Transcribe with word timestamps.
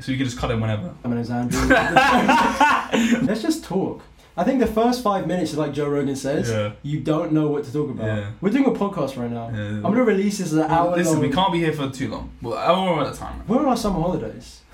So 0.00 0.12
you 0.12 0.18
can 0.18 0.26
just 0.26 0.38
cut 0.38 0.50
him 0.50 0.60
whenever. 0.60 0.94
My 1.04 1.14
name's 1.14 1.30
Andrew. 1.30 1.60
Let's 3.26 3.42
just 3.42 3.64
talk. 3.64 4.02
I 4.36 4.44
think 4.44 4.60
the 4.60 4.66
first 4.66 5.02
five 5.02 5.26
minutes 5.26 5.50
is 5.52 5.58
like 5.58 5.72
Joe 5.72 5.88
Rogan 5.88 6.16
says. 6.16 6.48
Yeah. 6.48 6.72
You 6.82 7.00
don't 7.00 7.32
know 7.32 7.48
what 7.48 7.64
to 7.64 7.72
talk 7.72 7.90
about. 7.90 8.06
Yeah. 8.06 8.30
We're 8.40 8.50
doing 8.50 8.64
a 8.64 8.70
podcast 8.70 9.16
right 9.20 9.30
now. 9.30 9.50
Yeah. 9.50 9.58
I'm 9.60 9.82
gonna 9.82 10.04
release 10.04 10.38
this 10.38 10.48
as 10.48 10.52
an 10.54 10.70
hour 10.70 10.96
Listen, 10.96 11.14
long. 11.14 11.22
we 11.22 11.30
can't 11.30 11.52
be 11.52 11.58
here 11.58 11.72
for 11.72 11.90
too 11.90 12.08
long. 12.08 12.30
Well, 12.40 12.56
I 12.56 12.68
don't 12.68 12.86
know 12.86 13.00
at 13.04 13.12
the 13.12 13.18
time. 13.18 13.42
We're 13.46 13.58
on 13.58 13.66
our 13.66 13.76
summer 13.76 14.00
holidays. 14.00 14.60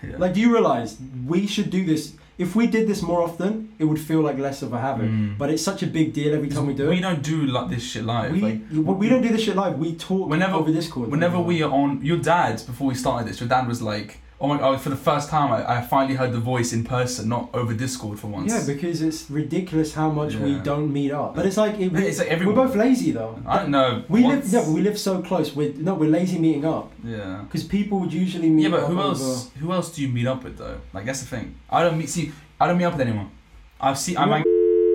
Yeah. 0.00 0.16
Like, 0.16 0.32
do 0.32 0.40
you 0.40 0.52
realize 0.52 0.96
we 1.26 1.48
should 1.48 1.70
do 1.70 1.84
this? 1.84 2.12
If 2.38 2.54
we 2.54 2.68
did 2.68 2.86
this 2.86 3.02
more 3.02 3.20
often, 3.20 3.74
it 3.80 3.84
would 3.84 3.98
feel 3.98 4.20
like 4.20 4.38
less 4.38 4.62
of 4.62 4.72
a 4.72 4.78
habit. 4.80 5.10
Mm. 5.10 5.36
But 5.36 5.50
it's 5.50 5.60
such 5.60 5.82
a 5.82 5.88
big 5.88 6.12
deal 6.12 6.32
every 6.36 6.48
time 6.48 6.68
we 6.68 6.74
do 6.74 6.88
we 6.88 6.98
it. 6.98 7.00
don't 7.00 7.20
do 7.20 7.46
like 7.46 7.68
this 7.68 7.82
shit 7.82 8.04
live. 8.04 8.30
We, 8.30 8.40
like, 8.40 8.60
well, 8.72 8.94
we 8.94 9.08
don't 9.08 9.22
do 9.22 9.30
this 9.30 9.42
shit 9.42 9.56
live. 9.56 9.76
We 9.76 9.96
talk 9.96 10.28
Whenever- 10.28 10.54
over 10.54 10.70
Discord. 10.70 11.10
whenever 11.10 11.40
we 11.40 11.64
are 11.64 11.72
on, 11.72 12.04
your 12.04 12.18
dad 12.18 12.62
before 12.64 12.86
we 12.86 12.94
started 12.94 13.26
this, 13.28 13.40
your 13.40 13.48
dad 13.48 13.66
was 13.66 13.82
like, 13.82 14.20
"Oh 14.40 14.46
my 14.48 14.58
god!" 14.58 14.80
For 14.80 14.90
the 14.90 14.96
first 14.96 15.28
time, 15.30 15.52
I, 15.52 15.78
I 15.78 15.80
finally 15.82 16.14
heard 16.16 16.32
the 16.32 16.38
voice 16.40 16.72
in 16.72 16.84
person, 16.84 17.28
not 17.28 17.50
over 17.54 17.74
Discord 17.74 18.18
for 18.20 18.28
once. 18.28 18.52
Yeah, 18.52 18.64
because 18.74 19.02
it's 19.02 19.28
ridiculous 19.30 19.94
how 19.94 20.10
much 20.10 20.34
we 20.36 20.52
Yeah. 20.52 20.62
don't 20.62 20.92
meet 20.92 21.10
up. 21.12 21.34
But 21.34 21.46
it's 21.46 21.56
like, 21.56 21.78
it, 21.80 21.92
it's 21.94 22.18
like 22.18 22.30
we're 22.40 22.52
both 22.52 22.74
lazy 22.76 23.10
though. 23.12 23.38
I 23.46 23.58
don't 23.60 23.70
know. 23.70 24.04
We 24.08 24.22
once- 24.22 24.44
live, 24.44 24.52
yeah, 24.52 24.60
but 24.66 24.74
we 24.74 24.80
live 24.82 24.98
so 24.98 25.22
close. 25.22 25.54
We're 25.56 25.72
no, 25.74 25.94
we're 25.94 26.10
lazy 26.10 26.38
meeting 26.38 26.64
up 26.64 26.92
Yeah. 27.04 27.42
because 27.44 27.64
people 27.64 28.00
would 28.00 28.12
usually 28.12 28.48
meet. 28.50 28.62
Yeah, 28.64 28.70
but 28.70 28.80
up 28.84 28.88
who 28.90 29.00
over- 29.00 29.08
else? 29.08 29.50
Who 29.60 29.72
else 29.72 29.90
do 29.94 30.02
you 30.02 30.08
meet 30.08 30.26
up 30.26 30.44
with 30.44 30.56
though? 30.58 30.80
Like 30.92 31.04
that's 31.06 31.20
the 31.20 31.26
thing. 31.26 31.54
I 31.70 31.82
don't 31.82 31.98
meet. 31.98 32.08
See, 32.08 32.32
I 32.60 32.66
don't 32.66 32.78
meet 32.78 32.84
up 32.84 32.92
with 32.96 33.02
anyone. 33.06 33.30
I've 33.80 33.98
seen. 33.98 34.16
I'm 34.18 34.30
like, 34.30 34.44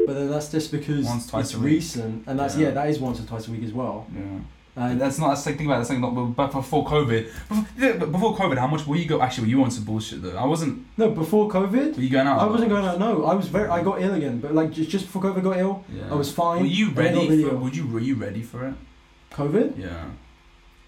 But 0.06 0.16
then 0.16 0.30
that's 0.30 0.52
just 0.52 0.70
because 0.72 1.06
Once, 1.06 1.28
twice 1.28 1.46
it's 1.46 1.54
a 1.54 1.60
week. 1.60 1.74
recent, 1.76 2.24
and 2.28 2.38
that's 2.38 2.58
Yeah. 2.58 2.68
yeah. 2.68 2.74
that 2.74 2.90
is 2.90 3.00
once 3.00 3.22
or 3.22 3.24
twice 3.24 3.48
a 3.48 3.52
week 3.52 3.64
as 3.64 3.72
well. 3.72 4.06
yeah. 4.14 4.40
And 4.76 5.00
that's 5.00 5.20
not. 5.20 5.30
That's 5.30 5.44
the 5.44 5.54
thing 5.54 5.68
about 5.68 5.76
it. 5.76 5.78
That's 5.80 5.90
like 5.92 6.00
not. 6.00 6.36
But 6.36 6.52
before 6.52 6.84
COVID, 6.86 7.26
before, 7.48 8.08
before 8.08 8.36
COVID, 8.36 8.58
how 8.58 8.66
much 8.66 8.88
were 8.88 8.96
you 8.96 9.06
go? 9.06 9.22
Actually, 9.22 9.44
were 9.46 9.50
you 9.52 9.64
on 9.64 9.70
some 9.70 9.84
bullshit 9.84 10.24
though? 10.24 10.36
I 10.36 10.46
wasn't. 10.46 10.86
no, 10.98 11.10
before 11.12 11.48
COVID, 11.48 11.96
Were 11.96 12.02
you 12.02 12.10
going 12.10 12.26
out? 12.26 12.40
I 12.40 12.46
wasn't 12.46 12.70
going 12.70 12.84
out. 12.84 12.98
No, 12.98 13.26
I 13.26 13.36
was 13.36 13.48
very. 13.50 13.70
I 13.70 13.84
got 13.84 14.02
ill 14.02 14.16
again, 14.16 14.40
but 14.40 14.56
like 14.56 14.72
just, 14.72 14.90
just 14.90 15.06
before 15.06 15.22
COVID 15.22 15.44
got 15.44 15.58
ill, 15.58 15.86
Yeah. 15.94 16.12
I 16.12 16.16
was 16.16 16.32
fine. 16.32 16.62
Were 16.62 16.66
you 16.66 16.88
and 16.88 16.96
then 16.98 17.06
I 17.06 17.14
got 17.14 17.30
ready? 17.30 17.44
For, 17.44 17.50
ill. 17.52 17.58
would 17.58 17.76
you? 17.76 17.88
Were 17.88 18.00
you 18.00 18.16
ready 18.16 18.42
for 18.42 18.68
it? 18.68 18.74
COVID? 19.32 19.78
Yeah. 19.78 20.06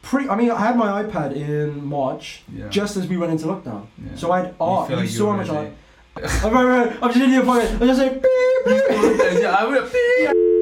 Pre. 0.01 0.29
I 0.29 0.35
mean, 0.35 0.49
I 0.49 0.59
had 0.59 0.75
my 0.77 1.03
iPad 1.03 1.35
in 1.35 1.85
March, 1.85 2.41
Yeah. 2.51 2.69
just 2.69 2.97
as 2.97 3.07
we 3.07 3.17
went 3.17 3.33
into 3.33 3.45
lockdown. 3.45 3.85
Yeah. 4.03 4.15
So 4.15 4.31
I 4.31 4.39
had 4.41 4.55
art. 4.59 4.87
feel 4.87 4.97
like 4.97 5.05
you 5.05 5.11
saw 5.15 5.31
how 5.31 5.37
much 5.37 5.49
I. 5.49 5.71
I'm 6.43 6.53
right, 6.53 6.63
right. 6.87 6.97
I'm 7.03 7.11
just 7.13 7.21
in 7.23 7.33
your 7.33 7.43
pocket. 7.45 7.69
I'm 7.73 7.79
just 7.87 7.99
saying. 7.99 8.13
Beep, 8.13 8.65
beep. 8.65 8.83
yeah, 9.43 9.55
I 9.59 9.65
would 9.67 9.77
have. 9.83 10.54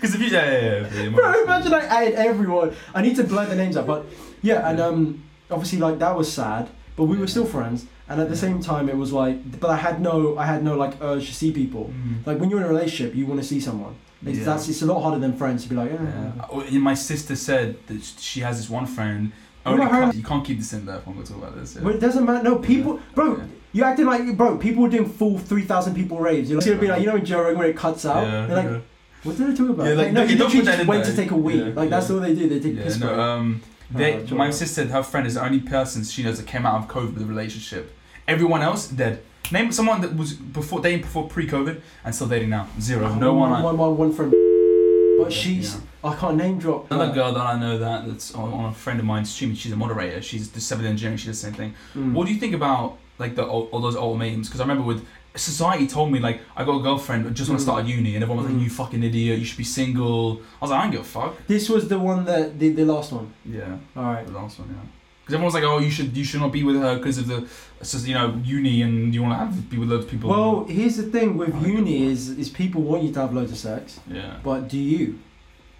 Because 0.00 0.14
if 0.14 0.20
you, 0.20 0.28
yeah, 0.28 0.50
yeah, 0.50 0.88
yeah, 0.94 1.02
yeah, 1.02 1.08
Bro, 1.10 1.42
imagine 1.44 1.74
I 1.74 1.80
added 1.84 2.14
everyone. 2.14 2.74
I 2.94 3.02
need 3.02 3.16
to 3.16 3.24
blur 3.24 3.46
the 3.46 3.56
names 3.56 3.76
out, 3.76 3.86
but 3.86 4.06
yeah, 4.42 4.68
and 4.68 4.80
um, 4.80 5.24
obviously 5.50 5.78
like 5.78 5.98
that 5.98 6.16
was 6.16 6.32
sad, 6.32 6.68
but 6.96 7.04
we 7.04 7.16
were 7.18 7.26
still 7.26 7.46
friends, 7.46 7.86
and 8.08 8.20
at 8.20 8.28
the 8.28 8.34
Yeah. 8.34 8.40
same 8.40 8.60
time 8.60 8.88
it 8.88 8.96
was 8.96 9.12
like, 9.12 9.60
but 9.60 9.70
I 9.70 9.76
had 9.76 10.00
no, 10.00 10.36
I 10.38 10.46
had 10.46 10.62
no 10.62 10.76
like 10.76 10.94
urge 11.00 11.26
to 11.28 11.34
see 11.34 11.50
people. 11.52 11.90
Mm. 11.92 12.26
Like 12.26 12.38
when 12.38 12.50
you're 12.50 12.60
in 12.60 12.66
a 12.66 12.68
relationship, 12.68 13.14
you 13.16 13.26
want 13.26 13.40
to 13.40 13.46
see 13.46 13.60
someone. 13.60 13.94
It's, 14.24 14.38
Yeah. 14.38 14.44
That's 14.44 14.68
it's 14.68 14.82
a 14.82 14.86
lot 14.86 15.00
harder 15.02 15.18
than 15.20 15.32
friends 15.36 15.62
to 15.64 15.68
be 15.68 15.76
like, 15.76 15.90
eh. 15.92 15.96
Yeah. 16.00 16.32
Oh, 16.50 16.64
my 16.90 16.94
sister 16.94 17.36
said 17.36 17.76
that 17.86 18.02
she 18.18 18.40
has 18.40 18.56
this 18.58 18.68
one 18.70 18.86
friend. 18.86 19.32
Only 19.64 19.84
her? 19.84 20.10
cou- 20.10 20.16
you 20.16 20.22
can't 20.24 20.44
keep 20.44 20.58
this 20.58 20.72
in 20.72 20.86
there 20.86 20.96
if 20.98 21.06
I'm 21.06 21.14
going 21.14 21.26
to 21.26 21.32
talk 21.32 21.42
about 21.42 21.56
this. 21.56 21.74
Yeah. 21.74 21.82
But 21.82 21.96
it 21.96 22.00
doesn't 22.00 22.24
matter. 22.24 22.42
No, 22.42 22.56
people, 22.56 23.00
bro, 23.14 23.36
Yeah. 23.36 23.44
you 23.72 23.82
acting 23.84 24.06
like, 24.06 24.36
bro, 24.36 24.56
people 24.58 24.82
were 24.84 24.88
doing 24.88 25.08
full 25.08 25.38
three 25.38 25.62
thousand 25.64 25.94
people 25.94 26.18
raves. 26.18 26.48
You're 26.48 26.60
gonna 26.60 26.76
be 26.76 26.86
like, 26.86 27.00
you 27.00 27.06
know, 27.08 27.16
in 27.16 27.24
Joe 27.24 27.42
Rogan 27.42 27.58
where 27.58 27.68
it 27.68 27.76
cuts 27.76 28.06
out. 28.06 28.22
Yeah, 28.24 28.46
They're 28.46 28.56
like, 28.56 28.70
yeah. 28.70 28.78
What 29.26 29.36
did 29.36 29.48
they 29.48 29.56
talk 29.56 29.70
about? 29.70 29.86
Yeah, 29.86 29.94
like, 29.94 30.12
no, 30.12 30.22
okay, 30.22 30.32
you 30.32 30.38
don't 30.38 30.48
literally 30.48 30.60
put 30.60 30.64
that 30.66 30.70
just 30.72 30.80
in 30.82 30.86
went 30.86 31.04
there. 31.04 31.12
to 31.14 31.22
take 31.22 31.30
a 31.30 31.36
wee. 31.36 31.58
Yeah, 31.62 31.72
like 31.74 31.90
that's 31.90 32.10
all 32.10 32.20
they 32.20 32.34
do. 32.34 32.48
They 32.48 32.60
take 32.60 32.76
Yeah, 32.76 32.82
piss 32.84 32.98
no, 32.98 33.06
break. 33.08 33.18
um, 33.18 33.62
Oh, 33.94 33.98
they, 33.98 34.24
Joe 34.24 34.34
my 34.36 34.44
Rogan. 34.46 34.52
sister 34.52 34.74
said 34.82 34.88
her 34.90 35.02
friend 35.02 35.26
is 35.26 35.34
the 35.34 35.44
only 35.44 35.60
person 35.60 36.02
she 36.04 36.22
knows 36.24 36.38
that 36.38 36.46
came 36.46 36.66
out 36.66 36.76
of 36.82 36.88
COVID 36.88 37.14
with 37.14 37.22
a 37.22 37.26
relationship. 37.26 37.92
Everyone 38.26 38.62
else 38.62 38.88
dead. 38.88 39.22
Name 39.52 39.70
someone 39.70 40.00
that 40.00 40.16
was 40.16 40.32
before 40.32 40.80
dating 40.80 41.02
before 41.02 41.28
pre-COVID 41.28 41.80
and 42.04 42.12
still 42.14 42.26
dating 42.26 42.50
now. 42.50 42.66
Zero. 42.80 43.14
No 43.14 43.34
one. 43.34 43.52
I- 43.52 43.62
one, 43.62 43.76
one, 43.78 43.96
one 43.96 44.12
friend. 44.12 44.32
But 44.32 45.30
Yeah, 45.30 45.38
she's, 45.38 45.74
yeah. 45.76 46.10
I 46.10 46.14
can't 46.16 46.36
name 46.36 46.58
drop. 46.58 46.90
Another 46.90 47.14
girl 47.14 47.32
that 47.32 47.46
I 47.46 47.58
know 47.58 47.78
that 47.78 48.06
that's 48.08 48.34
on, 48.34 48.52
on 48.52 48.64
a 48.66 48.74
friend 48.74 48.98
of 48.98 49.06
mine's 49.06 49.30
stream. 49.32 49.54
She's 49.54 49.72
a 49.72 49.76
moderator. 49.76 50.20
She's 50.20 50.50
the 50.50 50.60
civil 50.60 50.84
engineering. 50.86 51.16
She 51.18 51.26
does 51.28 51.40
the 51.40 51.46
same 51.46 51.54
thing. 51.54 51.74
Mm. 51.94 52.12
What 52.12 52.26
do 52.26 52.34
you 52.34 52.40
think 52.40 52.54
about 52.54 52.98
like 53.18 53.36
the 53.36 53.44
all, 53.46 53.68
all 53.72 53.80
those 53.80 53.94
old 53.96 54.18
memes? 54.18 54.48
Because 54.48 54.60
I 54.60 54.64
remember 54.64 54.82
with 54.82 55.06
society 55.36 55.86
told 55.86 56.10
me 56.12 56.18
like 56.18 56.40
I 56.56 56.64
got 56.64 56.76
a 56.80 56.82
girlfriend, 56.82 57.26
I 57.26 57.30
just 57.30 57.48
want 57.50 57.60
Mm. 57.60 57.64
to 57.64 57.70
start 57.70 57.84
a 57.84 57.88
uni, 57.88 58.14
and 58.14 58.22
everyone 58.24 58.44
was 58.44 58.52
Mm. 58.52 58.56
like, 58.56 58.64
"You 58.64 58.70
fucking 58.70 59.02
idiot! 59.02 59.38
You 59.38 59.44
should 59.44 59.58
be 59.58 59.64
single." 59.64 60.40
I 60.60 60.64
was 60.64 60.70
like, 60.70 60.80
"I 60.80 60.82
don't 60.84 60.92
give 60.92 61.00
a 61.00 61.04
fuck." 61.04 61.46
This 61.46 61.68
was 61.68 61.88
the 61.88 61.98
one 61.98 62.24
that 62.24 62.58
the, 62.58 62.68
the 62.70 62.84
last 62.84 63.12
one. 63.12 63.28
Yeah, 63.44 63.76
All 63.96 64.04
right. 64.04 64.26
the 64.26 64.32
last 64.32 64.58
one, 64.58 64.68
yeah. 64.70 64.76
Because 65.22 65.34
everyone 65.34 65.44
was 65.52 65.54
like, 65.54 65.64
"Oh, 65.64 65.78
you 65.78 65.90
should 65.90 66.16
you 66.16 66.24
should 66.24 66.40
not 66.40 66.52
be 66.52 66.62
with 66.62 66.76
her 66.76 66.96
because 66.96 67.18
of 67.18 67.26
the, 67.26 67.38
just, 67.80 68.06
you 68.06 68.14
know, 68.14 68.28
uni, 68.44 68.82
and 68.82 69.12
you 69.14 69.20
want 69.22 69.32
to 69.34 69.38
have 69.44 69.70
be 69.70 69.76
with 69.78 69.90
loads 69.90 70.04
of 70.04 70.10
people." 70.10 70.30
Well, 70.30 70.66
here's 70.68 70.96
the 70.96 71.08
thing 71.16 71.36
with 71.36 71.54
uni 71.66 72.04
is 72.12 72.28
is 72.42 72.48
people 72.48 72.80
want 72.82 73.02
you 73.04 73.12
to 73.12 73.20
have 73.20 73.32
loads 73.34 73.50
of 73.52 73.58
sex, 73.58 74.00
yeah, 74.08 74.34
but 74.44 74.68
do 74.68 74.78
you? 74.78 75.18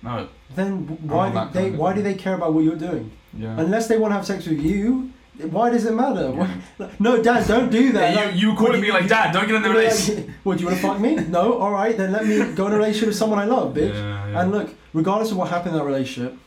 no, 0.03 0.27
Then 0.55 0.71
why 1.03 1.31
do 1.31 1.41
they 1.59 1.71
why 1.71 1.93
do 1.97 2.03
they 2.03 2.15
care 2.15 2.35
about 2.35 2.51
what 2.55 2.63
you're 2.65 2.83
doing? 2.89 3.11
yeah. 3.39 3.55
Unless 3.65 3.87
they 3.89 3.99
want 3.99 4.11
to 4.13 4.17
have 4.17 4.27
sex 4.27 4.47
with 4.47 4.61
you, 4.61 5.11
why 5.51 5.71
does 5.71 5.85
it 5.85 5.93
matter? 5.95 6.33
Yeah. 6.79 6.89
No, 6.99 7.23
Dad, 7.23 7.47
don't 7.47 7.71
do 7.71 7.93
that. 7.93 8.15
Yeah, 8.15 8.31
you 8.31 8.51
you 8.53 8.57
calling 8.57 8.81
me 8.81 8.91
like, 8.93 9.09
"Dad, 9.09 9.33
don't 9.33 9.47
get 9.47 9.57
in 9.57 9.63
the 9.63 9.69
You're 9.69 9.77
like, 9.85 9.93
relationship." 9.93 10.31
What 10.45 10.59
do 10.59 10.63
you 10.65 10.69
want 10.69 10.81
to 10.81 10.87
fuck 10.89 11.01
me? 11.01 11.15
No, 11.17 11.59
all 11.59 11.73
right, 11.73 11.97
then 11.97 12.13
let 12.13 12.27
me 12.27 12.37
go 12.55 12.67
in 12.69 12.73
a 12.73 12.77
relationship 12.77 13.09
with 13.09 13.17
someone 13.17 13.39
I 13.39 13.45
love, 13.45 13.75
bitch. 13.75 13.93
Yeah, 13.95 14.29
yeah. 14.31 14.41
And 14.41 14.53
look, 14.53 14.69
regardless 14.93 15.31
of 15.33 15.37
what 15.39 15.49
happened 15.51 15.73
in 15.75 15.79
that 15.79 15.85
relationship, 15.85 16.39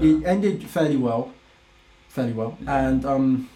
it 0.00 0.24
ended 0.24 0.62
fairly 0.68 0.96
well, 0.96 1.32
fairly 2.08 2.32
well, 2.32 2.56
and 2.66 3.04
um, 3.04 3.48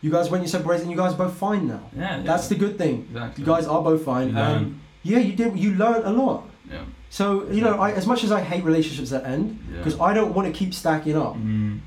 you 0.00 0.10
guys 0.10 0.30
went 0.30 0.42
your 0.42 0.48
separate 0.48 0.68
ways, 0.68 0.82
and 0.82 0.90
you 0.90 0.96
guys 0.96 1.12
are 1.14 1.18
both 1.18 1.34
fine 1.36 1.66
now. 1.68 1.82
yeah. 1.96 2.22
That's 2.24 2.48
the 2.48 2.54
good 2.54 2.78
thing. 2.78 3.06
exactly. 3.10 3.42
You 3.42 3.46
guys 3.46 3.66
are 3.66 3.82
both 3.82 4.04
fine, 4.04 4.28
You 4.30 4.36
and 4.38 4.80
yeah, 5.02 5.18
you 5.18 5.34
did. 5.34 5.58
You 5.58 5.74
learned 5.74 6.04
a 6.04 6.10
lot. 6.12 6.48
Yeah. 6.70 6.84
So 7.10 7.50
you 7.50 7.60
know, 7.60 7.78
I, 7.78 7.90
as 7.92 8.06
much 8.06 8.24
as 8.24 8.30
I 8.32 8.40
hate 8.40 8.64
relationships 8.64 9.10
that 9.10 9.24
end, 9.26 9.58
because 9.76 9.98
I 10.00 10.14
don't 10.14 10.32
want 10.34 10.46
to 10.50 10.54
keep 10.58 10.72
stacking 10.72 11.16
up. 11.16 11.34
Mm. 11.36 11.80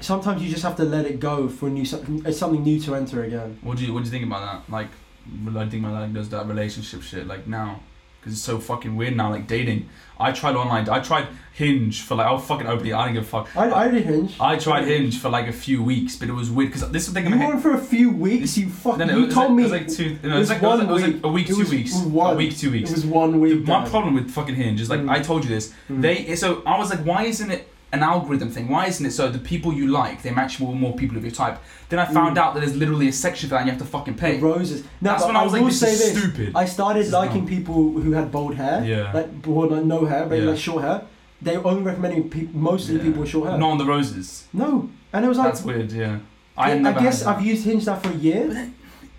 Sometimes 0.00 0.42
you 0.42 0.48
just 0.50 0.62
have 0.62 0.76
to 0.76 0.84
let 0.84 1.06
it 1.06 1.18
go 1.20 1.48
for 1.48 1.66
a 1.66 1.70
new 1.70 1.84
something, 1.84 2.22
it's 2.24 2.38
something 2.38 2.62
new 2.62 2.78
to 2.80 2.94
enter 2.94 3.24
again. 3.24 3.58
What 3.62 3.78
do 3.78 3.84
you 3.84 3.92
What 3.92 4.00
do 4.00 4.06
you 4.06 4.10
think 4.12 4.24
about 4.24 4.64
that? 4.66 4.72
Like, 4.72 4.88
I 5.56 5.66
think 5.68 5.84
about 5.84 5.94
like 6.00 6.12
does 6.14 6.28
that 6.30 6.46
relationship 6.46 7.02
shit 7.02 7.26
like 7.26 7.46
now? 7.46 7.80
Because 8.20 8.32
it's 8.32 8.42
so 8.42 8.58
fucking 8.58 8.96
weird 8.96 9.16
now. 9.16 9.30
Like 9.30 9.46
dating. 9.46 9.88
I 10.18 10.32
tried 10.32 10.56
online. 10.56 10.88
I 10.88 10.98
tried 11.00 11.28
Hinge 11.54 12.02
for 12.02 12.16
like. 12.16 12.26
I'll 12.26 12.38
fucking 12.38 12.66
open 12.66 12.86
it. 12.86 12.92
I 12.92 13.04
don't 13.06 13.14
give 13.14 13.22
a 13.22 13.26
fuck. 13.26 13.56
I, 13.56 13.70
I 13.70 13.88
did 13.88 14.06
Hinge. 14.06 14.34
I 14.40 14.56
tried 14.56 14.86
Hinge 14.86 15.18
for 15.20 15.28
like 15.28 15.46
a 15.46 15.52
few 15.52 15.82
weeks, 15.84 16.16
but 16.16 16.28
it 16.28 16.32
was 16.32 16.50
weird 16.50 16.72
because 16.72 16.88
this 16.90 17.06
is 17.06 17.14
the 17.14 17.20
thing. 17.20 17.32
You 17.32 17.38
went 17.38 17.62
for 17.62 17.74
a 17.74 17.78
few 17.78 18.10
weeks. 18.10 18.56
You 18.58 18.68
fucking. 18.70 19.08
You 19.08 19.26
was 19.26 19.34
told 19.34 19.48
like, 19.48 19.56
me 19.56 19.62
it 19.62 19.66
was 19.66 19.72
like 19.72 19.88
two. 19.88 20.10
No, 20.10 20.10
it 20.10 20.24
it 20.24 20.38
was 20.38 20.40
was 20.40 20.50
like, 20.50 20.62
it 20.62 20.66
was 20.66 20.78
one 20.78 20.78
like, 20.78 20.88
it 20.88 20.92
was 20.92 21.02
like 21.02 21.12
week. 21.14 21.24
a 21.24 21.28
week, 21.28 21.44
It 21.48 21.52
two 21.54 21.58
was- 21.60 21.70
weeks, 21.70 21.94
one. 21.96 22.34
a 22.34 22.36
week, 22.36 22.56
two 22.58 22.70
weeks. 22.72 22.90
it 22.90 22.94
was 22.96 23.06
one 23.06 23.40
week. 23.40 23.66
My 23.66 23.88
problem 23.88 24.14
with 24.14 24.30
fucking 24.30 24.54
Hinge 24.56 24.80
is 24.80 24.90
like 24.90 25.00
Mm. 25.00 25.10
I 25.10 25.20
told 25.20 25.44
you 25.44 25.50
this. 25.50 25.72
Mm. 25.88 26.02
They 26.02 26.34
so 26.36 26.62
I 26.66 26.76
was 26.78 26.90
like, 26.90 27.00
why 27.04 27.24
isn't 27.24 27.50
it 27.50 27.68
an 27.92 28.02
algorithm 28.02 28.50
thing? 28.50 28.68
Why 28.68 28.86
isn't 28.86 29.04
it 29.04 29.12
so 29.12 29.30
the 29.30 29.38
people 29.38 29.72
you 29.72 29.86
like 29.88 30.22
they 30.22 30.30
match 30.30 30.60
with 30.60 30.70
more 30.70 30.94
people 30.94 31.16
of 31.16 31.22
your 31.24 31.32
type? 31.32 31.58
Then 31.88 31.98
I 31.98 32.04
found 32.04 32.36
Mm. 32.36 32.40
out 32.40 32.54
that 32.54 32.60
there's 32.60 32.76
literally 32.76 33.08
a 33.08 33.12
section 33.12 33.48
for 33.48 33.54
that 33.54 33.60
and 33.62 33.66
you 33.68 33.72
have 33.72 33.80
to 33.80 33.86
fucking 33.88 34.14
The 34.14 34.20
pay. 34.20 34.38
roses. 34.38 34.82
No, 35.00 35.10
That's 35.12 35.24
when 35.26 35.36
I 35.36 35.42
was 35.42 35.52
like, 35.54 35.64
this 35.64 35.82
is 35.82 35.98
this. 35.98 36.18
stupid. 36.18 36.52
I 36.54 36.64
started 36.66 37.04
This 37.06 37.12
liking 37.12 37.46
people 37.46 37.74
who 37.92 38.12
had 38.12 38.30
bold 38.30 38.54
hair. 38.56 38.84
Yeah. 38.84 39.10
Like, 39.12 39.28
well, 39.46 39.68
like 39.70 39.84
no 39.84 40.04
hair, 40.04 40.26
but 40.26 40.38
Yeah. 40.38 40.50
like 40.50 40.58
short 40.58 40.82
hair. 40.84 41.02
They 41.40 41.56
were 41.56 41.66
only 41.70 41.82
recommending 41.82 42.28
pe- 42.28 42.48
mostly 42.52 42.96
Yeah. 42.96 43.02
people 43.04 43.20
with 43.22 43.30
short 43.30 43.48
hair. 43.48 43.58
Not 43.58 43.70
on 43.70 43.78
the 43.78 43.86
roses. 43.86 44.44
No, 44.52 44.88
and 45.12 45.24
it 45.24 45.28
was 45.28 45.38
like. 45.38 45.46
That's 45.48 45.62
weird. 45.64 45.90
Yeah. 45.92 46.16
I, 46.56 46.74
never 46.74 47.00
guess. 47.00 47.24
I've 47.24 47.40
used 47.44 47.64
Hinge 47.64 47.86
now 47.86 47.94
for 47.94 48.10
a 48.10 48.14
year. 48.16 48.70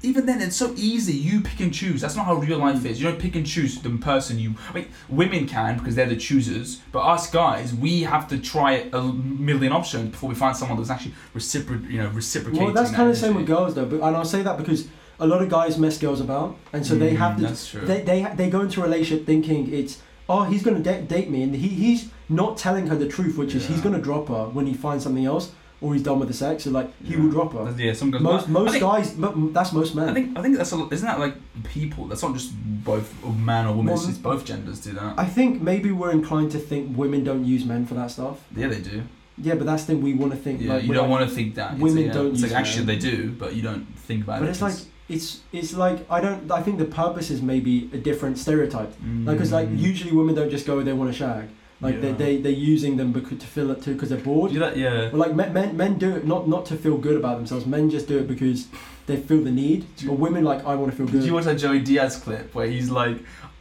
Even 0.01 0.25
then, 0.25 0.41
it's 0.41 0.55
so 0.55 0.73
easy. 0.77 1.13
You 1.13 1.41
pick 1.41 1.59
and 1.59 1.73
choose. 1.73 2.01
That's 2.01 2.15
not 2.15 2.25
how 2.25 2.35
real 2.35 2.57
life 2.59 2.85
is. 2.85 3.01
You 3.01 3.09
don't 3.09 3.19
pick 3.19 3.35
and 3.35 3.45
choose 3.45 3.79
the 3.81 3.89
person 3.97 4.39
you. 4.39 4.53
I 4.69 4.73
mean, 4.73 4.87
women 5.09 5.45
can 5.45 5.77
because 5.77 5.95
they're 5.95 6.05
the 6.07 6.15
choosers, 6.15 6.79
but 6.91 6.99
us 6.99 7.29
guys, 7.29 7.73
we 7.73 8.03
have 8.03 8.27
to 8.29 8.37
try 8.39 8.89
a 8.93 9.01
million 9.03 9.73
options 9.73 10.11
before 10.11 10.29
we 10.29 10.35
find 10.35 10.55
someone 10.55 10.77
that's 10.77 10.89
actually 10.89 11.13
recipro- 11.35 11.89
you 11.89 11.97
know, 12.01 12.09
reciprocating. 12.09 12.65
Well, 12.65 12.73
that's 12.73 12.91
that 12.91 12.95
kind 12.95 13.09
of 13.09 13.15
the 13.15 13.19
same 13.19 13.35
with 13.35 13.47
girls 13.47 13.75
though, 13.75 13.85
but 13.85 13.97
and 14.01 14.15
I'll 14.15 14.25
say 14.25 14.41
that 14.41 14.57
because 14.57 14.87
a 15.19 15.27
lot 15.27 15.41
of 15.41 15.49
guys 15.49 15.77
mess 15.77 15.97
girls 15.97 16.21
about, 16.21 16.55
and 16.71 16.85
so 16.85 16.95
they 16.95 17.13
Mm, 17.13 17.17
have 17.17 17.35
to. 17.37 17.43
That's 17.43 17.69
true. 17.69 17.81
They, 17.81 18.01
they 18.01 18.25
they 18.35 18.49
go 18.49 18.61
into 18.61 18.79
a 18.79 18.83
relationship 18.83 19.25
thinking 19.25 19.73
it's 19.73 20.01
oh 20.29 20.43
he's 20.43 20.63
gonna 20.63 20.79
da- 20.79 21.01
date 21.01 21.29
me, 21.29 21.43
and 21.43 21.53
he 21.53 21.67
he's 21.67 22.09
not 22.29 22.57
telling 22.57 22.87
her 22.87 22.95
the 22.95 23.07
truth, 23.07 23.37
which 23.37 23.53
is 23.53 23.65
he's 23.67 23.81
gonna 23.81 23.99
drop 24.01 24.29
her 24.29 24.45
when 24.47 24.65
he 24.65 24.73
finds 24.73 25.03
something 25.03 25.25
else 25.25 25.51
or 25.81 25.93
he's 25.93 26.03
done 26.03 26.19
with 26.19 26.27
the 26.27 26.33
sex. 26.33 26.63
So 26.65 26.71
like 26.71 26.89
he 27.03 27.13
Yeah. 27.13 27.21
will 27.21 27.31
drop 27.31 27.53
her. 27.53 27.73
Yeah, 27.77 27.93
some 27.93 28.11
guys. 28.11 28.21
Most 28.21 28.49
most 28.49 28.71
think- 28.71 28.83
guys, 28.83 29.11
but 29.11 29.53
that's 29.53 29.71
most 29.73 29.95
men. 29.95 30.09
I 30.09 30.13
think 30.13 30.37
I 30.37 30.41
think 30.41 30.57
that's 30.57 30.71
a, 30.71 30.75
lot- 30.77 30.91
isn't 30.93 31.07
that 31.07 31.19
like 31.19 31.35
people? 31.63 32.05
That's 32.07 32.21
not 32.21 32.33
just 32.33 32.51
both 32.85 33.13
man 33.37 33.65
or 33.67 33.73
woman. 33.75 33.93
it's, 33.93 34.03
Well, 34.03 34.09
it's 34.09 34.17
both 34.19 34.45
genders 34.45 34.79
do 34.79 34.91
that. 34.93 35.13
I 35.17 35.25
think 35.25 35.61
maybe 35.61 35.91
we're 35.91 36.11
inclined 36.11 36.51
to 36.51 36.59
think 36.59 36.97
women 36.97 37.23
don't 37.23 37.45
use 37.45 37.63
men 37.65 37.85
for 37.85 37.93
that 37.95 38.11
stuff. 38.11 38.37
yeah, 38.55 38.67
they 38.67 38.81
do. 38.81 39.03
Yeah, 39.41 39.55
but 39.55 39.65
that's 39.65 39.83
the 39.85 39.93
thing 39.93 40.01
we 40.03 40.13
want 40.15 40.33
to 40.33 40.37
think. 40.37 40.59
Yeah, 40.61 40.73
like, 40.73 40.83
you 40.83 40.93
don't 40.93 41.03
like- 41.09 41.11
want 41.19 41.29
to 41.29 41.33
think 41.33 41.55
that. 41.55 41.79
Women 41.79 42.05
yeah, 42.07 42.11
don't 42.11 42.33
It's 42.33 42.41
like 42.43 42.51
actually 42.51 42.85
men. 42.85 42.99
they 42.99 43.09
do, 43.11 43.31
but 43.31 43.55
you 43.55 43.61
don't 43.61 43.85
think 44.07 44.23
about 44.25 44.39
But 44.41 44.45
it. 44.45 44.47
But 44.47 44.51
it's 44.51 44.61
like 44.61 44.75
it's 45.07 45.39
it's 45.53 45.73
like 45.73 46.05
I 46.11 46.19
don't. 46.19 46.51
I 46.51 46.61
think 46.61 46.77
the 46.77 46.85
purpose 47.03 47.29
is 47.31 47.41
maybe 47.41 47.89
a 47.93 47.97
different 47.97 48.37
stereotype. 48.37 48.93
Like, 49.25 49.37
cause 49.37 49.51
like 49.53 49.69
Mm. 49.69 49.79
usually 49.79 50.11
women 50.11 50.35
don't 50.35 50.51
just 50.51 50.65
go 50.67 50.81
they 50.83 50.91
want 50.93 51.09
to 51.11 51.17
shag. 51.17 51.45
Like 51.81 51.95
Yeah. 51.95 52.01
they 52.01 52.11
they 52.11 52.37
they're 52.37 52.51
using 52.51 52.97
them 52.97 53.11
because 53.13 53.39
to 53.39 53.47
fill 53.47 53.71
it 53.71 53.81
too 53.81 53.93
because 53.93 54.09
they're 54.09 54.17
bored. 54.19 54.51
That, 54.53 54.75
yeah. 54.77 55.09
Well, 55.09 55.17
like 55.17 55.33
men, 55.33 55.53
men, 55.53 55.77
men 55.77 55.97
do 55.97 56.15
it 56.15 56.25
not 56.25 56.47
not 56.47 56.65
to 56.67 56.75
feel 56.75 56.97
good 56.97 57.15
about 57.15 57.37
themselves. 57.37 57.65
Men 57.65 57.89
just 57.89 58.07
do 58.07 58.17
it 58.17 58.27
because 58.27 58.67
they 59.05 59.17
feel 59.17 59.41
the 59.43 59.51
need. 59.51 59.85
But 60.05 60.13
women 60.19 60.43
like 60.43 60.65
I 60.65 60.75
want 60.75 60.91
to 60.91 60.97
feel 60.97 61.05
Did 61.05 61.13
good. 61.13 61.23
you 61.23 61.33
watch 61.33 61.45
that 61.45 61.55
Joey 61.55 61.79
Diaz 61.79 62.17
clip 62.17 62.53
where 62.53 62.67
he's 62.67 62.89
like, 62.89 63.17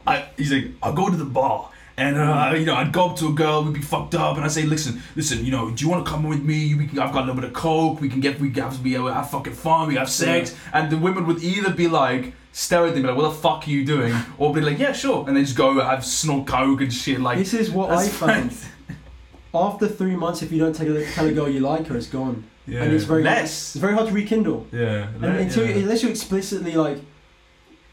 I, 0.06 0.26
he's 0.36 0.52
like, 0.52 0.66
I'll 0.82 0.92
go 0.92 1.08
to 1.08 1.16
the 1.16 1.24
bar 1.24 1.70
and 1.96 2.16
uh, 2.16 2.52
you 2.56 2.64
know 2.64 2.74
I'd 2.74 2.92
go 2.92 3.06
up 3.10 3.16
to 3.18 3.28
a 3.28 3.32
girl, 3.32 3.64
we'd 3.64 3.74
be 3.74 3.80
fucked 3.82 4.14
up, 4.14 4.36
and 4.36 4.44
I 4.44 4.48
say, 4.48 4.62
listen, 4.62 5.02
listen, 5.16 5.44
you 5.44 5.50
know, 5.50 5.70
do 5.70 5.84
you 5.84 5.90
want 5.90 6.04
to 6.04 6.10
come 6.10 6.22
with 6.28 6.42
me? 6.42 6.74
We 6.74 6.86
can, 6.86 6.98
I've 7.00 7.12
got 7.12 7.24
a 7.24 7.26
little 7.26 7.40
bit 7.40 7.44
of 7.44 7.52
coke. 7.54 8.00
We 8.00 8.08
can 8.08 8.20
get, 8.20 8.38
we 8.40 8.50
can 8.50 8.62
have, 8.64 8.80
we 8.82 8.92
have 8.92 9.30
fucking 9.30 9.52
fun. 9.54 9.88
We 9.88 9.96
have 9.96 10.08
sex, 10.10 10.54
and 10.72 10.90
the 10.90 10.96
women 10.98 11.26
would 11.26 11.42
either 11.42 11.72
be 11.72 11.86
like. 11.88 12.34
Stare 12.52 12.86
at 12.86 12.94
them, 12.94 13.02
be 13.02 13.08
like, 13.08 13.16
"What 13.16 13.28
the 13.28 13.34
fuck 13.36 13.66
are 13.66 13.70
you 13.70 13.84
doing?" 13.84 14.14
Or 14.38 14.52
be 14.52 14.60
like, 14.60 14.78
"Yeah, 14.78 14.92
sure," 14.92 15.26
and 15.28 15.36
then 15.36 15.44
just 15.44 15.56
go 15.56 15.80
have 15.80 16.04
snort 16.04 16.46
coke 16.46 16.80
and 16.80 16.92
shit. 16.92 17.20
Like, 17.20 17.38
this 17.38 17.54
is 17.54 17.70
what 17.70 17.90
I 17.90 18.08
found. 18.08 18.52
After 19.54 19.88
three 19.88 20.16
months, 20.16 20.42
if 20.42 20.52
you 20.52 20.58
don't 20.58 20.74
tell 20.74 20.94
a, 20.96 21.04
tell 21.04 21.26
a 21.26 21.32
girl 21.32 21.48
you 21.48 21.60
like 21.60 21.86
her, 21.86 21.96
it's 21.96 22.06
gone. 22.06 22.44
Yeah. 22.66 22.82
And 22.82 22.92
it's 22.92 23.04
very 23.04 23.22
hard, 23.22 23.36
less. 23.36 23.74
it's 23.74 23.80
very 23.80 23.94
hard 23.94 24.08
to 24.08 24.12
rekindle. 24.12 24.66
Yeah. 24.72 25.08
And 25.14 25.24
until 25.24 25.64
yeah. 25.66 25.76
unless 25.76 26.02
you 26.02 26.10
explicitly 26.10 26.72
like, 26.72 26.98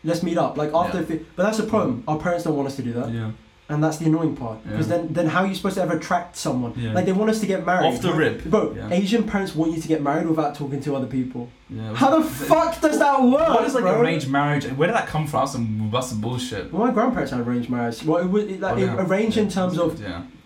let's 0.04 0.22
meet 0.22 0.38
up. 0.38 0.58
Like 0.58 0.74
after, 0.74 1.02
Yeah. 1.02 1.20
but 1.36 1.44
that's 1.44 1.58
the 1.58 1.64
problem. 1.64 2.04
Our 2.08 2.18
parents 2.20 2.44
don't 2.44 2.58
want 2.58 2.68
us 2.68 2.76
to 2.76 2.82
do 2.82 2.92
that, 2.94 3.10
yeah. 3.12 3.32
And 3.68 3.84
that's 3.84 3.98
the 3.98 4.06
annoying 4.06 4.36
part. 4.36 4.64
Because 4.64 4.88
Yeah. 4.88 4.98
then, 4.98 5.14
then 5.14 5.28
how 5.28 5.42
are 5.44 5.48
you 5.48 5.56
supposed 5.56 5.76
to 5.76 5.82
ever 5.82 5.96
attract 5.98 6.36
someone? 6.38 6.74
Yeah. 6.78 6.94
Like 6.94 7.06
they 7.06 7.12
want 7.14 7.30
us 7.32 7.40
to 7.40 7.48
get 7.48 7.66
married. 7.66 7.88
Off 7.88 8.02
the 8.02 8.14
rip. 8.14 8.46
Bro, 8.46 8.76
Yeah. 8.78 8.90
Asian 8.92 9.24
parents 9.24 9.56
want 9.56 9.74
you 9.74 9.82
to 9.82 9.88
get 9.88 10.02
married 10.04 10.28
without 10.28 10.54
talking 10.56 10.80
to 10.82 10.96
other 10.96 11.08
people. 11.08 11.50
How 11.96 12.18
the 12.20 12.24
fuck 12.24 12.80
does 12.80 13.00
that 13.00 13.22
work? 13.24 13.50
What 13.50 13.66
is 13.66 13.74
like 13.74 13.84
bro? 13.84 14.00
arranged 14.00 14.30
marriage? 14.30 14.66
Where 14.66 14.88
did 14.88 14.96
that 14.96 15.08
come 15.08 15.26
from? 15.28 15.40
That's 15.42 15.52
some, 15.54 15.90
that's 15.92 16.10
some 16.10 16.22
bullshit. 16.22 16.72
Well, 16.72 16.86
my 16.86 16.94
grandparents 16.94 17.32
had 17.32 17.42
arranged 17.46 17.70
marriage. 17.70 18.04
Well, 18.04 18.24
it 18.24 18.30
was 18.30 18.44
it, 18.44 18.60
like, 18.62 18.78
Oh, 18.78 18.98
arranged 19.00 19.38
in 19.38 19.50
terms 19.50 19.80
of 19.80 20.00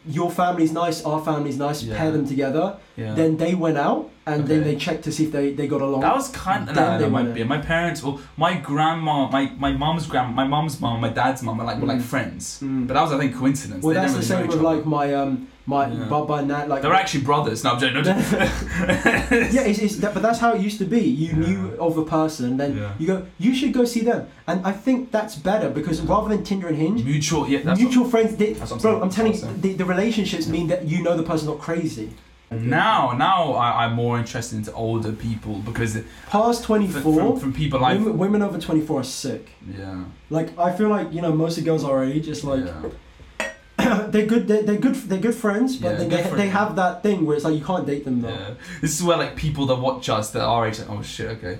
your 0.07 0.31
family's 0.31 0.71
nice, 0.71 1.03
our 1.03 1.21
family's 1.21 1.57
nice, 1.57 1.83
pair 1.83 2.11
them 2.11 2.25
together. 2.27 2.77
Then 2.95 3.37
they 3.37 3.53
went 3.53 3.77
out 3.77 4.09
and 4.31 4.47
then 4.47 4.63
they 4.63 4.75
checked 4.75 5.03
to 5.05 5.11
see 5.11 5.25
if 5.25 5.31
they, 5.31 5.53
they 5.53 5.67
got 5.67 5.81
along. 5.81 6.01
that 6.01 6.15
was 6.15 6.29
kind 6.29 6.67
of 6.69 6.75
no, 6.75 6.97
they 6.97 7.03
that 7.05 7.09
might 7.09 7.33
be. 7.33 7.43
My 7.43 7.57
parents, 7.73 8.01
well, 8.03 8.19
my 8.37 8.53
grandma, 8.69 9.29
my 9.29 9.43
my 9.65 9.71
mom's 9.83 10.05
grand, 10.07 10.35
my 10.35 10.47
mom's 10.55 10.79
mom, 10.79 11.01
my 11.01 11.09
dad's 11.09 11.41
mom, 11.43 11.57
were 11.57 11.65
like 11.65 11.79
were 11.81 11.87
like 11.93 11.99
Mm. 11.99 12.11
friends. 12.13 12.59
Mm. 12.63 12.87
But 12.87 12.93
that 12.95 13.01
was, 13.05 13.11
I 13.13 13.17
think, 13.19 13.35
coincidence. 13.35 13.83
well, 13.83 13.93
They 13.95 14.01
that's 14.01 14.15
the 14.15 14.23
same 14.23 14.47
with 14.47 14.61
like 14.61 14.85
my 14.85 15.13
um 15.21 15.47
my 15.65 15.83
Yeah. 15.87 16.07
but 16.09 16.25
by 16.25 16.39
now 16.43 16.65
like 16.71 16.81
They're 16.83 16.93
actually 17.03 17.23
brothers. 17.29 17.63
No, 17.63 17.71
I'm 17.73 17.79
joking. 17.79 18.01
No, 18.03 18.11
I'm 18.11 18.21
joking. 18.23 19.53
yeah, 19.55 19.69
it's, 19.69 19.79
it's 19.85 19.95
that, 19.97 20.13
but 20.15 20.23
that's 20.23 20.39
how 20.39 20.53
it 20.55 20.61
used 20.61 20.79
to 20.79 20.85
be. 20.85 21.01
You 21.01 21.27
Yeah. 21.29 21.35
knew 21.47 21.59
of 21.87 21.97
a 21.97 22.05
person, 22.17 22.57
then 22.57 22.71
Yeah. 22.77 22.91
you 22.99 23.07
go, 23.07 23.17
you 23.37 23.51
should 23.57 23.73
go 23.79 23.83
see 23.85 24.01
them, 24.11 24.21
and 24.47 24.57
I 24.65 24.71
think 24.85 25.11
that's 25.11 25.35
better 25.35 25.69
because 25.69 25.97
rather 26.01 26.29
than 26.33 26.43
Tinder 26.43 26.67
and 26.67 26.77
Hinge, 26.77 27.03
mutual. 27.03 27.47
Yeah, 27.47 27.75
mutual 27.75 28.05
friends. 28.13 28.35
They, 28.35 28.53
what 28.53 28.81
bro. 28.81 29.01
I'm 29.03 29.09
telling 29.17 29.33
you, 29.35 29.41
the, 29.65 29.73
the 29.81 29.85
relationships 29.85 30.47
mean 30.47 30.67
that 30.71 30.79
you 30.91 31.03
know 31.03 31.15
the 31.21 31.23
person's 31.29 31.49
not 31.53 31.59
crazy. 31.59 32.09
Now, 32.51 33.11
now 33.11 33.53
I, 33.53 33.85
I'm 33.85 33.93
more 33.93 34.17
interested 34.17 34.57
into 34.57 34.73
older 34.73 35.11
people 35.11 35.55
because 35.59 35.97
Past 36.27 36.63
24, 36.63 37.01
from, 37.01 37.39
from 37.39 37.53
people 37.53 37.79
like 37.79 37.99
women, 37.99 38.17
women 38.17 38.41
over 38.41 38.57
24 38.59 38.99
are 39.01 39.03
sick. 39.03 39.49
yeah, 39.77 40.03
Like 40.31 40.57
I 40.57 40.75
feel 40.75 40.89
like 40.89 41.13
you 41.13 41.21
know 41.21 41.31
most 41.31 41.57
of 41.57 41.63
the 41.63 41.69
girls 41.69 41.83
our 41.83 42.03
age, 42.03 42.27
it's 42.27 42.43
like 42.43 42.65
yeah, 42.65 44.07
they're 44.09 44.25
good. 44.25 44.47
They're, 44.47 44.63
they're 44.63 44.77
good. 44.77 44.95
They're 44.95 45.19
good 45.19 45.35
friends, 45.35 45.77
but 45.77 45.91
Yeah, 45.99 46.05
good 46.05 46.25
they, 46.25 46.35
they 46.37 46.49
have 46.49 46.75
that 46.75 47.03
thing 47.03 47.25
where 47.25 47.35
it's 47.35 47.45
like 47.45 47.55
you 47.55 47.63
can't 47.63 47.85
date 47.85 48.03
them 48.05 48.21
though. 48.21 48.29
yeah. 48.29 48.53
This 48.81 48.95
is 48.95 49.03
where 49.03 49.17
like 49.17 49.35
people 49.35 49.65
that 49.67 49.75
watch 49.75 50.09
us 50.09 50.31
that 50.31 50.41
are 50.43 50.67
age, 50.67 50.79
like, 50.79 50.89
oh 50.89 51.01
shit, 51.01 51.29
okay. 51.37 51.59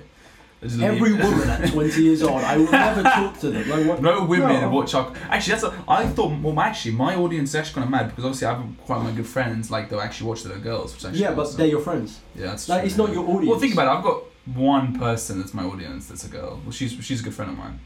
Every 0.62 1.14
woman 1.14 1.50
at 1.50 1.70
20 1.72 2.02
years 2.04 2.22
old, 2.22 2.44
I 2.44 2.58
will 2.58 2.70
never 2.70 3.02
talk 3.20 3.40
to 3.40 3.50
them. 3.50 3.70
Like 3.70 3.86
what? 3.88 4.02
No 4.02 4.26
women 4.26 4.60
No. 4.62 4.70
watch 4.70 4.94
our. 4.94 5.14
Actually, 5.30 5.52
that's. 5.54 5.64
A, 5.64 5.84
I 5.88 6.06
thought. 6.08 6.38
Well, 6.42 6.60
actually, 6.60 6.92
my 6.96 7.16
audience 7.16 7.50
is 7.50 7.56
actually 7.56 7.76
kind 7.76 7.86
of 7.86 7.92
mad 7.92 8.10
because 8.10 8.26
obviously 8.26 8.48
I 8.48 8.56
have 8.56 8.66
quite 8.86 9.02
my 9.02 9.12
good 9.12 9.26
friends 9.28 9.72
like 9.72 9.90
they'll 9.90 10.02
actually 10.02 10.28
watch 10.28 10.44
their 10.44 10.58
girls. 10.58 10.94
Which 10.94 11.06
actually 11.06 11.22
Yeah, 11.22 11.34
but 11.34 11.56
they're 11.56 11.68
your 11.68 11.80
friends. 11.80 12.20
yeah, 12.36 12.48
that's 12.48 12.68
Like 12.68 12.82
true, 12.82 12.88
it's 12.88 12.98
not 12.98 13.14
your 13.14 13.24
audience. 13.26 13.48
Well, 13.50 13.60
think 13.60 13.72
about 13.74 13.88
it. 13.88 13.98
I've 13.98 14.04
got 14.04 14.24
one 14.54 15.00
person 15.00 15.40
that's 15.40 15.54
my 15.54 15.64
audience. 15.64 16.08
That's 16.08 16.26
a 16.26 16.30
girl. 16.30 16.60
Well, 16.64 16.72
she's 16.72 16.92
she's 17.06 17.22
a 17.22 17.24
good 17.24 17.34
friend 17.34 17.52
of 17.52 17.58
mine. 17.58 17.80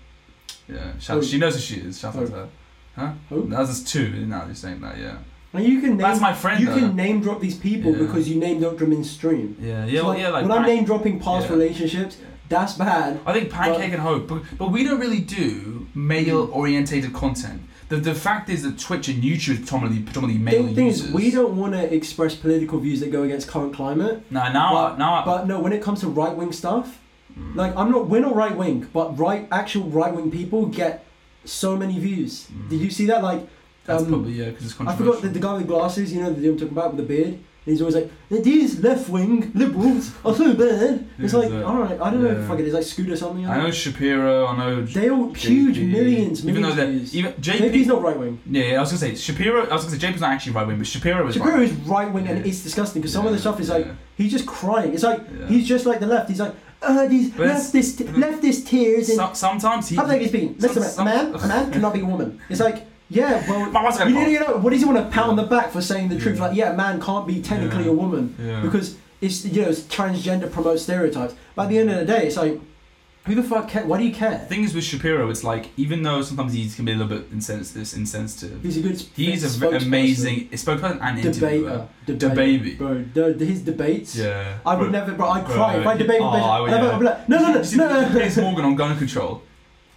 Yeah, 0.68 0.98
shout, 0.98 1.24
she 1.26 1.38
knows 1.38 1.54
who 1.56 1.62
she 1.62 1.76
is. 1.82 2.00
Shout 2.00 2.16
out 2.16 2.26
to 2.26 2.32
her. 2.32 2.50
Huh? 2.96 3.14
Who? 3.30 3.48
That's 3.50 3.70
just 3.70 3.88
two. 3.88 4.26
Now 4.26 4.46
you're 4.46 4.56
saying 4.56 4.82
that. 4.82 4.98
Yeah. 4.98 5.18
And 5.54 5.64
you 5.64 5.80
can 5.82 5.90
name. 5.92 5.98
That's 6.00 6.20
my 6.20 6.34
friend. 6.34 6.60
you 6.60 6.66
though. 6.68 6.80
can 6.80 6.96
name 6.96 7.22
drop 7.22 7.40
these 7.40 7.56
people 7.58 7.92
Yeah. 7.92 8.00
because 8.08 8.28
you 8.28 8.40
name 8.40 8.60
drop 8.62 8.78
them 8.78 8.92
in 8.94 9.04
stream. 9.04 9.56
Yeah, 9.62 9.86
yeah, 9.86 10.02
well, 10.02 10.18
yeah. 10.18 10.30
Like 10.30 10.44
when 10.48 10.52
I'm 10.58 10.66
name 10.66 10.86
dropping 10.86 11.20
past 11.20 11.46
Yeah. 11.48 11.54
relationships. 11.54 12.18
That's 12.50 12.74
bad. 12.74 13.20
I 13.26 13.34
think 13.34 13.50
Pancake 13.50 13.92
and 13.94 14.02
Hope, 14.02 14.28
but, 14.28 14.44
but 14.58 14.72
we 14.72 14.84
don't 14.84 15.00
really 15.00 15.20
do 15.22 15.88
male-orientated 15.96 17.14
content. 17.14 17.62
The, 17.90 17.98
the 17.98 18.16
fact 18.16 18.50
is 18.50 18.64
that 18.64 18.80
Twitch 18.80 19.08
and 19.10 19.22
YouTube 19.24 19.58
predominantly 19.58 20.04
predominantly 20.04 20.44
male 20.44 20.66
Thing, 20.68 20.76
thing 20.76 20.86
users. 20.88 21.08
is, 21.10 21.14
we 21.14 21.32
don't 21.32 21.56
want 21.58 21.74
to 21.74 21.94
express 21.94 22.34
political 22.36 22.80
views 22.80 23.00
that 23.02 23.12
go 23.12 23.24
against 23.24 23.48
current 23.48 23.74
climate. 23.74 24.24
Nah, 24.32 24.52
now 24.52 24.74
But- 24.74 24.98
now 24.98 25.14
I- 25.16 25.26
But 25.26 25.48
no, 25.48 25.60
when 25.60 25.74
it 25.74 25.82
comes 25.82 26.00
to 26.02 26.08
right 26.08 26.36
wing 26.36 26.52
stuff, 26.52 27.00
Mm. 27.38 27.56
like 27.56 27.76
I'm 27.76 27.90
not. 27.90 28.10
We're 28.10 28.22
not 28.22 28.36
right 28.36 28.56
wing, 28.56 28.88
but 28.94 29.18
right 29.18 29.48
actual 29.52 29.86
right 29.86 30.14
wing 30.14 30.30
people 30.30 30.68
get 30.68 31.04
so 31.46 31.76
many 31.76 31.98
views. 31.98 32.46
Mm. 32.54 32.70
Did 32.70 32.80
you 32.82 32.92
see 32.92 33.08
that? 33.08 33.24
Like, 33.24 33.48
that's 33.86 34.04
um, 34.04 34.10
probably 34.10 34.34
yeah, 34.34 34.50
because 34.52 34.66
it's 34.66 34.74
controversial. 34.76 35.14
I 35.14 35.16
forgot 35.16 35.22
the, 35.24 35.40
the 35.40 35.44
guy 35.48 35.54
with 35.58 35.68
glasses. 35.68 36.14
You 36.14 36.22
know 36.22 36.30
the 36.32 36.40
dude 36.42 36.52
I'm 36.52 36.58
talking 36.60 36.78
about 36.78 36.94
with 36.94 37.08
the 37.08 37.12
beard. 37.16 37.40
He's 37.66 37.80
always 37.80 37.96
like, 37.96 38.12
these 38.30 38.82
left 38.82 39.08
wing 39.08 39.52
liberals 39.56 40.12
are 40.26 40.36
so 40.36 40.54
bad. 40.54 41.08
It's 41.18 41.34
like, 41.34 41.50
that? 41.50 41.64
all 41.64 41.78
right, 41.78 42.00
I 42.02 42.10
don't 42.10 42.22
know 42.22 42.30
if 42.32 42.40
Yeah. 42.40 42.48
fucking 42.48 42.66
it's 42.66 42.74
like 42.74 42.84
Scooter 42.84 43.14
or 43.14 43.16
something. 43.16 43.48
I 43.48 43.64
know 43.64 43.72
Shapiro. 43.72 44.48
I 44.48 44.58
know 44.58 44.82
They 44.86 45.10
all 45.10 45.32
huge 45.34 45.78
JP. 45.78 45.92
millions, 45.92 46.46
Even 46.46 46.62
though 46.62 46.70
millions 46.76 46.76
they're 46.76 46.88
of 46.88 46.92
views. 46.94 47.16
even 47.16 47.32
JP's 47.34 47.86
JP. 47.86 47.88
not 47.88 48.02
right 48.02 48.20
wing. 48.20 48.40
Yeah, 48.50 48.64
yeah, 48.64 48.78
I 48.78 48.80
was 48.82 48.90
gonna 48.90 49.00
say 49.00 49.16
Shapiro. 49.16 49.66
I 49.70 49.74
was 49.76 49.86
gonna 49.86 49.98
say 49.98 50.08
JP's 50.08 50.20
not 50.22 50.32
actually 50.32 50.54
right 50.54 50.68
wing, 50.68 50.78
but 50.78 50.88
Shapiro 50.88 51.26
is 51.28 51.36
Shapiro 51.36 51.56
right. 51.56 51.64
is 51.64 51.72
right 51.88 52.12
wing 52.14 52.28
and 52.28 52.46
it's 52.46 52.62
disgusting 52.64 53.02
because 53.02 53.14
some 53.14 53.26
of 53.26 53.32
the 53.32 53.40
stuff 53.40 53.60
is 53.62 53.70
like 53.70 53.86
yeah, 53.86 53.94
he's 54.18 54.32
just 54.32 54.46
crying. 54.46 54.94
It's 54.94 55.04
like 55.04 55.22
yeah. 55.40 55.48
he's 55.48 55.66
just 55.66 55.86
like 55.86 56.00
the 56.02 56.08
left. 56.08 56.30
He's 56.30 56.40
like, 56.42 56.54
uh, 56.82 57.08
these 57.08 57.32
leftist 57.32 58.04
leftist 58.24 58.66
tears 58.68 59.08
and 59.08 59.18
So- 59.20 59.32
sometimes 59.34 59.88
he. 59.88 59.96
how 59.96 60.06
big 60.06 60.22
he 60.22 60.28
speaking? 60.28 60.56
Listen, 60.60 60.82
man, 60.82 60.92
some- 60.92 61.08
a 61.08 61.10
man, 61.10 61.36
a 61.36 61.48
man 61.48 61.72
cannot 61.72 61.94
be 61.94 62.02
a 62.02 62.06
woman. 62.06 62.42
It's 62.50 62.60
like, 62.60 62.86
yeah, 63.14 63.50
well, 63.50 63.72
But 63.72 63.84
what's 63.84 63.98
gonna 63.98 64.10
you 64.12 64.16
know, 64.20 64.28
you 64.28 64.40
know, 64.40 64.58
what 64.58 64.72
does 64.72 64.80
he 64.82 64.86
want 64.86 64.98
to 65.00 65.06
pat 65.10 65.26
on 65.26 65.36
the 65.36 65.44
back 65.44 65.72
for 65.72 65.82
saying 65.82 66.10
the 66.10 66.20
truth? 66.20 66.40
Like, 66.40 66.56
yeah, 66.56 66.74
a 66.74 66.76
man 66.76 67.02
can't 67.02 67.28
be 67.28 67.42
technically 67.42 67.86
Yeah. 67.86 67.92
a 67.92 67.94
woman 67.94 68.36
Yeah. 68.40 68.62
because 68.62 68.98
it's 69.22 69.46
you 69.46 69.62
know 69.62 69.70
it's 69.70 69.82
transgender 69.82 70.52
promotes 70.52 70.84
stereotypes. 70.84 71.34
But 71.56 71.64
at 71.64 71.70
the 71.70 71.78
end 71.80 71.90
of 71.92 71.98
the 72.00 72.06
day, 72.06 72.28
it's 72.28 72.36
like, 72.38 72.60
who 73.26 73.36
the 73.36 73.44
fuck 73.44 73.70
care? 73.70 73.86
Why 73.86 73.98
do 74.00 74.04
you 74.04 74.14
care? 74.14 74.32
The 74.32 74.46
thing 74.54 74.64
is 74.66 74.74
with 74.76 74.84
Shapiro, 74.84 75.30
it's 75.30 75.46
like 75.46 75.70
even 75.78 76.04
though 76.04 76.22
sometimes 76.22 76.52
he 76.52 76.68
can 76.70 76.84
be 76.84 76.92
a 76.92 76.96
little 76.98 77.18
bit 77.18 77.28
insensitive, 77.32 77.94
insensitive. 77.98 78.62
He's 78.62 78.76
a 78.78 78.82
good. 78.82 79.00
He's 79.16 79.44
a 79.46 79.48
v- 79.48 79.66
spokesperson. 79.68 79.82
amazing 79.86 80.50
spokesperson 80.50 81.00
and 81.02 81.20
interviewer. 81.20 81.88
debater, 82.06 82.36
Debaby. 82.36 82.78
bro. 82.78 83.06
The, 83.14 83.46
his 83.46 83.62
debates. 83.62 84.16
Yeah. 84.18 84.58
I 84.66 84.76
would 84.76 84.92
Bro. 84.92 85.00
never, 85.00 85.14
bro. 85.14 85.30
I'd 85.30 85.46
Bro, 85.46 85.56
cry 85.56 85.76
if 85.78 85.88
I 85.88 85.96
debate 85.96 86.20
with 86.20 86.30
oh, 86.30 86.34
Ben. 86.34 86.44
I 86.44 86.60
would- 86.60 86.70
I'd 86.74 86.84
yeah. 86.84 86.98
be 87.00 87.06
like, 87.06 87.30
no, 87.30 87.38
no, 87.40 87.52
no, 87.54 87.58
you 87.60 87.64
see 87.64 87.78
no, 87.78 88.02
no. 88.02 88.10
Piers 88.10 88.38
Morgan 88.38 88.66
on 88.66 88.76
gun 88.76 88.98
control. 88.98 89.42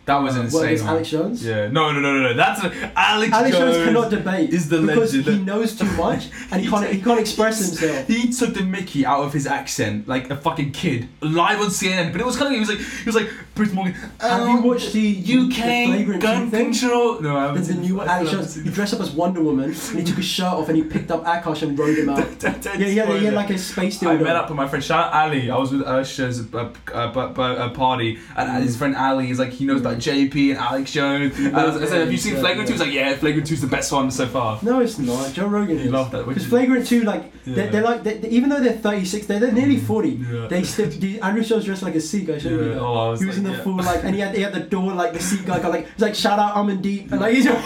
That 0.06 0.22
was 0.22 0.36
Uh, 0.36 0.40
insane. 0.42 0.60
What, 0.60 0.64
against. 0.66 0.84
Alex 0.86 1.10
Jones? 1.10 1.44
Yeah. 1.44 1.68
No, 1.68 1.92
no, 1.92 2.00
no, 2.00 2.12
no, 2.14 2.22
no. 2.28 2.34
That's 2.34 2.62
a, 2.62 2.92
Alex, 2.96 3.32
Alex 3.32 3.56
Jones, 3.56 3.74
Jones. 3.76 3.84
cannot 3.86 4.10
debate 4.10 4.50
is 4.50 4.68
the 4.68 4.80
because 4.80 5.14
legend. 5.14 5.36
he 5.38 5.44
knows 5.44 5.76
too 5.76 5.84
much 6.06 6.28
and 6.52 6.60
he 6.60 6.66
He 6.66 6.70
can't. 6.70 6.86
t- 6.88 6.96
He 6.96 7.02
can't 7.02 7.18
express 7.20 7.58
himself. 7.58 8.06
He 8.06 8.32
took 8.32 8.54
the 8.54 8.62
Mickey 8.62 9.04
out 9.04 9.22
of 9.24 9.32
his 9.32 9.46
accent 9.46 10.06
like 10.06 10.30
a 10.30 10.36
fucking 10.36 10.70
kid, 10.72 11.08
live 11.20 11.60
on 11.60 11.66
CNN. 11.70 12.12
But 12.12 12.20
it 12.20 12.26
was 12.26 12.36
kind 12.36 12.48
of 12.48 12.52
he 12.54 12.60
was 12.60 12.68
like 12.68 12.78
he 12.78 13.04
was 13.04 13.16
like 13.16 13.28
Piers 13.56 13.72
Morgan. 13.72 13.94
Have 14.20 14.42
um, 14.42 14.48
you 14.56 14.62
watched 14.62 14.92
the 14.92 15.16
UK 15.18 16.20
gun 16.20 16.50
control? 16.50 17.20
No, 17.20 17.36
I 17.36 17.40
haven't. 17.46 17.54
There's 17.56 17.68
the 17.68 17.74
new 17.74 17.96
one. 17.96 18.08
I 18.08 18.16
Alex 18.16 18.28
still 18.28 18.40
Jones. 18.42 18.54
He 18.56 18.70
dressed 18.70 18.94
up 18.94 19.00
as 19.00 19.10
Wonder 19.10 19.42
Woman 19.42 19.64
and 19.70 19.74
he 19.98 20.04
took 20.04 20.16
his 20.16 20.24
shirt 20.26 20.46
off 20.52 20.68
and 20.68 20.76
he 20.76 20.84
picked 20.84 21.10
up 21.10 21.24
Akaash 21.24 21.62
and 21.62 21.78
rode 21.78 21.98
him 21.98 22.08
out. 22.10 22.42
Yeah, 22.42 22.86
yeah, 22.86 23.04
had 23.06 23.34
like 23.34 23.50
a 23.50 23.58
space 23.58 23.98
deal. 23.98 24.10
I 24.10 24.16
met 24.18 24.36
up 24.36 24.48
with 24.48 24.56
my 24.56 24.68
friend. 24.68 24.84
Shout 24.84 25.12
Ali. 25.12 25.50
I 25.50 25.56
was 25.56 25.72
with 25.72 25.82
Usher's 25.82 26.40
uh, 26.54 26.72
uh, 26.92 27.12
bu- 27.12 27.28
bu- 27.34 27.42
uh, 27.42 27.70
party, 27.70 28.18
and 28.36 28.62
his 28.62 28.76
friend 28.76 28.94
Ali 28.94 29.30
is 29.30 29.38
like 29.38 29.50
he 29.50 29.64
knows 29.64 29.80
about 29.80 29.96
JP 29.98 30.50
and 30.50 30.58
Alex 30.58 30.92
Jones. 30.92 31.38
And 31.38 31.56
I, 31.56 31.64
was, 31.66 31.76
I 31.82 31.86
said, 31.86 32.00
"Have 32.00 32.12
you 32.12 32.18
seen 32.18 32.34
Yeah, 32.34 32.40
Flagrant 32.40 32.68
2? 32.68 32.74
yeah. 32.74 32.78
He's 32.78 32.86
like, 32.86 32.94
"Yeah, 32.94 33.16
Flagrant 33.16 33.46
2 33.48 33.54
is 33.54 33.60
the 33.62 33.66
best 33.66 33.90
one 33.90 34.10
so 34.10 34.26
far." 34.26 34.58
No, 34.62 34.80
it's 34.80 34.98
not. 34.98 35.32
Joe 35.32 35.46
Rogan 35.46 35.78
He 35.78 35.84
is. 35.86 35.90
loved 35.90 36.12
that. 36.12 36.26
Because 36.26 36.46
Flagrant 36.46 36.86
2, 36.86 37.02
like, 37.04 37.32
they're, 37.44 37.70
they're 37.70 37.82
like, 37.82 38.02
they, 38.02 38.18
they- 38.18 38.28
even 38.28 38.50
though 38.50 38.60
they're 38.60 38.72
36, 38.72 39.26
they're, 39.26 39.40
they're 39.40 39.52
nearly 39.52 39.78
40. 39.78 40.08
Yeah. 40.10 40.46
They 40.48 40.62
still, 40.62 40.86
Andrew 41.24 41.42
Schulz's 41.42 41.64
dressed 41.64 41.82
like 41.82 41.94
a 41.94 42.00
Sikh, 42.00 42.28
I 42.28 42.38
showed 42.38 42.50
you 42.52 42.70
Yeah. 42.72 42.78
Oh, 42.80 42.94
I 42.94 43.08
was 43.10 43.20
he 43.20 43.26
was 43.26 43.38
in 43.38 43.44
the 43.46 43.52
yeah. 43.52 43.62
full, 43.62 43.76
like, 43.76 44.04
and 44.04 44.14
he 44.14 44.20
had, 44.20 44.34
he 44.34 44.42
had 44.42 44.52
the 44.52 44.60
door, 44.60 44.92
like, 44.92 45.12
the 45.12 45.20
seat 45.20 45.44
guy, 45.46 45.58
got, 45.60 45.70
like, 45.72 45.86
he's 45.92 46.02
like, 46.02 46.14
shout 46.14 46.38
out 46.38 46.54
Amandeep, 46.56 47.10
and 47.12 47.20
like, 47.20 47.34
he's 47.34 47.46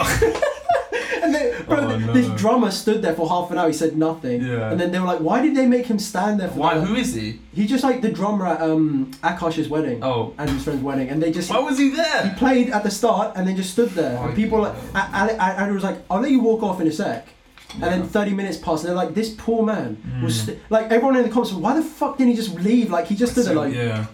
And 1.22 1.34
then, 1.34 1.64
bro, 1.66 1.78
Oh, 1.80 1.98
no. 1.98 2.12
this 2.12 2.28
drummer 2.40 2.70
stood 2.70 3.02
there 3.02 3.14
for 3.14 3.28
half 3.28 3.50
an 3.50 3.58
hour, 3.58 3.66
he 3.68 3.72
said 3.74 3.96
nothing. 3.96 4.42
Yeah. 4.42 4.70
And 4.70 4.80
then 4.80 4.90
they 4.90 4.98
were 4.98 5.06
like, 5.06 5.20
why 5.20 5.42
did 5.42 5.54
they 5.54 5.66
make 5.66 5.86
him 5.86 5.98
stand 5.98 6.40
there 6.40 6.48
for 6.48 6.58
Why? 6.58 6.74
that? 6.78 6.86
Who 6.86 6.94
is 6.94 7.14
he? 7.14 7.40
He 7.52 7.66
just 7.66 7.84
like 7.84 8.00
the 8.00 8.10
drummer 8.10 8.46
at 8.46 8.60
um, 8.62 9.10
Akaash's 9.22 9.68
wedding, 9.68 10.02
Oh, 10.02 10.34
And 10.38 10.48
his 10.50 10.64
friend's 10.64 10.82
wedding, 10.82 11.08
and 11.08 11.22
they 11.22 11.30
just. 11.30 11.50
why 11.50 11.58
was 11.60 11.78
he 11.78 11.90
there? 11.90 12.26
He 12.28 12.34
played 12.36 12.70
at 12.70 12.82
the 12.82 12.90
start 12.90 13.36
and 13.36 13.46
then 13.46 13.54
just 13.56 13.70
stood 13.72 13.90
there. 13.90 14.16
Why 14.18 14.26
and 14.28 14.34
people, 14.36 14.60
like, 14.62 14.74
he- 14.74 14.88
A- 14.96 15.36
A- 15.36 15.60
Andrew 15.60 15.74
was 15.74 15.84
like, 15.84 15.98
"I'll 16.10 16.20
let 16.20 16.30
you 16.30 16.40
walk 16.40 16.62
off 16.62 16.80
in 16.80 16.86
a 16.86 16.92
sec." 16.92 17.28
And 17.74 17.82
then 17.84 18.02
30 18.08 18.32
minutes 18.34 18.56
passed, 18.56 18.82
and 18.82 18.88
they're 18.88 18.96
like, 19.04 19.14
"This 19.14 19.32
poor 19.38 19.64
man 19.64 20.20
was 20.24 20.38
Mm. 20.42 20.46
st- 20.46 20.58
like." 20.70 20.86
Everyone 20.90 21.14
in 21.16 21.22
the 21.22 21.28
comments, 21.28 21.52
"Why 21.52 21.74
the 21.76 21.82
fuck 21.82 22.16
didn't 22.18 22.30
he 22.32 22.36
just 22.36 22.54
leave? 22.56 22.90
Like 22.90 23.06
he 23.06 23.14
just 23.14 23.32
stood 23.32 23.44
there, 23.44 23.54
like." 23.54 23.72
yeah, 23.74 24.06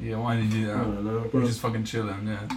yeah. 0.00 0.16
Why 0.16 0.36
did 0.36 0.44
he 0.46 0.62
do 0.64 0.70
I 0.70 0.74
that? 0.74 0.84
don't 0.84 1.04
know, 1.04 1.20
bro. 1.30 1.40
was 1.40 1.50
just 1.50 1.60
fucking 1.60 1.84
chilling. 1.84 2.26
Yeah. 2.26 2.48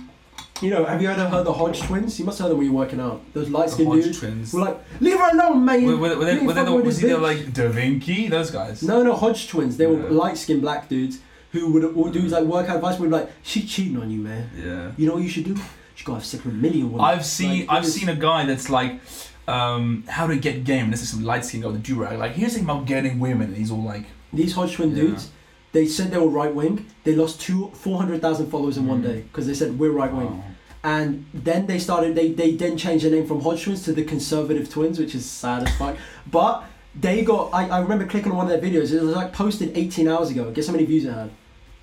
You 0.62 0.69
know, 0.69 0.85
have 0.85 1.01
you 1.01 1.09
ever 1.09 1.27
heard 1.27 1.45
the 1.45 1.51
Hodge 1.53 1.81
twins? 1.81 2.17
You 2.19 2.25
must 2.25 2.38
have 2.39 2.45
heard 2.45 2.51
them 2.51 2.57
when 2.59 2.67
you're 2.67 2.75
working 2.75 3.00
out. 3.01 3.21
Those 3.33 3.50
light 3.50 3.65
The 3.67 3.71
skinned 3.73 3.89
Hodge 3.89 4.03
dudes. 4.03 4.19
twins. 4.19 4.53
We're 4.53 4.62
like, 4.62 4.77
leave 5.01 5.17
her 5.19 5.29
alone, 5.33 5.65
man. 5.65 5.85
Were, 5.85 5.97
were, 5.97 6.17
were 6.17 6.25
they, 6.25 6.38
were 6.39 6.53
they, 6.53 6.63
the, 6.63 6.71
was 6.73 7.00
he 7.00 7.07
the, 7.09 7.17
like 7.17 7.51
Da 7.53 7.67
Vinci? 7.69 8.27
Those 8.29 8.50
guys. 8.51 8.81
No, 8.81 9.03
no, 9.03 9.13
Hodge 9.15 9.47
twins. 9.50 9.75
They 9.77 9.88
were 9.88 10.01
Yeah. 10.03 10.09
light 10.09 10.38
skinned 10.38 10.62
black 10.62 10.88
dudes 10.88 11.19
who 11.51 11.71
would 11.73 11.83
all 11.83 12.09
do 12.09 12.21
like 12.21 12.45
workout 12.45 12.77
advice. 12.77 12.97
Would 13.00 13.09
be 13.09 13.15
like, 13.15 13.29
she 13.41 13.65
cheating 13.65 13.97
on 13.97 14.09
you, 14.09 14.19
man. 14.19 14.50
Yeah. 14.55 14.91
You 14.95 15.07
know 15.07 15.15
what 15.15 15.23
you 15.23 15.29
should 15.29 15.43
do? 15.45 15.51
You 15.55 16.05
gotta 16.05 16.19
have 16.19 16.25
sex 16.25 16.43
with 16.45 16.53
a 16.53 16.57
million 16.57 16.91
women. 16.91 17.05
I've 17.05 17.25
seen 17.25 17.62
Like, 17.65 17.69
I've 17.69 17.83
it 17.83 17.85
was- 17.85 17.93
seen 17.95 18.09
a 18.09 18.15
guy 18.15 18.45
that's 18.45 18.69
like, 18.69 19.00
um, 19.47 20.03
how 20.07 20.27
to 20.27 20.38
get 20.38 20.63
game. 20.63 20.91
This 20.91 21.01
is 21.01 21.09
some 21.09 21.23
light 21.25 21.43
skin 21.43 21.62
guy 21.62 21.67
with 21.67 21.77
a 21.77 21.79
durag. 21.83 22.17
Like 22.17 22.33
here's 22.33 22.53
the 22.53 22.59
thing 22.59 22.69
about 22.69 22.85
getting 22.85 23.19
women, 23.19 23.50
and 23.50 23.57
he's 23.57 23.71
all 23.71 23.83
like, 23.83 24.05
These 24.31 24.53
Hodge 24.53 24.75
twin 24.75 24.91
Yeah. 24.91 24.95
dudes. 25.03 25.29
They 25.74 25.86
said 25.88 26.12
they 26.12 26.18
were 26.18 26.30
right 26.42 26.53
wing. 26.53 26.86
They 27.03 27.15
lost 27.15 27.42
two 27.42 27.72
four 27.74 27.98
hundred 27.98 28.22
thousand 28.22 28.48
followers 28.50 28.77
in 28.77 28.88
one 28.88 29.01
Mm. 29.01 29.08
day 29.10 29.20
because 29.22 29.46
they 29.48 29.53
said 29.53 29.77
we're 29.80 29.92
right 29.92 30.13
wing. 30.13 30.38
wow. 30.38 30.44
And 30.86 31.25
then 31.34 31.65
they 31.65 31.80
started. 31.80 32.13
They 32.15 32.32
they 32.32 32.51
then 32.56 32.77
changed 32.77 33.03
their 33.06 33.12
name 33.12 33.25
from 33.25 33.42
Hodge 33.42 33.63
twins 33.63 33.84
to 33.86 33.94
the 33.94 34.03
Conservative 34.03 34.70
Twins, 34.70 35.00
which 35.00 35.15
is 35.15 35.25
sad 35.30 35.63
as 35.68 35.75
fuck. 35.77 35.96
But 36.30 36.63
they 37.06 37.24
got. 37.24 37.53
I, 37.53 37.68
I 37.70 37.80
remember 37.80 38.06
clicking 38.06 38.32
on 38.34 38.38
one 38.38 38.51
of 38.51 38.53
their 38.62 38.70
videos. 38.70 38.92
It 38.94 39.01
was 39.01 39.15
like 39.15 39.32
posted 39.34 39.77
18 39.77 40.08
hours 40.08 40.30
ago. 40.30 40.51
Guess 40.51 40.68
how 40.68 40.74
many 40.74 40.86
views 40.86 41.06
it 41.06 41.13
had? 41.13 41.32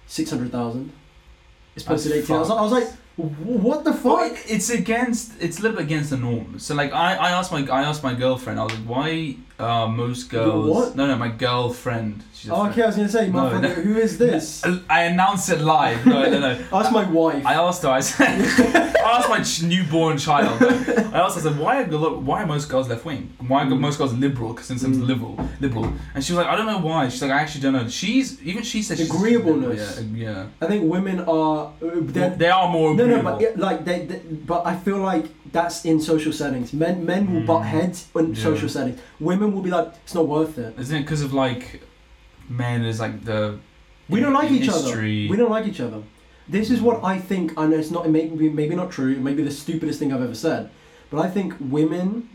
600,000. 0.07 0.93
It's 1.77 1.85
posted 1.85 2.13
That's 2.13 2.25
18 2.25 2.37
hours. 2.37 2.51
I 2.51 2.61
was 2.63 2.73
like, 2.73 2.89
what 3.17 3.85
the 3.85 3.93
fuck? 3.93 4.33
it, 4.33 4.45
it's 4.49 4.71
against. 4.71 5.33
It's 5.41 5.59
a 5.59 5.63
little 5.63 5.77
bit 5.79 5.87
against 5.87 6.11
the 6.11 6.17
norm. 6.17 6.59
So 6.59 6.75
like, 6.75 6.93
I, 6.93 7.15
I 7.15 7.31
asked 7.31 7.53
my 7.53 7.67
I 7.69 7.83
asked 7.83 8.03
my 8.03 8.15
girlfriend. 8.15 8.61
I 8.61 8.65
was 8.65 8.75
like, 8.75 8.85
why 8.87 9.37
uh, 9.61 9.87
most 9.89 10.31
girls? 10.31 10.69
what? 10.69 10.97
No, 10.97 11.07
no, 11.07 11.17
my 11.17 11.29
girlfriend. 11.29 12.25
She's 12.35 12.51
a 12.51 12.55
Oh, 12.55 12.67
okay, 12.69 12.83
I 12.83 12.87
was 12.87 12.97
gonna 12.97 13.09
say, 13.09 13.29
No, 13.29 13.39
motherfucker, 13.39 13.63
no. 13.63 13.69
who 13.69 13.97
is 13.99 14.17
this? 14.19 14.65
I 14.89 15.03
announced 15.05 15.51
it 15.51 15.61
live. 15.61 16.07
No, 16.07 16.23
no, 16.31 16.39
no. 16.41 16.65
Ask 16.73 16.91
my 16.93 17.05
wife. 17.05 17.45
I 17.45 17.55
asked 17.55 17.83
her. 17.83 17.91
I 17.91 18.01
said, 18.01 18.41
I 18.97 19.19
asked 19.19 19.29
my 19.29 19.43
ch- 19.43 19.63
newborn 19.63 20.17
child. 20.19 20.63
I 20.63 20.67
asked. 21.25 21.35
her, 21.37 21.41
I 21.41 21.53
said, 21.53 21.59
why 21.59 21.83
are 21.83 21.87
why 22.29 22.43
are 22.43 22.47
most 22.47 22.69
girls 22.71 22.89
left 22.89 23.05
wing? 23.05 23.33
Why 23.47 23.63
are 23.63 23.67
Mm. 23.67 23.79
most 23.81 23.99
girls 23.99 24.15
liberal? 24.15 24.53
Because 24.55 24.67
since 24.67 24.83
Mm. 24.83 25.07
liberal, 25.07 25.39
liberal. 25.61 25.93
And 26.15 26.25
she 26.25 26.33
was 26.33 26.39
like, 26.45 26.47
I 26.53 26.57
don't 26.57 26.67
know 26.67 26.79
why. 26.79 27.09
She's 27.09 27.21
like, 27.23 27.31
I 27.31 27.41
actually 27.43 27.61
don't 27.63 27.75
know. 27.75 27.89
She's 27.89 28.43
even 28.43 28.63
she 28.63 28.83
said 28.83 28.97
she's 28.99 29.11
Agreeableness. 29.11 30.01
Yeah, 30.15 30.25
yeah. 30.33 30.47
I 30.63 30.67
think 30.67 30.91
women 30.91 31.21
are. 31.21 31.73
Uh, 31.83 31.91
they're, 32.15 32.31
They 32.31 32.49
are 32.49 32.69
more 32.71 32.95
no, 32.95 33.05
agreeable. 33.05 33.23
no, 33.23 33.31
but 33.33 33.41
yeah, 33.43 33.51
like 33.57 33.85
they, 33.85 34.07
they, 34.07 34.19
but 34.51 34.67
I 34.67 34.77
feel 34.77 34.99
like 34.99 35.27
that's 35.53 35.85
in 35.85 36.01
social 36.01 36.33
settings. 36.33 36.73
Men, 36.73 37.05
men 37.05 37.33
will 37.33 37.41
Mm. 37.43 37.47
butt 37.47 37.65
heads 37.65 38.07
in 38.17 38.35
Yeah. 38.35 38.43
social 38.43 38.69
settings. 38.69 38.99
Women 39.19 39.53
will 39.53 39.63
be 39.63 39.71
like, 39.71 39.89
it's 40.05 40.15
not 40.15 40.27
worth 40.29 40.59
it. 40.59 40.75
Isn't 40.79 40.97
it 40.97 41.01
because 41.03 41.23
of 41.23 41.33
like 41.33 41.81
men 42.49 42.85
is 42.85 43.01
like 43.01 43.25
the 43.25 43.59
We 44.09 44.21
don't 44.21 44.33
like 44.33 44.51
each 44.51 44.67
history. 44.67 45.25
other. 45.27 45.31
We 45.33 45.37
don't 45.37 45.51
like 45.51 45.67
each 45.67 45.81
other. 45.81 46.03
This 46.49 46.71
is 46.71 46.81
what 46.81 47.05
I 47.05 47.19
think. 47.19 47.53
I 47.57 47.67
know 47.67 47.77
it's 47.77 47.91
not 47.93 48.09
maybe 48.11 48.49
maybe 48.49 48.75
not 48.75 48.91
true. 48.91 49.15
Maybe 49.17 49.43
the 49.45 49.51
stupidest 49.53 49.99
thing 50.01 50.13
I've 50.13 50.23
ever 50.23 50.35
said. 50.35 50.71
But 51.11 51.19
I 51.27 51.29
think 51.31 51.55
women, 51.61 52.29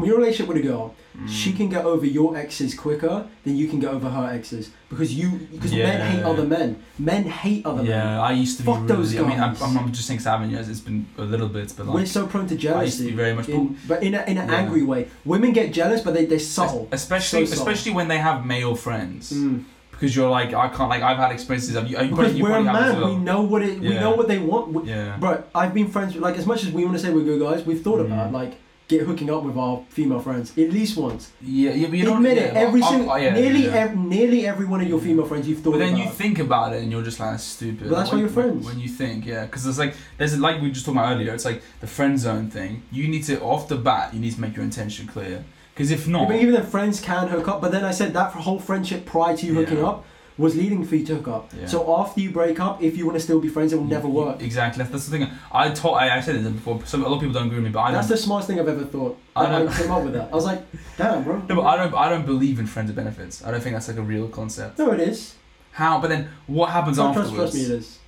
when 0.00 0.08
you're 0.08 0.18
relationship 0.18 0.48
with 0.48 0.56
a 0.64 0.66
girl, 0.68 0.94
Mm. 1.18 1.28
she 1.28 1.52
can 1.52 1.68
get 1.68 1.84
over 1.84 2.06
your 2.06 2.36
exes 2.36 2.72
quicker 2.72 3.26
than 3.44 3.56
you 3.56 3.66
can 3.66 3.80
get 3.80 3.90
over 3.92 4.08
her 4.08 4.26
exes 4.32 4.70
because 4.88 5.12
you 5.12 5.28
because 5.52 5.72
men 5.72 6.00
hate 6.12 6.22
other 6.22 6.44
men. 6.44 6.76
Men 7.00 7.24
hate 7.24 7.66
other 7.66 7.82
men. 7.82 7.86
Yeah, 7.86 8.22
I 8.22 8.30
used 8.32 8.58
to 8.58 8.62
Fuck 8.62 8.76
be 8.76 8.82
really. 8.82 8.94
those 9.02 9.16
I 9.16 9.22
mean, 9.22 9.40
I'm, 9.40 9.52
guys. 9.54 9.62
I'm, 9.62 9.76
I'm 9.78 9.92
just 9.92 10.06
saying 10.06 10.20
seven 10.20 10.50
years. 10.50 10.68
It's 10.68 10.78
been 10.80 11.06
a 11.18 11.22
little 11.22 11.48
bit, 11.48 11.74
but 11.76 11.86
like 11.86 11.94
We're 11.96 12.06
so 12.06 12.26
prone 12.28 12.46
to 12.46 12.54
I 12.54 12.84
used 12.84 12.98
to 12.98 13.04
jealousy. 13.04 13.10
be 13.10 13.16
very 13.24 13.34
much. 13.34 13.48
in, 13.48 13.76
but 13.88 14.02
in, 14.04 14.14
a, 14.14 14.22
in 14.30 14.38
an 14.38 14.48
Yeah. 14.48 14.54
angry 14.54 14.84
way. 14.84 15.08
Women 15.24 15.52
get 15.52 15.72
jealous, 15.72 16.00
but 16.00 16.14
they, 16.14 16.26
they're 16.26 16.38
subtle. 16.38 16.88
especially 16.92 17.44
So 17.46 17.54
subtle. 17.56 17.68
especially 17.68 17.92
when 17.98 18.06
they 18.06 18.18
have 18.18 18.46
male 18.46 18.76
friends. 18.76 19.32
Mm. 19.32 19.64
because 19.90 20.14
you're 20.16 20.30
like 20.30 20.54
I 20.54 20.68
can't 20.68 20.88
like 20.94 21.02
I've 21.02 21.18
had 21.24 21.32
experiences 21.32 21.74
of 21.74 21.84
you. 21.90 21.96
you 21.98 22.04
Because 22.10 22.32
probably, 22.32 22.42
we're 22.42 22.48
a 22.50 22.52
probably 22.52 22.68
have 22.68 22.76
as 22.76 22.92
man, 22.92 23.00
well. 23.02 23.10
we 23.14 23.16
know 23.30 23.42
what 23.42 23.62
it. 23.62 23.80
We 23.80 23.94
know 24.04 24.12
what 24.18 24.28
they 24.28 24.38
want. 24.38 24.64
We, 24.74 24.80
Yeah. 24.88 25.16
But 25.26 25.50
I've 25.60 25.74
been 25.74 25.88
friends 25.90 26.14
with 26.14 26.22
like 26.22 26.36
as 26.38 26.46
much 26.46 26.60
as 26.64 26.70
we 26.70 26.84
want 26.86 26.96
to 26.98 27.02
say 27.04 27.10
we're 27.12 27.24
good 27.32 27.40
guys. 27.46 27.66
We've 27.66 27.82
thought 27.82 27.98
Mm. 28.00 28.06
about 28.06 28.32
like 28.32 28.52
get 28.90 29.06
hooking 29.06 29.30
up 29.30 29.42
with 29.44 29.56
our 29.56 29.82
female 29.88 30.20
friends 30.20 30.50
at 30.58 30.70
least 30.70 30.96
once. 30.96 31.30
Yeah, 31.40 31.70
yeah, 31.72 31.86
but 31.88 31.96
you 31.98 32.04
don't 32.04 32.18
Admit 32.18 32.38
it. 32.38 32.52
yeah, 32.52 32.60
Every 32.60 32.82
single, 32.82 33.18
yeah, 33.18 33.34
nearly, 33.34 33.68
ev- 33.68 33.96
nearly 33.96 34.46
every 34.46 34.66
one 34.66 34.80
of 34.80 34.88
your 34.88 35.00
female 35.00 35.24
friends 35.26 35.48
you've 35.48 35.60
thought 35.60 35.72
But 35.72 35.78
then 35.78 35.94
about. 35.94 36.04
you 36.04 36.10
think 36.10 36.38
about 36.38 36.72
it 36.74 36.82
and 36.82 36.90
you're 36.92 37.02
just 37.02 37.20
like 37.20 37.38
stupid. 37.38 37.88
But 37.88 37.96
that's 37.96 38.08
why 38.10 38.16
When- 38.16 38.20
you're 38.20 38.28
friends. 38.28 38.66
When 38.66 38.78
you 38.80 38.88
think, 38.88 39.24
yeah, 39.24 39.46
because 39.46 39.64
it's 39.66 39.78
like 39.78 39.94
there's 40.18 40.38
like 40.38 40.60
we 40.60 40.70
just 40.70 40.84
talked 40.84 40.96
about 40.98 41.12
earlier. 41.14 41.32
It's 41.32 41.44
like 41.44 41.62
the 41.80 41.86
friend 41.86 42.18
zone 42.18 42.50
thing. 42.50 42.82
You 42.92 43.08
need 43.08 43.24
to 43.24 43.40
off 43.40 43.68
the 43.68 43.76
bat. 43.76 44.12
You 44.12 44.20
need 44.20 44.34
to 44.34 44.40
make 44.40 44.54
your 44.56 44.64
intention 44.64 45.06
clear. 45.06 45.44
Because 45.74 45.90
if 45.92 46.06
Yeah, 46.06 46.12
not, 46.12 46.28
but 46.28 46.36
even 46.36 46.52
then, 46.52 46.66
friends 46.66 47.00
can 47.00 47.28
hook 47.28 47.48
up. 47.48 47.60
But 47.62 47.70
then 47.72 47.84
I 47.84 47.90
said 47.92 48.12
that 48.14 48.32
for 48.32 48.38
whole 48.40 48.58
friendship 48.58 49.06
prior 49.06 49.34
to 49.36 49.46
you 49.46 49.54
hooking 49.54 49.82
up 49.82 50.04
was 50.40 50.56
leading 50.56 50.84
for 50.84 50.96
you 50.96 51.04
to 51.06 51.16
hook 51.16 51.28
up. 51.28 51.52
Yeah. 51.56 51.66
So 51.66 51.94
after 51.98 52.20
you 52.20 52.30
break 52.30 52.58
up, 52.58 52.82
if 52.82 52.96
you 52.96 53.04
want 53.04 53.16
to 53.16 53.20
still 53.20 53.40
be 53.40 53.48
friends, 53.48 53.72
it 53.72 53.76
will 53.76 53.84
never 53.84 54.08
work. 54.08 54.40
Exactly. 54.40 54.82
That's, 54.82 55.06
the 55.06 55.18
thing. 55.18 55.28
I 55.52 55.70
taught. 55.70 55.94
I, 55.94 56.16
I 56.16 56.20
said 56.20 56.36
it 56.36 56.42
before. 56.42 56.84
Some 56.86 57.04
a 57.04 57.08
lot 57.08 57.16
of 57.16 57.20
people 57.20 57.34
don't 57.34 57.46
agree 57.46 57.58
with 57.58 57.66
me, 57.66 57.70
but 57.70 57.80
I 57.80 57.92
That's 57.92 58.08
the 58.08 58.16
smartest 58.16 58.48
thing 58.48 58.58
I've 58.58 58.68
ever 58.68 58.84
thought. 58.84 59.18
I 59.36 59.64
I, 59.64 59.72
came 59.72 59.90
up 59.90 60.02
with 60.02 60.14
that. 60.14 60.32
I 60.32 60.34
was 60.34 60.44
like, 60.46 60.62
damn, 60.96 61.22
bro. 61.24 61.38
No, 61.48 61.56
but 61.56 61.62
I 61.66 61.76
don't. 61.76 61.94
I 61.94 62.08
don't 62.08 62.26
believe 62.26 62.58
in 62.58 62.66
friends 62.66 62.88
with 62.88 62.96
benefits. 62.96 63.44
I 63.44 63.50
don't 63.50 63.62
think 63.62 63.74
that's 63.74 63.88
like 63.88 63.98
a 63.98 64.02
real 64.02 64.28
concept. 64.28 64.78
No, 64.78 64.92
it 64.92 65.00
is. 65.00 65.36
How? 65.72 66.00
But 66.00 66.08
then 66.08 66.30
what 66.46 66.70
happens 66.70 66.96
No, 66.96 67.12
trust, 67.12 67.30
afterwards? 67.30 67.52
trust 67.52 67.54
me, 67.54 67.74
it 67.74 67.78
is. 67.78 67.98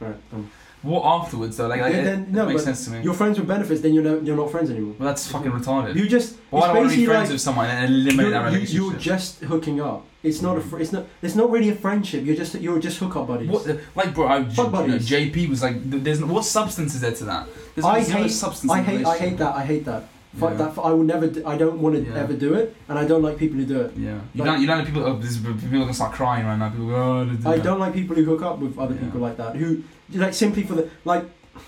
Right. 0.00 0.16
Um, 0.32 0.50
What 0.82 1.04
afterwards 1.04 1.56
though? 1.56 1.66
Like, 1.66 1.80
like 1.80 1.92
Yeah, 1.92 1.98
it, 2.00 2.04
then- 2.04 2.22
it 2.22 2.28
no, 2.30 2.46
makes 2.46 2.60
but 2.62 2.64
sense 2.76 2.84
to 2.86 2.90
me. 2.92 3.02
you're 3.02 3.14
friends 3.14 3.38
with 3.38 3.48
benefits, 3.48 3.80
then 3.80 3.94
you're 3.94 4.04
no, 4.04 4.20
you're 4.20 4.36
not 4.36 4.50
friends 4.50 4.70
anymore. 4.70 4.94
Well, 4.98 5.08
that's 5.08 5.30
fucking 5.30 5.50
retarded. 5.50 5.96
You 5.96 6.08
just 6.08 6.36
Well, 6.50 6.62
I 6.62 6.66
it's 6.66 6.74
don't 6.74 6.82
want 6.84 6.90
to 6.92 6.96
be 6.98 7.06
friends 7.06 7.22
like 7.28 7.32
with 7.32 7.40
someone 7.40 7.66
and 7.68 7.92
eliminate 7.92 8.20
you're, 8.20 8.30
that 8.30 8.44
relationship. 8.44 8.74
you're 8.74 8.92
just 8.94 9.40
hooking 9.40 9.80
up. 9.80 10.04
It's 10.22 10.40
not 10.42 10.56
a 10.56 10.60
fr- 10.60 10.78
it's 10.80 10.92
not 10.92 11.06
it's 11.22 11.34
not 11.34 11.50
really 11.50 11.68
a 11.70 11.74
friendship. 11.74 12.24
You're 12.24 12.36
just 12.36 12.54
you're 12.56 12.78
just 12.78 12.98
hookup 12.98 13.26
buddies. 13.26 13.48
What, 13.48 13.64
the- 13.64 13.80
like, 13.96 14.14
bro, 14.14 14.28
I, 14.28 14.44
Fuck 14.44 14.72
you 14.72 14.88
know. 14.88 14.98
JP 14.98 15.48
was 15.48 15.62
like, 15.62 15.76
there's 15.84 16.22
what 16.24 16.44
substance 16.44 16.94
is 16.94 17.00
there 17.00 17.12
to 17.12 17.24
that? 17.24 17.48
There's, 17.74 17.84
I 17.84 18.00
no 18.00 18.22
hate- 18.22 18.30
substance. 18.30 18.70
I 18.72 18.82
hate 18.82 19.04
I 19.06 19.16
hate 19.18 19.38
that. 19.38 19.54
I 19.54 19.64
hate 19.64 19.84
that. 19.86 20.04
Fuck 20.36 20.50
Yeah. 20.50 20.56
that. 20.68 20.78
I 20.80 20.90
will 20.92 21.04
never. 21.04 21.26
Do, 21.26 21.44
I 21.46 21.56
don't 21.56 21.80
want 21.80 21.96
to 21.96 22.02
Yeah. 22.02 22.18
ever 22.18 22.34
do 22.34 22.52
it, 22.54 22.76
and 22.88 22.98
I 22.98 23.04
don't 23.06 23.22
like 23.22 23.38
people 23.38 23.56
who 23.58 23.64
do 23.64 23.80
it. 23.80 23.94
Yeah, 23.96 24.18
you 24.34 24.44
Like- 24.44 24.46
don't. 24.52 24.60
You 24.60 24.66
don't. 24.66 24.84
People. 24.84 25.02
Oh, 25.06 25.16
this, 25.18 25.38
people 25.38 25.76
are 25.76 25.80
gonna 25.80 25.94
start 25.94 26.12
crying 26.12 26.44
right 26.46 26.58
now. 26.58 26.68
People 26.68 26.88
go. 26.88 26.94
Oh, 27.20 27.24
did 27.24 27.46
I 27.46 27.56
that." 27.56 27.64
don't 27.64 27.78
like 27.80 27.94
people 27.94 28.14
who 28.14 28.24
hook 28.24 28.42
up 28.42 28.58
with 28.58 28.78
other 28.78 28.94
Yeah. 28.94 29.00
people 29.04 29.20
like 29.20 29.36
that. 29.38 29.56
Who 29.56 29.82
like 30.12 30.34
simply 30.34 30.62
for 30.64 30.74
the 30.74 30.90
like. 31.04 31.24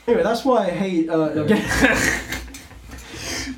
Anyway, 0.07 0.23
that's 0.23 0.45
why 0.45 0.67
I 0.67 0.71
hate. 0.71 1.09
Uh, 1.09 1.47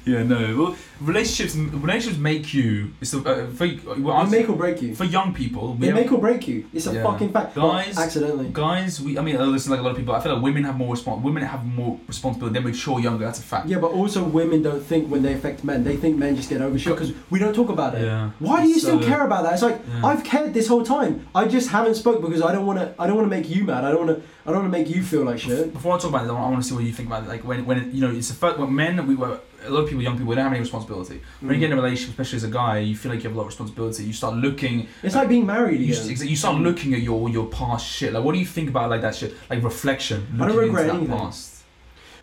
Yeah. 0.04 0.22
no. 0.22 0.56
Well, 0.58 0.76
relationships. 1.00 1.54
Relationships 1.56 2.18
make 2.20 2.52
you. 2.54 2.92
It's 3.00 3.12
a, 3.14 3.18
uh, 3.18 3.46
for 3.50 3.68
well, 3.98 4.24
They 4.26 4.38
make 4.40 4.48
or 4.48 4.56
break 4.56 4.82
you. 4.82 4.94
for 4.94 5.04
young 5.04 5.32
people. 5.34 5.74
They 5.74 5.92
make 5.92 6.10
or 6.12 6.18
break 6.18 6.46
you. 6.48 6.64
It's 6.72 6.86
a 6.86 6.94
Yeah. 6.94 7.02
fucking 7.04 7.32
fact. 7.32 7.56
Well, 7.56 7.72
Guys- 7.72 7.98
accidentally. 7.98 8.50
guys. 8.52 9.00
We. 9.00 9.18
I 9.18 9.22
mean, 9.22 9.36
uh, 9.36 9.44
listen, 9.46 9.70
like 9.70 9.80
a 9.80 9.82
lot 9.82 9.90
of 9.90 9.96
people. 9.96 10.14
I 10.14 10.20
feel 10.20 10.34
like 10.34 10.42
women 10.42 10.64
have 10.64 10.76
more 10.76 10.94
respons. 10.94 11.22
Women 11.22 11.42
have 11.44 11.64
more 11.64 11.98
responsibility. 12.08 12.58
They 12.58 12.64
mature 12.64 13.00
younger. 13.00 13.24
That's 13.24 13.38
a 13.38 13.42
fact. 13.42 13.68
Yeah, 13.68 13.78
but 13.78 13.92
also 13.92 14.22
women 14.24 14.62
don't 14.62 14.82
think 14.82 15.08
when 15.10 15.22
they 15.22 15.34
affect 15.34 15.64
men. 15.64 15.84
They 15.84 15.96
think 15.96 16.16
men 16.18 16.36
just 16.36 16.48
get 16.50 16.60
over 16.62 16.78
shit 16.78 16.94
because 16.94 17.12
we 17.30 17.38
don't 17.38 17.54
talk 17.54 17.68
about 17.68 17.94
it. 17.94 18.02
Yeah. 18.04 18.30
Why 18.38 18.62
do 18.62 18.68
you 18.68 18.74
It's, 18.74 18.82
still 18.84 19.00
care 19.00 19.24
about 19.24 19.44
that? 19.44 19.52
It's 19.54 19.62
like 19.62 19.80
yeah. 19.88 20.06
I've 20.06 20.24
cared 20.24 20.54
this 20.54 20.66
whole 20.68 20.82
time. 20.84 21.26
I 21.34 21.46
just 21.46 21.68
haven't 21.70 21.94
spoke 21.96 22.20
because 22.22 22.42
I 22.42 22.52
don't 22.52 22.66
want 22.66 22.78
to. 22.78 22.92
I 22.98 23.06
don't 23.06 23.16
want 23.16 23.30
to 23.30 23.36
make 23.36 23.48
you 23.48 23.64
mad. 23.64 23.84
I 23.84 23.90
don't 23.92 24.06
want 24.06 24.18
to. 24.18 24.22
I 24.44 24.50
don't 24.50 24.62
want 24.62 24.72
to 24.72 24.78
make 24.78 24.88
you 24.90 25.02
feel 25.02 25.22
like 25.24 25.38
shit. 25.38 25.72
Before 25.72 25.94
I 25.94 25.98
talk 25.98 26.10
about 26.10 26.24
it, 26.26 26.30
I 26.30 26.32
want 26.32 26.60
to 26.62 26.68
see 26.68 26.74
what 26.74 26.82
you 26.84 26.92
think 26.92 27.08
about 27.08 27.22
it. 27.24 27.28
Like 27.28 27.44
when, 27.46 27.64
when 27.64 27.78
it, 27.78 27.92
you 27.94 28.00
know, 28.00 28.10
it's 28.10 28.28
the 28.28 28.34
first. 28.34 28.58
When 28.58 28.74
men, 28.74 29.06
we 29.06 29.14
were 29.14 29.38
a 29.66 29.70
lot 29.70 29.80
of 29.80 29.88
people, 29.88 30.02
young 30.02 30.16
people, 30.18 30.34
don't 30.34 30.44
have 30.44 30.52
any 30.52 30.60
responsibility. 30.60 31.20
When 31.40 31.54
you 31.54 31.60
get 31.60 31.70
in 31.72 31.78
a 31.78 31.82
relationship, 31.82 32.10
especially 32.18 32.36
as 32.38 32.44
a 32.44 32.48
guy, 32.50 32.78
you 32.78 32.96
feel 32.96 33.12
like 33.12 33.22
you 33.22 33.28
have 33.28 33.36
a 33.36 33.38
lot 33.38 33.44
of 33.44 33.48
responsibility. 33.48 34.04
You 34.04 34.12
start 34.12 34.34
looking. 34.34 34.86
It's 35.02 35.14
like 35.14 35.28
being 35.28 35.46
married 35.46 35.80
You, 35.80 35.94
you 36.32 36.36
start 36.36 36.56
looking 36.60 36.94
at 36.94 37.00
your 37.02 37.28
your 37.28 37.46
past 37.46 37.86
shit. 37.86 38.12
Like, 38.12 38.24
what 38.24 38.32
do 38.32 38.38
you 38.38 38.46
think 38.46 38.68
about 38.68 38.90
like 38.90 39.02
that 39.02 39.14
shit? 39.14 39.34
Like 39.50 39.62
reflection. 39.62 40.26
I 40.40 40.46
don't 40.48 40.56
regret 40.56 40.88
anything. 40.90 41.08
past. 41.08 41.48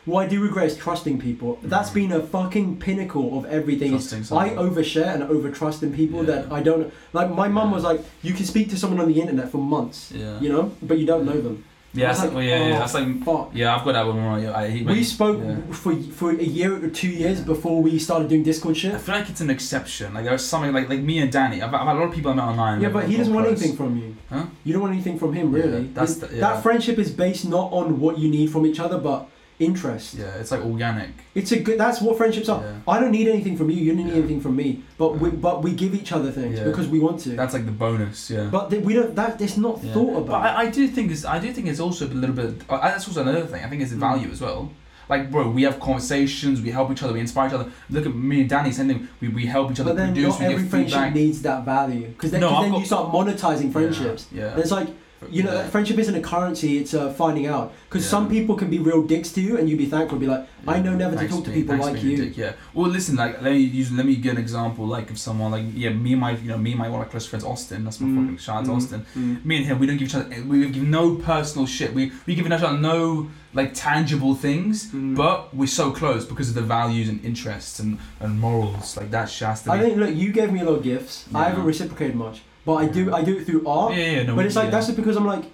What 0.05 0.25
I 0.25 0.27
do 0.29 0.41
regret 0.41 0.65
is 0.67 0.77
trusting 0.77 1.19
people. 1.19 1.59
That's 1.61 1.89
Mm. 1.91 1.93
been 1.93 2.11
a 2.13 2.21
fucking 2.21 2.77
pinnacle 2.79 3.37
of 3.37 3.45
everything. 3.45 3.91
Trusting 3.91 4.23
I 4.37 4.49
overshare 4.51 5.13
and 5.13 5.23
overtrust 5.23 5.83
in 5.83 5.93
people 5.93 6.19
Yeah. 6.19 6.31
that 6.31 6.51
I 6.51 6.61
don't. 6.63 6.91
Like 7.13 7.29
my 7.41 7.47
mum 7.47 7.67
Yeah. 7.69 7.75
was 7.75 7.83
like, 7.83 8.01
you 8.23 8.33
can 8.33 8.45
speak 8.45 8.69
to 8.71 8.77
someone 8.77 8.99
on 9.01 9.07
the 9.13 9.19
internet 9.19 9.51
for 9.51 9.59
months, 9.59 10.11
Yeah. 10.15 10.39
you 10.39 10.49
know, 10.49 10.71
but 10.81 10.97
you 10.99 11.05
don't 11.05 11.25
know 11.25 11.39
them. 11.41 11.63
Yeah. 11.91 12.07
That's 12.07 12.19
like, 12.19 12.33
well, 12.33 12.43
yeah, 12.43 12.67
yeah. 12.67 12.75
oh, 12.75 12.79
That's 12.79 12.93
like. 12.93 13.23
Fuck. 13.23 13.49
Yeah, 13.53 13.75
I've 13.75 13.83
got 13.83 13.93
that 13.93 14.05
one. 14.05 14.23
Right. 14.23 14.45
I 14.45 14.83
We 14.85 15.03
spoke 15.03 15.41
yeah. 15.43 15.57
for 15.71 15.95
for 15.95 16.29
a 16.31 16.43
year 16.43 16.83
or 16.85 16.89
two 16.89 17.09
years 17.09 17.41
before 17.41 17.81
we 17.81 17.97
started 17.97 18.29
doing 18.29 18.43
Discord 18.43 18.77
shit. 18.77 18.93
I 18.93 18.99
feel 18.99 19.15
like 19.15 19.29
it's 19.29 19.41
an 19.41 19.49
exception. 19.49 20.13
Like 20.13 20.25
there's 20.25 20.45
something 20.45 20.71
like 20.71 20.87
like 20.87 20.99
me 20.99 21.17
and 21.19 21.31
Danny. 21.31 21.61
I've, 21.61 21.73
I've 21.73 21.87
had 21.87 21.95
a 21.95 21.99
lot 21.99 22.09
of 22.09 22.13
people 22.13 22.31
I 22.31 22.35
met 22.35 22.43
online. 22.43 22.81
Yeah, 22.81 22.89
but 22.89 23.07
he 23.09 23.17
doesn't 23.17 23.33
want 23.33 23.47
close. 23.47 23.59
anything 23.59 23.75
from 23.77 23.97
you. 23.97 24.15
Huh? 24.29 24.45
You 24.63 24.73
don't 24.73 24.83
want 24.83 24.93
anything 24.93 25.17
from 25.17 25.33
him, 25.33 25.55
Yeah, 25.55 25.63
really. 25.63 25.83
that's 25.87 26.15
the- 26.17 26.27
yeah. 26.33 26.41
That 26.41 26.61
friendship 26.61 26.99
is 26.99 27.09
based 27.11 27.45
not 27.47 27.71
on 27.71 27.99
what 27.99 28.19
you 28.19 28.29
need 28.29 28.51
from 28.51 28.65
each 28.67 28.79
other, 28.79 28.99
but 28.99 29.27
interest. 29.59 30.15
Yeah, 30.15 30.25
it's 30.39 30.51
like 30.51 30.61
organic. 30.61 31.09
It's 31.35 31.51
a 31.51 31.59
good. 31.59 31.77
That's 31.79 32.01
what 32.01 32.17
friendships 32.17 32.49
are. 32.49 32.61
Yeah. 32.61 32.73
I 32.87 32.99
don't 32.99 33.11
need 33.11 33.27
anything 33.27 33.57
from 33.57 33.69
you. 33.69 33.77
You 33.77 33.93
don't 33.93 34.05
need 34.05 34.11
Yeah. 34.13 34.19
anything 34.19 34.41
from 34.41 34.55
me. 34.55 34.83
But 34.97 35.19
we 35.19 35.29
but 35.29 35.61
we 35.63 35.73
give 35.73 35.93
each 35.93 36.11
other 36.11 36.31
things 36.31 36.57
Yeah. 36.57 36.65
because 36.65 36.87
we 36.87 36.99
want 36.99 37.19
to. 37.21 37.29
That's 37.31 37.53
like 37.53 37.65
the 37.65 37.71
bonus. 37.71 38.29
Yeah. 38.29 38.45
but 38.51 38.69
th- 38.69 38.83
we 38.83 38.93
don't. 38.93 39.15
That 39.15 39.39
it's 39.41 39.57
not 39.57 39.83
Yeah. 39.83 39.93
thought 39.93 40.17
about. 40.17 40.27
But 40.27 40.41
I, 40.55 40.61
I 40.63 40.65
do 40.69 40.87
think 40.87 41.11
it's 41.11 41.25
I 41.25 41.39
do 41.39 41.51
think 41.51 41.67
it's 41.67 41.79
also 41.79 42.05
a 42.07 42.09
little 42.09 42.35
bit. 42.35 42.61
Uh, 42.69 42.79
that's 42.81 43.07
also 43.07 43.21
another 43.21 43.45
thing. 43.45 43.63
I 43.63 43.69
think 43.69 43.81
it's 43.81 43.91
the 43.91 43.97
Mm. 43.97 44.09
value 44.11 44.29
as 44.31 44.41
well. 44.41 44.71
Like, 45.09 45.31
bro, 45.31 45.49
we 45.49 45.63
have 45.63 45.79
conversations, 45.79 46.61
we 46.61 46.69
help 46.69 46.91
each 46.91 47.01
other, 47.01 47.13
we 47.13 47.19
inspire 47.19 47.47
each 47.47 47.53
other. 47.55 47.65
Look 47.89 48.05
at 48.05 48.13
me 48.15 48.41
and 48.41 48.49
Danny, 48.49 48.71
same 48.71 48.89
thing. 48.89 49.07
We, 49.19 49.29
we 49.29 49.47
help 49.47 49.71
each 49.71 49.79
other 49.79 49.89
But 49.89 49.97
then 49.97 50.13
produce, 50.13 50.39
not 50.39 50.47
we 50.49 50.53
every 50.53 50.67
friendship 50.67 50.93
feedback. 50.99 51.15
needs 51.15 51.41
that 51.41 51.65
value 51.65 52.05
because 52.09 52.29
then, 52.29 52.41
No, 52.41 52.49
'cause 52.49 52.57
I've 52.57 52.61
then 52.65 52.71
got- 52.73 52.79
you 52.81 52.85
start 52.85 53.11
monetizing 53.11 53.71
friendships. 53.73 54.27
Yeah. 54.31 54.51
And 54.51 54.59
it's 54.59 54.69
like 54.69 54.87
You 55.29 55.43
know, 55.43 55.53
Yeah. 55.53 55.67
friendship 55.67 55.97
isn't 55.99 56.15
a 56.15 56.21
currency; 56.21 56.77
it's 56.77 56.93
a 56.93 57.11
finding 57.13 57.45
out. 57.45 57.73
Because 57.89 58.05
Yeah. 58.05 58.11
some 58.11 58.29
people 58.29 58.55
can 58.55 58.69
be 58.69 58.79
real 58.79 59.01
dicks 59.03 59.31
to 59.33 59.41
you, 59.41 59.57
and 59.57 59.67
you'd 59.69 59.77
be 59.77 59.85
thankful, 59.85 60.17
be 60.17 60.27
like, 60.27 60.47
I 60.67 60.79
know 60.79 60.93
never 60.95 61.15
to 61.17 61.27
talk 61.27 61.43
to 61.45 61.51
people 61.51 61.75
thanks 61.75 61.87
like 61.87 62.03
you. 62.03 62.15
dick, 62.17 62.37
yeah. 62.37 62.53
Well, 62.73 62.89
listen, 62.89 63.15
like 63.17 63.41
let 63.41 63.51
me 63.53 63.59
use 63.59 63.91
let 63.91 64.05
me 64.05 64.15
give 64.15 64.33
an 64.33 64.37
example. 64.37 64.85
Like 64.87 65.11
if 65.11 65.17
someone 65.17 65.51
like 65.51 65.65
yeah, 65.75 65.89
me 65.89 66.13
and 66.13 66.21
my 66.21 66.31
you 66.31 66.47
know 66.47 66.57
me 66.57 66.71
and 66.71 66.79
my 66.79 66.87
one 66.89 67.01
of 67.01 67.07
my 67.07 67.11
close 67.11 67.25
friends 67.25 67.43
Austin. 67.43 67.83
That's 67.83 67.99
my 67.99 68.07
Mm, 68.07 68.15
fucking 68.17 68.37
shout 68.37 68.55
out 68.57 68.65
to 68.65 68.71
mm, 68.71 68.75
Austin. 68.77 69.05
mm. 69.17 69.43
Me 69.45 69.57
and 69.57 69.65
him, 69.65 69.79
we 69.79 69.87
don't 69.87 69.97
give 69.97 70.07
each 70.07 70.15
other 70.15 70.27
we 70.47 70.69
give 70.69 70.83
no 70.83 71.15
personal 71.15 71.65
shit. 71.67 71.93
We 71.93 72.11
we 72.25 72.33
give 72.35 72.45
each 72.45 72.51
other 72.53 72.77
no 72.77 73.27
like 73.53 73.73
tangible 73.73 74.35
things, 74.35 74.87
Mm. 74.93 75.15
but 75.15 75.53
we're 75.55 75.65
so 75.81 75.91
close 75.91 76.23
because 76.23 76.49
of 76.49 76.55
the 76.55 76.61
values 76.61 77.09
and 77.09 77.19
interests 77.25 77.79
and, 77.79 77.97
and 78.19 78.39
morals. 78.39 78.95
Like 78.95 79.09
that 79.11 79.27
shit 79.29 79.47
has 79.47 79.63
to 79.63 79.71
be. 79.71 79.75
I 79.75 79.79
think, 79.81 79.97
look, 79.97 80.15
you 80.15 80.31
gave 80.31 80.51
me 80.53 80.59
a 80.61 80.65
lot 80.65 80.75
of 80.77 80.83
gifts. 80.83 81.25
I 81.33 81.45
haven't 81.49 81.65
reciprocated 81.65 82.15
much, 82.15 82.43
but 82.65 82.75
I 82.75 82.85
do. 82.87 83.13
I 83.13 83.23
do 83.23 83.37
it 83.37 83.45
through 83.45 83.67
art. 83.67 83.93
yeah, 83.95 84.11
yeah, 84.11 84.23
no, 84.23 84.35
but 84.35 84.45
it's 84.45 84.55
like 84.55 84.65
yeah. 84.65 84.71
that's 84.71 84.87
just 84.87 84.97
because 84.97 85.15
I'm 85.17 85.25
like, 85.25 85.45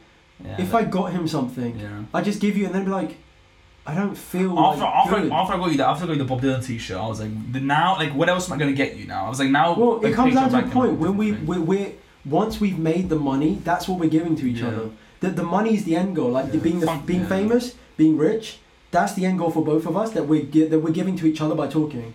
Yeah, 0.44 0.62
if 0.62 0.72
that- 0.72 0.78
I 0.78 0.84
got 0.86 1.12
him 1.12 1.28
something, 1.28 1.80
yeah. 1.80 2.04
I 2.14 2.22
just 2.22 2.40
give 2.42 2.58
you, 2.58 2.66
and 2.66 2.74
then 2.76 2.86
be 2.86 2.92
like, 2.92 3.18
I 3.88 3.94
don't 3.96 4.16
feel 4.18 4.58
After, 4.58 4.82
like 4.82 4.94
after, 4.96 5.22
good. 5.22 5.32
after 5.32 5.54
I 5.54 5.58
got 5.58 5.72
you 5.72 5.78
that, 5.78 5.88
after 5.88 6.04
I 6.04 6.08
got 6.08 6.14
you 6.14 6.20
the 6.24 6.26
Bob 6.26 6.42
Dylan 6.42 6.66
t-shirt, 6.66 6.98
I 6.98 7.08
was 7.08 7.20
like, 7.22 7.52
the 7.54 7.60
now, 7.60 7.96
like, 7.98 8.14
what 8.16 8.28
else 8.30 8.50
am 8.50 8.56
I 8.56 8.58
gonna 8.60 8.74
get 8.74 8.96
you 8.98 9.06
now? 9.06 9.26
I 9.28 9.30
was 9.30 9.40
like, 9.40 9.50
now. 9.52 9.76
Well, 9.78 9.98
like, 9.98 10.12
it 10.12 10.16
comes 10.16 10.34
down 10.34 10.50
to 10.50 10.60
a 10.60 10.64
point 10.64 10.94
when 11.00 11.16
we 11.18 11.34
we're, 11.34 11.62
we're 11.62 11.92
once 12.26 12.60
we've 12.60 12.80
made 12.80 13.10
the 13.10 13.16
money, 13.16 13.60
that's 13.64 13.88
what 13.88 14.00
we're 14.00 14.10
giving 14.10 14.36
to 14.38 14.46
each 14.50 14.58
Yeah. 14.62 14.68
other. 14.70 14.90
The 15.20 15.30
the 15.30 15.44
money 15.44 15.76
is 15.76 15.84
the 15.86 15.96
end 15.96 16.16
goal. 16.16 16.32
Like 16.32 16.52
the 16.52 16.58
being 16.58 16.80
the, 16.80 16.88
Fuck, 16.88 17.06
being 17.06 17.26
famous, 17.28 17.76
being 17.96 18.18
rich. 18.18 18.58
That's 18.92 19.14
the 19.14 19.26
end 19.26 19.38
goal 19.40 19.52
for 19.52 19.64
both 19.64 19.86
of 19.86 19.96
us. 19.96 20.12
That 20.14 20.28
we 20.28 20.44
gi- 20.44 20.68
that 20.68 20.80
we're 20.80 20.92
giving 20.94 21.16
to 21.18 21.26
each 21.28 21.40
other 21.42 21.54
by 21.56 21.68
talking. 21.68 22.14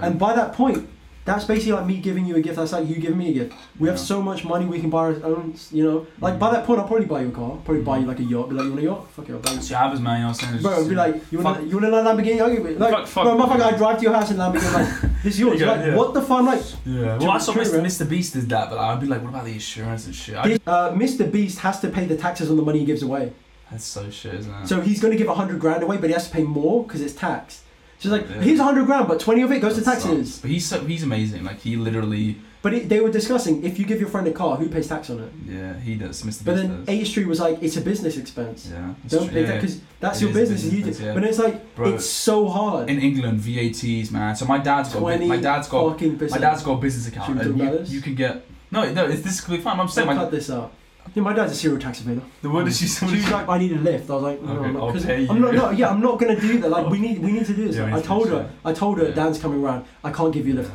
And 0.00 0.18
by 0.18 0.34
that 0.34 0.52
point, 0.54 0.88
that's 1.24 1.44
basically 1.44 1.72
like 1.72 1.86
me 1.86 1.98
giving 1.98 2.26
you 2.26 2.34
a 2.36 2.40
gift. 2.40 2.56
That's 2.56 2.72
like 2.72 2.88
you 2.88 2.96
giving 2.96 3.18
me 3.18 3.30
a 3.30 3.32
gift. 3.32 3.54
We 3.78 3.88
have 3.88 3.96
Yeah. 3.96 4.02
so 4.02 4.20
much 4.20 4.44
money 4.44 4.64
we 4.66 4.80
can 4.80 4.90
buy 4.90 4.98
our 5.04 5.24
own. 5.24 5.54
You 5.70 5.84
know, 5.84 6.06
like 6.20 6.38
by 6.38 6.50
that 6.50 6.64
point, 6.66 6.80
I'll 6.80 6.86
probably 6.88 7.06
buy 7.06 7.20
you 7.22 7.28
a 7.28 7.30
car. 7.30 7.58
Probably 7.64 7.82
buy 7.82 7.98
you 7.98 8.06
like 8.06 8.18
a 8.18 8.24
yacht. 8.24 8.48
Be 8.48 8.56
like, 8.56 8.64
you 8.64 8.70
want 8.70 8.80
a 8.82 8.84
yacht? 8.84 9.10
Fuck 9.12 9.28
it, 9.28 9.32
I'll 9.32 9.38
buy 9.38 9.52
you. 9.52 9.74
Have 9.76 9.92
his 9.92 10.00
man, 10.00 10.16
you 10.16 10.22
know 10.24 10.28
what 10.30 10.42
I'm 10.42 10.48
saying? 10.50 10.62
Bro, 10.62 10.88
be 10.88 10.94
like, 10.96 11.32
you 11.32 11.38
want 11.40 11.60
a, 11.60 11.64
you 11.64 11.78
want 11.78 11.86
a 11.86 11.88
Lamborghini? 11.90 12.40
I'll 12.40 12.50
give 12.54 12.66
it. 12.66 12.78
Like, 12.78 12.92
Fuck, 12.92 13.06
fuck. 13.06 13.24
bro, 13.24 13.36
motherfucker, 13.36 13.62
I 13.72 13.76
drive 13.76 13.96
to 13.98 14.02
your 14.02 14.12
house 14.14 14.30
in 14.32 14.36
Lamborghini. 14.36 14.72
Like, 14.74 15.12
this 15.22 15.34
is 15.34 15.40
yours. 15.40 15.60
Like, 15.60 15.80
yeah. 15.86 15.94
what 15.96 16.12
the 16.14 16.22
fuck? 16.22 16.42
Like, 16.44 16.62
Yeah. 16.84 17.18
Well, 17.18 17.30
I 17.30 17.38
saw 17.38 17.52
Mr. 17.52 17.80
Mr. 17.80 18.08
Beast 18.08 18.32
did 18.34 18.48
that, 18.48 18.70
but 18.70 18.78
I'd 18.78 19.00
be 19.00 19.06
like, 19.06 19.22
what 19.22 19.28
about 19.28 19.44
the 19.44 19.52
insurance 19.52 20.06
and 20.06 20.14
shit? 20.14 20.42
This- 20.42 20.58
uh, 20.66 20.90
Mr. 20.92 21.30
Beast 21.30 21.58
has 21.60 21.78
to 21.80 21.88
pay 21.88 22.04
the 22.06 22.16
taxes 22.16 22.50
on 22.50 22.56
the 22.56 22.62
money 22.62 22.80
he 22.80 22.84
gives 22.84 23.02
away. 23.02 23.32
that's 23.70 23.84
so 23.84 24.10
shit, 24.10 24.34
isn't 24.34 24.52
it? 24.52 24.66
So 24.66 24.80
he's 24.80 25.00
going 25.00 25.12
to 25.12 25.18
give 25.18 25.28
a 25.28 25.34
100 25.34 25.60
grand 25.60 25.82
away, 25.84 25.96
but 25.98 26.08
he 26.10 26.14
has 26.14 26.26
to 26.28 26.32
pay 26.34 26.42
more 26.42 26.82
because 26.84 27.00
it's 27.00 27.14
taxed. 27.14 27.60
It's 28.04 28.10
like, 28.10 28.28
Yeah. 28.28 28.40
here's 28.42 28.58
100 28.58 28.86
grand, 28.86 29.06
but 29.08 29.20
20 29.20 29.42
of 29.42 29.52
it 29.52 29.60
goes 29.60 29.76
to 29.76 29.82
taxes. 29.84 30.38
But 30.40 30.50
he's 30.50 30.66
so 30.66 30.84
he's 30.84 31.02
amazing. 31.02 31.44
Like 31.44 31.60
he 31.60 31.76
literally, 31.76 32.36
But 32.62 32.74
it, 32.74 32.88
they 32.88 33.00
were 33.00 33.10
discussing 33.10 33.62
if 33.64 33.78
you 33.78 33.84
give 33.86 34.00
your 34.00 34.08
friend 34.08 34.26
a 34.26 34.32
car, 34.32 34.56
who 34.56 34.68
pays 34.68 34.88
tax 34.88 35.08
on 35.10 35.20
it? 35.20 35.32
yeah, 35.48 35.78
he 35.78 35.94
does. 35.94 36.22
Mr. 36.22 36.44
But 36.44 36.54
Beast 36.56 36.68
then 36.68 36.84
does. 36.84 36.88
A 36.88 37.04
Street 37.04 37.28
was 37.28 37.40
like, 37.40 37.62
it's 37.62 37.76
a 37.76 37.80
business 37.80 38.16
expense. 38.16 38.68
yeah, 38.72 38.94
that's 39.02 39.14
Don't 39.14 39.24
true. 39.24 39.32
pay 39.34 39.40
yeah. 39.42 39.46
that 39.46 39.60
because 39.60 39.80
that's 40.00 40.20
It 40.20 40.24
your 40.24 40.34
business 40.34 40.64
and 40.64 40.72
you 40.72 40.82
do. 40.84 41.04
yeah. 41.04 41.14
But 41.14 41.24
it's 41.24 41.38
like, 41.38 41.74
Bro, 41.76 41.94
it's 41.94 42.06
so 42.06 42.48
hard. 42.48 42.90
in 42.90 42.98
England, 42.98 43.38
VATs, 43.40 44.10
man. 44.10 44.34
So 44.36 44.46
my 44.46 44.58
dad's 44.58 44.92
got 44.92 44.98
a 44.98 45.26
my 45.26 45.36
dad's 45.36 45.68
got 45.68 46.00
my 46.00 46.38
dad's 46.38 46.62
got 46.62 46.72
a 46.72 46.80
business 46.80 47.06
account, 47.08 47.40
and 47.40 47.58
you, 47.58 47.80
you 47.96 48.00
can 48.00 48.14
get 48.14 48.44
no, 48.70 48.90
no. 48.92 49.04
It's 49.06 49.22
this 49.22 49.40
could 49.40 49.56
be 49.56 49.62
fine. 49.62 49.78
I'm 49.78 49.86
saying 49.86 50.06
Don't 50.08 50.16
my 50.16 50.22
cut 50.22 50.30
this 50.30 50.50
out. 50.50 50.72
Yeah, 51.14 51.22
my 51.22 51.32
dad's 51.32 51.52
a 51.52 51.54
serial 51.54 51.80
tax 51.80 52.00
evader. 52.00 52.22
the 52.40 52.48
word 52.50 52.66
is 52.68 52.78
she. 52.78 52.86
She 52.86 53.04
was 53.04 53.30
like, 53.30 53.48
I 53.48 53.58
need 53.58 53.72
a 53.72 53.76
lift. 53.76 54.08
I 54.08 54.14
was 54.14 54.22
like, 54.22 54.40
no, 54.42 54.52
Okay, 54.52 54.64
I'm 54.68 54.72
not. 54.74 54.82
I'll 54.82 54.92
'cause 54.92 55.04
pay 55.06 55.28
I'm 55.28 55.40
not, 55.40 55.52
you. 55.52 55.58
no, 55.58 55.70
yeah, 55.70 55.88
I'm 55.90 56.00
not 56.00 56.18
gonna 56.18 56.40
do 56.40 56.58
that. 56.60 56.70
Like, 56.70 56.88
we 56.88 56.98
need, 57.00 57.18
we 57.20 57.32
need 57.32 57.44
to 57.46 57.54
do 57.54 57.66
this. 57.66 57.76
Yeah, 57.76 57.86
we 57.86 57.92
I 57.92 57.94
need 57.96 58.02
to 58.02 58.08
told 58.08 58.24
do 58.28 58.34
her, 58.36 58.50
I 58.64 58.72
told 58.72 58.98
her, 58.98 59.08
Yeah. 59.08 59.14
Dan's 59.14 59.38
coming 59.38 59.62
around. 59.62 59.84
I 60.02 60.10
can't 60.10 60.32
give 60.32 60.46
you 60.46 60.54
a 60.54 60.56
lift. 60.58 60.70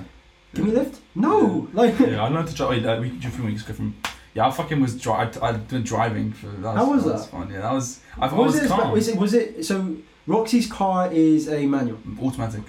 Give 0.54 0.66
me 0.66 0.72
a 0.72 0.76
lift? 0.76 1.02
No, 1.16 1.68
like. 1.74 1.98
yeah, 2.00 2.24
I 2.24 2.28
learned 2.30 2.48
to 2.50 2.56
drive. 2.56 2.86
Uh, 2.86 2.98
we 3.02 3.10
a 3.26 3.30
few 3.32 3.46
weeks 3.46 3.64
ago 3.66 3.74
from. 3.74 3.96
Yeah, 4.34 4.48
I 4.48 4.52
fucking 4.52 4.80
was 4.80 5.00
dri- 5.02 5.14
I, 5.14 5.32
I've 5.42 5.68
been 5.68 5.82
driving 5.84 6.32
for. 6.32 6.48
That 6.48 6.62
was, 6.62 6.76
How 6.76 6.92
was 6.94 7.06
that? 7.06 7.32
Fun. 7.32 7.50
Yeah, 7.52 7.62
that 7.62 7.74
was. 7.74 8.00
I, 8.20 8.28
I 8.28 8.34
was, 8.34 8.54
was 8.54 8.64
it, 8.64 8.68
calm. 8.68 8.92
was 8.92 9.08
it? 9.08 9.18
Was 9.18 9.34
it? 9.34 9.66
So 9.66 9.98
Roxy's 10.28 10.72
car 10.72 11.12
is 11.12 11.48
a 11.50 11.66
manual. 11.66 11.98
Automatic. 12.22 12.62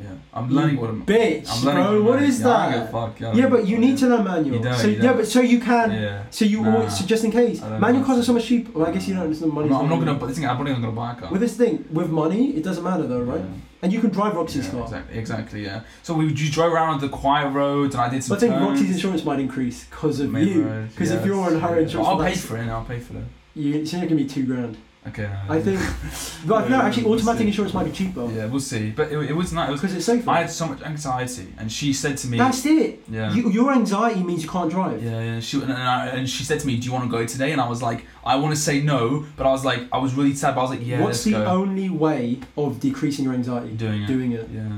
Yeah, 0.00 0.06
I'm 0.32 0.50
learning 0.50 0.76
what 0.80 0.90
I'm. 0.90 1.06
Bitch, 1.06 1.46
I'm 1.48 1.64
learning. 1.64 1.84
bro. 1.84 2.02
what 2.02 2.20
is 2.22 2.40
yeah, 2.40 2.48
I 2.48 2.62
don't 2.64 2.72
give 2.72 2.80
a 2.80 2.84
that? 2.84 2.92
fuck, 2.92 3.20
yeah, 3.20 3.32
Yeah, 3.34 3.48
but 3.48 3.64
you 3.66 3.78
need 3.78 3.96
to 3.98 4.08
learn 4.08 4.24
manual. 4.24 4.56
You 4.56 4.62
don't, 4.64 4.74
so 4.74 4.88
you 4.88 4.96
yeah, 4.96 5.02
don't. 5.02 5.16
but 5.18 5.26
so 5.28 5.40
you 5.40 5.60
can. 5.60 5.92
Yeah. 5.92 6.24
So 6.30 6.44
you 6.44 6.62
Nah. 6.62 6.74
always, 6.74 6.98
so 6.98 7.06
just 7.06 7.22
in 7.22 7.30
case, 7.30 7.62
manual 7.62 8.04
cars 8.04 8.18
are 8.18 8.24
so 8.24 8.32
much 8.32 8.44
cheaper. 8.46 8.76
Well, 8.76 8.88
I 8.88 8.92
guess 8.92 9.06
you 9.06 9.14
don't. 9.14 9.30
It's 9.30 9.38
the 9.38 9.46
money. 9.46 9.68
I'm 9.68 9.82
I'm 9.82 9.88
not 9.88 10.00
gonna. 10.00 10.14
But 10.14 10.26
this 10.26 10.36
thing, 10.38 10.46
I'm 10.48 10.58
not 10.58 10.66
gonna 10.66 10.90
buy 10.90 11.12
a 11.12 11.14
car. 11.14 11.30
With 11.30 11.40
this 11.40 11.56
thing, 11.56 11.84
with 11.92 12.10
money, 12.10 12.56
it 12.56 12.64
doesn't 12.64 12.82
matter 12.82 13.06
though, 13.06 13.20
right? 13.22 13.40
Yeah. 13.40 13.46
And 13.82 13.92
you 13.92 14.00
can 14.00 14.10
drive 14.10 14.34
Roxy's 14.34 14.64
Yeah, 14.66 14.70
car. 14.72 14.82
exactly, 14.82 15.18
exactly, 15.18 15.64
yeah. 15.64 15.80
So 16.02 16.14
we 16.14 16.26
you 16.26 16.50
drove 16.50 16.72
around 16.72 17.00
the 17.00 17.08
quiet 17.08 17.50
roads, 17.50 17.94
and 17.94 18.02
I 18.02 18.08
did 18.08 18.24
some. 18.24 18.34
But 18.34 18.38
I 18.38 18.40
think 18.48 18.54
turns. 18.54 18.66
Roxy's 18.70 18.94
insurance 18.96 19.24
might 19.24 19.38
increase 19.38 19.84
because 19.84 20.18
of 20.18 20.30
Main 20.32 20.48
you. 20.48 20.88
Because 20.90 21.12
if 21.12 21.24
you're 21.24 21.38
on 21.40 21.60
her 21.60 21.76
yeah. 21.76 21.82
insurance, 21.82 22.08
I'll 22.08 22.18
pay 22.18 22.34
for 22.34 22.56
it. 22.56 22.66
I'll 22.68 22.84
pay 22.84 22.98
for 22.98 23.16
it. 23.18 23.24
You, 23.54 23.74
it's 23.76 23.94
only 23.94 24.08
gonna 24.08 24.20
be 24.20 24.26
two 24.26 24.44
grand. 24.44 24.76
Okay. 25.06 25.22
No, 25.22 25.54
I 25.54 25.60
think, 25.60 25.80
but 26.46 26.70
no, 26.70 26.80
actually, 26.80 27.04
we'll 27.04 27.14
automatic 27.14 27.40
see. 27.42 27.46
insurance 27.48 27.74
might 27.74 27.84
be 27.84 27.92
cheaper 27.92 28.26
Yeah, 28.32 28.46
we'll 28.46 28.58
see. 28.60 28.90
But 28.90 29.12
it, 29.12 29.18
it 29.30 29.36
was 29.36 29.52
nice. 29.52 29.68
It 29.68 29.72
was. 29.72 29.80
because 29.82 29.96
it's 29.96 30.06
safer. 30.06 30.30
I 30.30 30.38
had 30.40 30.50
so 30.50 30.66
much 30.66 30.80
anxiety, 30.82 31.52
and 31.58 31.70
she 31.70 31.92
said 31.92 32.16
to 32.18 32.26
me. 32.26 32.38
That's 32.38 32.64
it. 32.64 33.00
yeah. 33.08 33.32
You, 33.34 33.50
your 33.50 33.72
anxiety 33.72 34.22
means 34.22 34.42
you 34.42 34.48
can't 34.48 34.70
drive. 34.70 35.02
yeah, 35.02 35.20
yeah. 35.20 35.40
She 35.40 35.60
and, 35.60 35.72
I, 35.72 36.06
and 36.08 36.28
she 36.28 36.42
said 36.42 36.58
to 36.60 36.66
me, 36.66 36.78
"Do 36.78 36.86
you 36.86 36.92
want 36.92 37.04
to 37.04 37.10
go 37.10 37.26
today?" 37.26 37.52
And 37.52 37.60
I 37.60 37.68
was 37.68 37.82
like, 37.82 38.06
"I 38.24 38.36
want 38.36 38.54
to 38.54 38.60
say 38.60 38.80
no," 38.80 39.26
but 39.36 39.46
I 39.46 39.50
was 39.50 39.64
like, 39.64 39.80
I 39.92 39.98
was 39.98 40.14
really 40.14 40.34
sad. 40.34 40.54
But 40.54 40.60
I 40.60 40.64
was 40.64 40.70
like, 40.70 40.86
"Yeah, 40.86 41.02
What's 41.02 41.22
the 41.24 41.32
go." 41.32 41.44
only 41.44 41.90
way 41.90 42.40
of 42.56 42.80
decreasing 42.80 43.24
your 43.26 43.34
anxiety? 43.34 43.72
Doing 43.74 44.02
it. 44.04 44.06
Doing 44.06 44.32
it. 44.32 44.48
Yeah. 44.50 44.70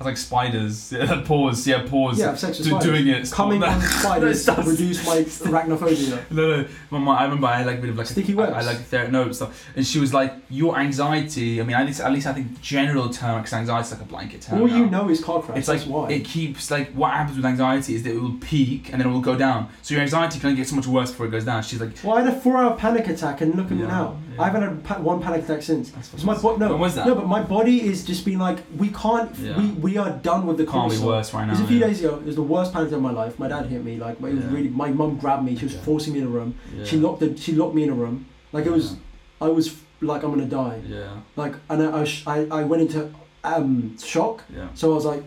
I 0.00 0.04
like 0.04 0.16
spiders. 0.16 0.92
Yeah, 0.98 1.22
pause. 1.26 1.66
Yeah, 1.66 1.86
pause. 1.88 2.18
Yeah, 2.18 2.34
sex 2.36 2.58
with 2.58 2.68
Do- 2.68 2.70
spiders. 2.80 2.86
doing 3.04 3.08
it. 3.08 3.30
Coming 3.32 3.62
on 3.64 3.80
spiders 4.00 4.44
sounds- 4.44 4.66
reduce 4.68 5.04
my 5.06 5.16
arachnophobia. 5.22 6.30
No, 6.30 6.56
no. 6.62 6.68
My, 6.90 6.98
my, 6.98 7.16
I 7.18 7.24
remember 7.24 7.46
I 7.48 7.56
had 7.58 7.66
like 7.66 7.78
a 7.78 7.80
bit 7.80 7.90
of 7.90 7.96
like 7.98 8.06
Sticky 8.06 8.34
webs. 8.34 8.52
I, 8.54 8.60
I 8.60 8.62
like 8.62 8.78
ther- 8.84 9.08
no 9.08 9.30
stuff, 9.32 9.66
and 9.76 9.86
she 9.86 9.98
was 9.98 10.14
like, 10.14 10.34
"Your 10.50 10.78
anxiety. 10.78 11.60
I 11.60 11.64
mean, 11.64 11.76
at 11.76 11.86
least 11.86 12.00
at 12.00 12.12
least 12.12 12.26
I 12.26 12.32
think 12.32 12.60
general 12.60 13.08
term 13.10 13.40
because 13.40 13.52
anxiety 13.54 13.86
is 13.86 13.92
like 13.92 14.00
a 14.02 14.04
blanket 14.04 14.42
term. 14.42 14.60
All 14.62 14.68
you 14.68 14.86
now. 14.86 15.02
know 15.02 15.10
is 15.10 15.22
car 15.22 15.42
crash. 15.42 15.58
It's 15.58 15.68
like 15.68 15.78
That's 15.78 15.90
why. 15.90 16.10
it 16.10 16.24
keeps 16.24 16.70
like 16.70 16.92
what 16.92 17.12
happens 17.12 17.36
with 17.36 17.46
anxiety 17.46 17.94
is 17.94 18.02
that 18.04 18.10
it 18.12 18.20
will 18.20 18.36
peak 18.40 18.90
and 18.92 19.00
then 19.00 19.08
it 19.08 19.12
will 19.12 19.20
go 19.20 19.36
down. 19.36 19.68
So 19.82 19.94
your 19.94 20.02
anxiety 20.02 20.38
can 20.38 20.50
only 20.50 20.56
get 20.58 20.68
so 20.68 20.76
much 20.76 20.86
worse 20.86 21.10
before 21.10 21.26
it 21.26 21.30
goes 21.30 21.44
down. 21.44 21.62
She's 21.62 21.80
like, 21.80 21.92
well, 22.04 22.16
I 22.16 22.22
had 22.22 22.32
a 22.34 22.40
four-hour 22.40 22.76
panic 22.76 23.08
attack, 23.08 23.40
and 23.40 23.54
look 23.56 23.66
at 23.66 23.72
me 23.72 23.80
Yeah, 23.82 23.88
now. 23.88 24.16
yeah. 24.34 24.42
I 24.42 24.44
haven't 24.48 24.62
had 24.62 24.84
pa- 24.84 24.98
one 25.00 25.20
panic 25.20 25.44
attack 25.44 25.62
since. 25.62 25.90
That's 25.90 26.14
It's 26.14 26.24
my 26.24 26.36
bo- 26.36 26.56
no, 26.56 26.68
When 26.70 26.78
was 26.80 26.94
that? 26.94 27.06
no, 27.06 27.14
but 27.16 27.26
my 27.26 27.42
body 27.42 27.82
is 27.86 28.04
just 28.04 28.24
being 28.24 28.38
like, 28.38 28.58
we 28.76 28.88
can't. 28.90 29.34
Yeah. 29.38 29.58
We 29.58 29.68
we 29.87 29.87
are 29.96 30.10
done 30.10 30.46
with 30.46 30.58
the 30.58 30.66
can't 30.66 30.90
be 30.92 30.98
worse 30.98 31.32
right 31.32 31.46
now. 31.46 31.52
It 31.52 31.56
was 31.56 31.60
a 31.62 31.66
few 31.68 31.78
yeah. 31.78 31.86
days 31.86 32.00
ago. 32.04 32.16
It 32.16 32.26
was 32.26 32.36
the 32.36 32.42
worst 32.42 32.72
panic 32.72 32.92
of 32.92 33.00
my 33.00 33.12
life. 33.12 33.38
My 33.38 33.48
dad 33.48 33.66
hit 33.66 33.82
me. 33.84 33.96
Like 33.96 34.16
it 34.16 34.20
was 34.20 34.34
Yeah. 34.44 34.50
really. 34.52 34.68
My 34.68 34.90
mum 34.90 35.16
grabbed 35.18 35.44
me. 35.44 35.56
She 35.56 35.64
was 35.64 35.74
Okay. 35.74 35.84
forcing 35.84 36.12
me 36.12 36.18
in 36.20 36.26
a 36.26 36.28
room. 36.28 36.54
Yeah. 36.76 36.84
She 36.84 36.96
locked 36.98 37.20
the. 37.20 37.36
She 37.36 37.52
locked 37.54 37.74
me 37.74 37.84
in 37.84 37.90
a 37.90 37.94
room. 37.94 38.26
Like 38.52 38.66
it 38.66 38.72
was. 38.72 38.96
I 39.40 39.48
was 39.48 39.74
like 40.00 40.22
I'm 40.24 40.30
gonna 40.30 40.44
die. 40.44 40.80
Yeah, 40.86 41.08
Like 41.36 41.54
and 41.70 41.82
I 41.82 42.02
I, 42.02 42.06
I, 42.26 42.46
I 42.60 42.64
went 42.64 42.82
into 42.82 43.10
um 43.44 43.96
shock. 43.98 44.44
yeah. 44.54 44.66
So 44.74 44.90
I 44.92 44.94
was 44.94 45.04
like, 45.04 45.22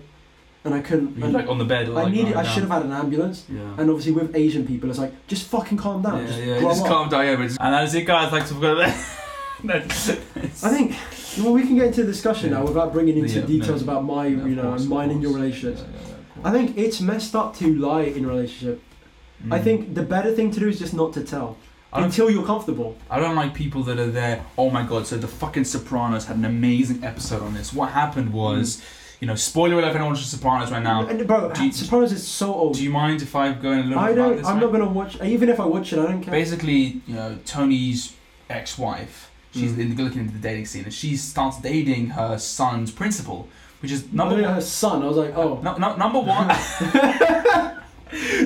and 0.66 0.74
I 0.74 0.80
couldn't. 0.82 1.18
You 1.18 1.24
and 1.26 1.34
like 1.34 1.48
on 1.48 1.58
the 1.58 1.66
bed? 1.66 1.90
Or, 1.90 2.00
I 2.00 2.10
needed. 2.10 2.36
I 2.36 2.44
should 2.44 2.64
have 2.64 2.72
had 2.72 2.84
an 2.84 2.92
ambulance. 2.92 3.46
Yeah. 3.50 3.62
And 3.78 3.90
obviously 3.90 4.12
with 4.12 4.36
Asian 4.36 4.66
people, 4.68 4.90
it's 4.90 5.00
like 5.00 5.14
just 5.28 5.48
fucking 5.48 5.78
calm 5.78 6.02
down. 6.02 6.20
yeah, 6.22 6.28
just 6.28 6.40
yeah, 6.44 6.60
just 6.62 6.82
up. 6.84 6.88
calm 6.88 7.10
down, 7.10 7.26
yeah, 7.26 7.36
just- 7.38 7.58
and 7.60 7.74
that's 7.74 7.94
it, 7.94 8.06
guys. 8.06 8.32
Like 8.32 8.48
to 8.48 8.54
forget 8.54 8.78
that. 9.64 9.78
I 10.64 10.70
think 10.70 10.96
well, 11.40 11.54
we 11.54 11.64
can 11.64 11.76
get 11.76 11.88
into 11.88 12.02
the 12.04 12.12
discussion 12.12 12.50
Yeah. 12.52 12.58
now 12.60 12.66
without 12.66 12.92
bringing 12.94 13.18
into 13.18 13.40
Yeah, 13.40 13.46
details 13.46 13.84
no. 13.86 13.92
about 13.94 14.06
my, 14.06 14.28
Yeah, 14.28 14.46
you 14.46 14.56
know, 14.56 14.64
course, 14.64 14.86
mine 14.86 15.10
and 15.12 15.22
your 15.22 15.34
relationships. 15.34 15.84
Yeah, 15.84 16.48
I 16.50 16.52
think 16.52 16.78
it's 16.78 17.00
messed 17.02 17.36
up 17.36 17.56
to 17.58 17.74
lie 17.76 18.04
in 18.04 18.26
a 18.26 18.28
relationship. 18.28 18.82
course. 19.50 19.54
I 19.54 19.60
Mm. 19.60 19.64
think 19.64 19.96
the 19.96 20.04
better 20.04 20.32
thing 20.34 20.52
to 20.52 20.60
do 20.60 20.68
is 20.68 20.78
just 20.80 20.94
not 20.94 21.14
to 21.14 21.22
tell 21.22 21.58
until 21.94 22.30
you're 22.30 22.46
comfortable. 22.46 22.96
I 23.10 23.20
don't 23.20 23.36
like 23.36 23.54
people 23.54 23.84
that 23.84 23.98
are 24.00 24.08
there. 24.12 24.42
Oh 24.58 24.70
my 24.70 24.84
god! 24.84 25.08
So 25.08 25.18
the 25.18 25.28
fucking 25.28 25.64
Sopranos 25.66 26.26
had 26.26 26.38
an 26.38 26.46
amazing 26.46 27.04
episode 27.04 27.42
on 27.42 27.54
this. 27.54 27.74
What 27.74 27.90
happened 27.92 28.32
was, 28.34 28.82
you 29.20 29.28
know, 29.28 29.36
spoiler 29.36 29.76
alert 29.80 29.90
if 29.90 29.96
anyone 29.96 30.14
watches 30.14 30.28
Sopranos 30.28 30.72
right 30.72 30.84
now. 30.84 31.06
And 31.08 31.26
bro, 31.28 31.52
you- 31.60 31.72
Sopranos 31.72 32.12
is 32.14 32.26
so 32.28 32.54
old. 32.54 32.76
Do 32.76 32.84
you 32.84 32.92
mind 32.92 33.22
if 33.22 33.36
I 33.36 33.52
go 33.54 33.72
in 33.72 33.80
a 33.80 33.84
little 33.84 34.00
I 34.00 34.14
don't. 34.14 34.38
this? 34.38 34.46
I'm 34.46 34.56
right? 34.56 34.62
not 34.62 34.72
gonna 34.72 34.86
watch. 34.90 35.22
Even 35.24 35.50
if 35.50 35.60
I 35.60 35.66
watch 35.66 35.92
it, 35.92 36.00
I 36.00 36.04
don't 36.04 36.22
care. 36.22 36.32
Basically, 36.32 37.02
you 37.08 37.16
know, 37.16 37.38
Tony's 37.46 38.14
ex-wife. 38.50 39.31
She's 39.54 39.74
Mm. 39.74 39.80
in, 39.80 40.04
looking 40.06 40.22
into 40.22 40.34
the 40.34 40.40
dating 40.40 40.66
scene, 40.66 40.84
and 40.86 40.94
she 40.94 41.18
starts 41.18 41.60
dating 41.62 42.12
her 42.12 42.38
son's 42.38 42.90
principal, 42.92 43.48
which 43.82 43.92
is 43.92 44.12
number 44.14 44.36
one. 44.36 44.44
her 44.46 44.62
son. 44.62 45.04
I 45.04 45.08
was 45.08 45.18
like, 45.18 45.36
oh. 45.36 45.60
No, 45.62 45.76
no, 45.78 45.96
number 45.98 46.20
one. 46.36 46.48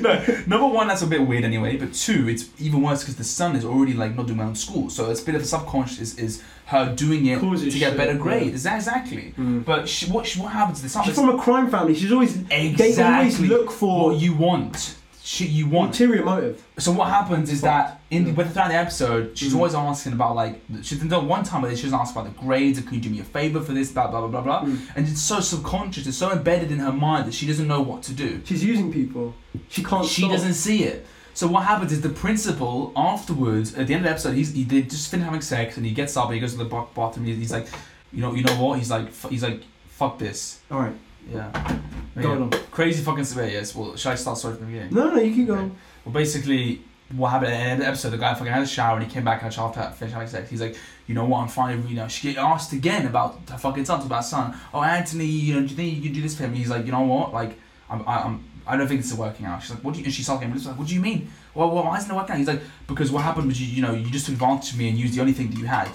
no, 0.01 0.23
number 0.47 0.67
one, 0.67 0.87
that's 0.87 1.01
a 1.01 1.07
bit 1.07 1.25
weird 1.27 1.43
anyway. 1.43 1.77
But 1.77 1.93
two, 1.93 2.27
it's 2.29 2.49
even 2.59 2.81
worse 2.81 3.01
because 3.01 3.15
the 3.15 3.23
son 3.23 3.55
is 3.55 3.65
already 3.65 3.93
like 3.93 4.15
not 4.15 4.27
doing 4.27 4.39
well 4.39 4.49
in 4.49 4.55
school, 4.55 4.89
so 4.89 5.09
it's 5.09 5.21
a 5.21 5.25
bit 5.25 5.35
of 5.35 5.41
the 5.41 5.47
subconscious 5.47 5.99
is, 5.99 6.19
is 6.19 6.43
her 6.67 6.93
doing 6.95 7.25
it 7.27 7.39
Causes 7.39 7.73
to 7.73 7.79
get 7.79 7.89
shit, 7.89 7.97
better 7.97 8.13
yeah. 8.13 8.17
grades. 8.17 8.55
Is 8.55 8.65
exactly? 8.65 9.33
Mm. 9.37 9.63
But 9.65 9.87
she, 9.87 10.07
what 10.11 10.25
she, 10.25 10.39
what 10.39 10.51
happens? 10.51 10.79
To 10.79 10.83
this 10.83 10.97
She's 11.05 11.15
from 11.15 11.29
a 11.29 11.37
crime 11.41 11.69
family. 11.69 11.93
She's 11.95 12.11
always. 12.11 12.35
exactly 12.49 12.91
They 12.91 13.01
always 13.03 13.39
look 13.39 13.71
for 13.71 14.09
what 14.11 14.19
you 14.19 14.33
want. 14.35 14.95
Shit 15.27 15.49
you 15.49 15.65
want. 15.67 15.89
ulterior 15.99 16.23
motive. 16.23 16.63
So 16.77 16.91
what 16.91 17.09
happens 17.09 17.51
is 17.51 17.61
that 17.61 17.99
in 18.11 18.27
Yeah. 18.27 18.33
with 18.33 18.53
throughout 18.53 18.67
the 18.69 18.75
episode, 18.75 19.35
she's 19.35 19.53
Mm. 19.53 19.55
always 19.57 19.73
asking 19.73 20.13
about 20.13 20.35
like 20.35 20.61
she's 20.83 20.99
done 20.99 21.27
one 21.27 21.43
time 21.43 21.63
where 21.63 21.75
she 21.75 21.83
doesn't 21.83 21.99
ask 21.99 22.13
about 22.15 22.25
the 22.25 22.39
grades. 22.45 22.79
Can 22.79 22.93
you 22.93 22.99
do 23.01 23.09
me 23.09 23.19
a 23.21 23.23
favor 23.23 23.59
for 23.59 23.73
this? 23.73 23.89
Blah 23.91 24.07
blah 24.11 24.19
blah 24.21 24.29
blah 24.29 24.41
blah. 24.41 24.61
Mm. 24.69 24.77
And 24.95 25.07
it's 25.07 25.19
so 25.21 25.39
subconscious. 25.39 26.05
It's 26.05 26.17
so 26.17 26.31
embedded 26.31 26.71
in 26.71 26.77
her 26.79 26.91
mind 26.91 27.25
that 27.27 27.33
she 27.33 27.47
doesn't 27.47 27.67
know 27.67 27.81
what 27.81 28.03
to 28.03 28.13
do. 28.13 28.41
She's 28.45 28.63
using 28.63 28.93
people. 28.93 29.33
She 29.69 29.83
can't. 29.83 30.05
She 30.05 30.21
stop. 30.21 30.31
doesn't 30.33 30.53
see 30.53 30.83
it. 30.83 31.07
So 31.33 31.47
what 31.47 31.63
happens 31.63 31.91
is 31.91 32.01
the 32.01 32.09
principal 32.09 32.93
afterwards, 32.95 33.73
at 33.73 33.87
the 33.87 33.93
end 33.95 34.01
of 34.01 34.09
the 34.09 34.11
episode, 34.11 34.35
he's 34.35 34.53
he 34.53 34.63
did 34.63 34.89
just 34.91 35.09
finished 35.09 35.25
having 35.25 35.41
sex 35.41 35.75
and 35.77 35.85
he 35.85 35.91
gets 35.91 36.15
up 36.15 36.25
and 36.25 36.35
he 36.35 36.39
goes 36.39 36.51
to 36.53 36.59
the 36.59 36.65
bottom. 36.65 37.25
He's, 37.25 37.37
he's 37.37 37.51
like, 37.51 37.67
you 38.13 38.21
know, 38.21 38.33
you 38.35 38.43
know 38.43 38.53
what? 38.61 38.77
He's 38.79 38.91
like, 38.91 39.07
f- 39.07 39.27
he's 39.31 39.43
like, 39.43 39.61
fuck 39.89 40.17
this. 40.19 40.59
All 40.71 40.79
right, 40.79 40.93
Yeah. 41.31 41.79
go 42.21 42.31
on. 42.31 42.49
Crazy 42.71 43.03
fucking 43.03 43.23
survey. 43.25 43.53
Yes. 43.53 43.75
Well, 43.75 43.95
should 43.95 44.11
I 44.11 44.15
start 44.15 44.37
sorry 44.37 44.55
from 44.55 44.65
the 44.65 44.71
beginning? 44.71 44.93
No, 44.93 45.09
no, 45.11 45.21
you 45.21 45.33
keep 45.33 45.47
going. 45.47 45.75
Well, 46.03 46.13
basically, 46.13 46.81
what 47.15 47.29
happened 47.29 47.53
at 47.53 47.57
the 47.57 47.63
end 47.63 47.73
of 47.73 47.79
the 47.79 47.87
episode, 47.87 48.09
the 48.11 48.17
guy 48.17 48.33
fucking 48.33 48.51
had 48.51 48.63
a 48.63 48.67
shower 48.67 48.97
and 48.97 49.05
he 49.05 49.11
came 49.11 49.23
back 49.23 49.41
and 49.43 49.51
after 49.51 49.79
after 49.79 49.95
finished 49.95 50.13
having 50.13 50.27
sex. 50.27 50.49
He's 50.49 50.61
like, 50.61 50.75
you 51.07 51.13
know 51.13 51.25
what? 51.25 51.41
I'm 51.41 51.47
finally, 51.47 51.87
you 51.87 51.95
know, 51.95 52.07
she 52.07 52.33
get 52.33 52.37
asked 52.37 52.73
again 52.73 53.05
about 53.05 53.39
her 53.49 53.57
fucking 53.57 53.85
son, 53.85 54.01
about 54.01 54.17
her 54.17 54.21
son. 54.23 54.57
Oh, 54.73 54.81
Anthony, 54.81 55.25
you 55.25 55.53
know, 55.53 55.61
do 55.61 55.67
you 55.67 55.75
think 55.75 55.95
you 55.95 56.01
can 56.01 56.13
do 56.13 56.21
this 56.21 56.35
for 56.35 56.43
him? 56.43 56.53
He's 56.53 56.69
like, 56.69 56.85
you 56.85 56.91
know 56.91 57.01
what? 57.01 57.33
Like, 57.33 57.59
I'm, 57.89 58.07
I, 58.07 58.23
I'm, 58.23 58.43
I 58.67 58.75
don't 58.75 58.87
think 58.87 59.01
this 59.01 59.11
is 59.11 59.17
working 59.17 59.45
out. 59.45 59.61
She's 59.61 59.71
like, 59.71 59.83
what 59.83 59.93
do 59.93 59.99
you? 59.99 60.05
And 60.05 60.13
she's 60.13 60.25
talking. 60.25 60.51
He's 60.51 60.65
like, 60.65 60.77
what 60.77 60.87
do 60.87 60.95
you 60.95 61.01
mean? 61.01 61.29
Well, 61.53 61.69
well, 61.69 61.83
why 61.83 61.97
isn't 61.97 62.09
it 62.09 62.15
working 62.15 62.33
out? 62.33 62.37
He's 62.39 62.47
like, 62.47 62.61
because 62.87 63.11
what 63.11 63.23
happened 63.23 63.47
was 63.47 63.61
you, 63.61 63.67
you 63.67 63.81
know, 63.83 63.93
you 63.93 64.09
just 64.09 64.25
took 64.25 64.33
advantage 64.33 64.71
of 64.71 64.79
me 64.79 64.89
and 64.89 64.97
used 64.97 65.13
the 65.13 65.21
only 65.21 65.33
thing 65.33 65.49
that 65.51 65.57
you 65.59 65.65
had. 65.65 65.89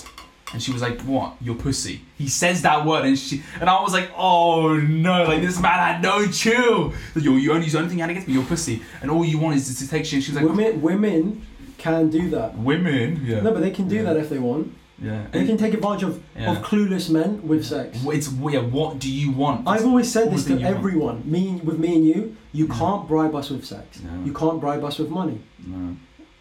And 0.53 0.61
she 0.63 0.73
was 0.73 0.83
like, 0.83 1.01
"What? 1.03 1.35
Your 1.41 1.55
pussy?" 1.55 2.01
He 2.19 2.29
says 2.29 2.63
that 2.63 2.85
word, 2.85 3.05
and 3.05 3.17
she 3.19 3.43
and 3.61 3.71
I 3.71 3.81
was 3.83 3.93
like, 3.93 4.11
"Oh 4.17 4.75
no!" 4.77 5.25
Like 5.25 5.43
this 5.43 5.61
man 5.61 5.79
had 5.79 6.03
no 6.03 6.27
chill. 6.27 6.93
You, 7.15 7.37
you 7.37 7.53
only 7.53 7.65
use 7.65 7.73
the 7.73 7.79
only 7.79 7.89
thing 7.91 7.99
you 7.99 8.03
had 8.03 8.11
against 8.11 8.27
me, 8.29 8.35
your 8.35 8.45
pussy, 8.45 8.83
and 9.01 9.11
all 9.11 9.25
you 9.25 9.39
want 9.39 9.55
is 9.57 9.79
to 9.79 9.89
take 9.89 10.05
shit. 10.05 10.23
She 10.25 10.33
was 10.33 10.41
like, 10.41 10.45
women, 10.51 10.83
women 10.83 11.47
can 11.79 12.11
do 12.11 12.31
that. 12.31 12.59
"Women, 12.59 13.23
yeah, 13.25 13.41
No, 13.41 13.53
but 13.53 13.61
they 13.61 13.71
can 13.71 13.87
do 13.89 13.97
Yeah. 13.97 14.03
that 14.03 14.17
if 14.17 14.29
they 14.29 14.39
want. 14.41 14.75
yeah." 15.01 15.23
They 15.31 15.47
can 15.47 15.57
take 15.57 15.73
advantage 15.73 16.03
of, 16.03 16.21
Yeah. 16.37 16.51
of 16.51 16.59
clueless 16.63 17.09
men 17.09 17.41
with 17.47 17.65
sex. 17.65 17.99
It's 18.07 18.29
yeah. 18.55 18.61
What 18.61 18.99
do 18.99 19.11
you 19.11 19.31
want? 19.31 19.69
I've 19.69 19.87
always 19.87 20.11
said 20.11 20.31
this 20.33 20.45
to 20.47 20.55
you 20.55 20.65
want. 20.65 20.77
everyone. 20.77 21.23
Me 21.25 21.61
with 21.65 21.79
me 21.79 21.95
and 21.97 22.05
you, 22.07 22.37
you 22.53 22.67
Yeah. 22.67 22.75
can't 22.81 23.07
bribe 23.09 23.35
us 23.37 23.51
with 23.51 23.65
sex. 23.65 24.01
No. 24.05 24.11
You 24.27 24.33
can't 24.33 24.61
bribe 24.61 24.83
us 24.85 24.99
with 24.99 25.11
money. 25.11 25.39
no, 25.65 25.97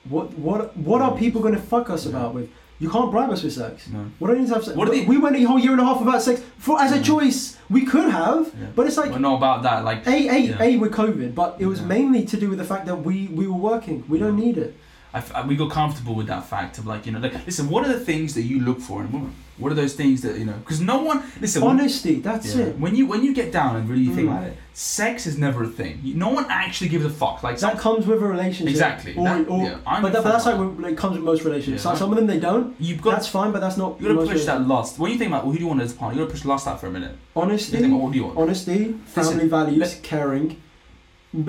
What 0.10 0.28
what 0.40 0.76
what 0.76 1.00
are 1.02 1.16
people 1.16 1.42
going 1.42 1.54
to 1.56 1.62
fuck 1.62 1.90
us 1.92 2.06
about 2.08 2.34
with? 2.34 2.50
You 2.80 2.90
can't 2.90 3.12
bribe 3.12 3.30
us 3.30 3.44
with 3.44 3.54
sex. 3.54 3.88
no. 3.92 4.06
What 4.20 4.30
do 4.30 4.36
I 4.36 4.40
need 4.40 4.48
to 4.48 4.54
have 4.54 4.64
sex? 4.64 4.78
What 4.78 4.88
are 4.88 4.92
they- 4.92 5.06
we 5.06 5.18
went 5.18 5.36
a 5.36 5.44
whole 5.44 5.60
year 5.60 5.72
and 5.74 5.82
a 5.82 5.84
half 5.84 6.00
without 6.00 6.22
sex 6.22 6.42
for 6.58 6.80
as 6.82 6.92
a 6.94 7.02
choice. 7.02 7.58
We 7.70 7.82
could 7.86 8.10
have, 8.10 8.48
Yeah. 8.48 8.68
but 8.76 8.88
it's 8.88 8.98
like 8.98 9.12
Well, 9.12 9.20
no 9.20 9.36
about 9.36 9.64
that. 9.64 9.84
Like, 9.84 10.08
a 10.08 10.18
a 10.30 10.38
Yeah. 10.40 10.62
a 10.64 10.78
with 10.78 10.92
COVID, 10.94 11.36
but 11.36 11.58
it 11.60 11.66
was 11.66 11.80
Yeah. 11.82 11.88
mainly 11.88 12.24
to 12.26 12.38
do 12.38 12.50
with 12.50 12.58
the 12.58 12.64
fact 12.64 12.86
that 12.86 13.04
we 13.04 13.28
we 13.40 13.46
were 13.48 13.58
working. 13.72 14.04
We 14.08 14.18
don't 14.18 14.38
need 14.38 14.58
it. 14.58 14.76
I 15.14 15.24
I- 15.36 15.46
we 15.48 15.56
got 15.56 15.72
comfortable 15.72 16.14
with 16.16 16.28
that 16.28 16.46
fact 16.48 16.78
of 16.78 16.86
like, 16.86 17.06
you 17.06 17.12
know, 17.12 17.20
like, 17.20 17.34
listen. 17.46 17.70
What 17.70 17.86
are 17.86 17.92
the 17.92 18.00
things 18.00 18.34
that 18.36 18.44
you 18.44 18.60
look 18.62 18.80
for 18.80 19.02
in 19.02 19.08
a 19.08 19.10
woman? 19.10 19.34
What 19.58 19.72
are 19.74 19.76
those 19.76 19.94
things 19.94 20.22
that 20.22 20.38
you 20.38 20.46
know? 20.46 20.54
Because 20.64 20.80
no 20.80 21.02
one 21.02 21.24
listen. 21.42 21.62
when- 21.64 21.80
Honesty, 21.80 22.16
that's 22.22 22.56
Yeah. 22.56 22.66
it. 22.66 22.80
When 22.80 22.96
you 22.96 23.06
when 23.08 23.24
you 23.24 23.34
get 23.34 23.52
down 23.52 23.76
and 23.76 23.90
really 23.90 24.06
think 24.06 24.30
Mm. 24.30 24.32
about 24.32 24.44
it, 24.48 24.58
sex 24.74 25.26
is 25.28 25.38
never 25.38 25.64
a 25.64 25.68
thing. 25.68 26.00
No 26.16 26.30
one 26.30 26.46
actually 26.50 26.90
gives 26.90 27.04
a 27.06 27.10
fuck. 27.10 27.44
Like 27.44 27.60
That 27.60 27.78
comes 27.80 28.06
with 28.08 28.22
a 28.22 28.26
relationship. 28.26 28.70
exactly. 28.70 29.16
Or, 29.18 29.26
That- 29.26 29.50
or, 29.50 29.64
yeah, 29.64 29.76
I'm 29.86 30.02
but, 30.04 30.14
that, 30.14 30.24
but 30.24 30.32
that's 30.32 30.46
like 30.46 30.58
when 30.58 30.86
it 30.86 30.98
comes 30.98 31.16
with 31.18 31.26
most 31.26 31.44
relationships. 31.44 31.84
Yeah. 31.84 31.92
Some, 31.92 31.98
some 31.98 32.10
of 32.12 32.18
them 32.18 32.28
they 32.28 32.40
don't. 32.40 32.76
you've 32.80 33.02
got 33.02 33.12
that's 33.12 33.28
fine, 33.28 33.52
but 33.52 33.60
that's 33.62 33.78
not. 33.78 34.00
you 34.00 34.14
got 34.16 34.22
to 34.26 34.32
push 34.32 34.46
that 34.46 34.66
lust. 34.68 35.00
When 35.00 35.12
you 35.12 35.18
think 35.18 35.30
about 35.32 35.44
well, 35.44 35.52
who 35.52 35.58
do 35.58 35.64
you 35.64 35.70
want 35.70 35.82
as 35.82 35.92
a 35.92 35.96
partner, 35.96 36.20
you 36.20 36.26
got 36.26 36.30
to 36.32 36.36
push 36.38 36.46
lust 36.46 36.68
out 36.68 36.80
for 36.80 36.88
a 36.88 36.92
minute. 36.92 37.12
You 37.36 37.42
Honesty, 37.42 37.78
think, 37.80 37.92
well, 37.92 38.02
what 38.04 38.12
do 38.14 38.18
you 38.20 38.26
want? 38.26 38.38
honesty, 38.38 38.96
family 39.08 39.34
Listen, 39.34 39.50
values, 39.50 39.96
caring, 40.04 40.56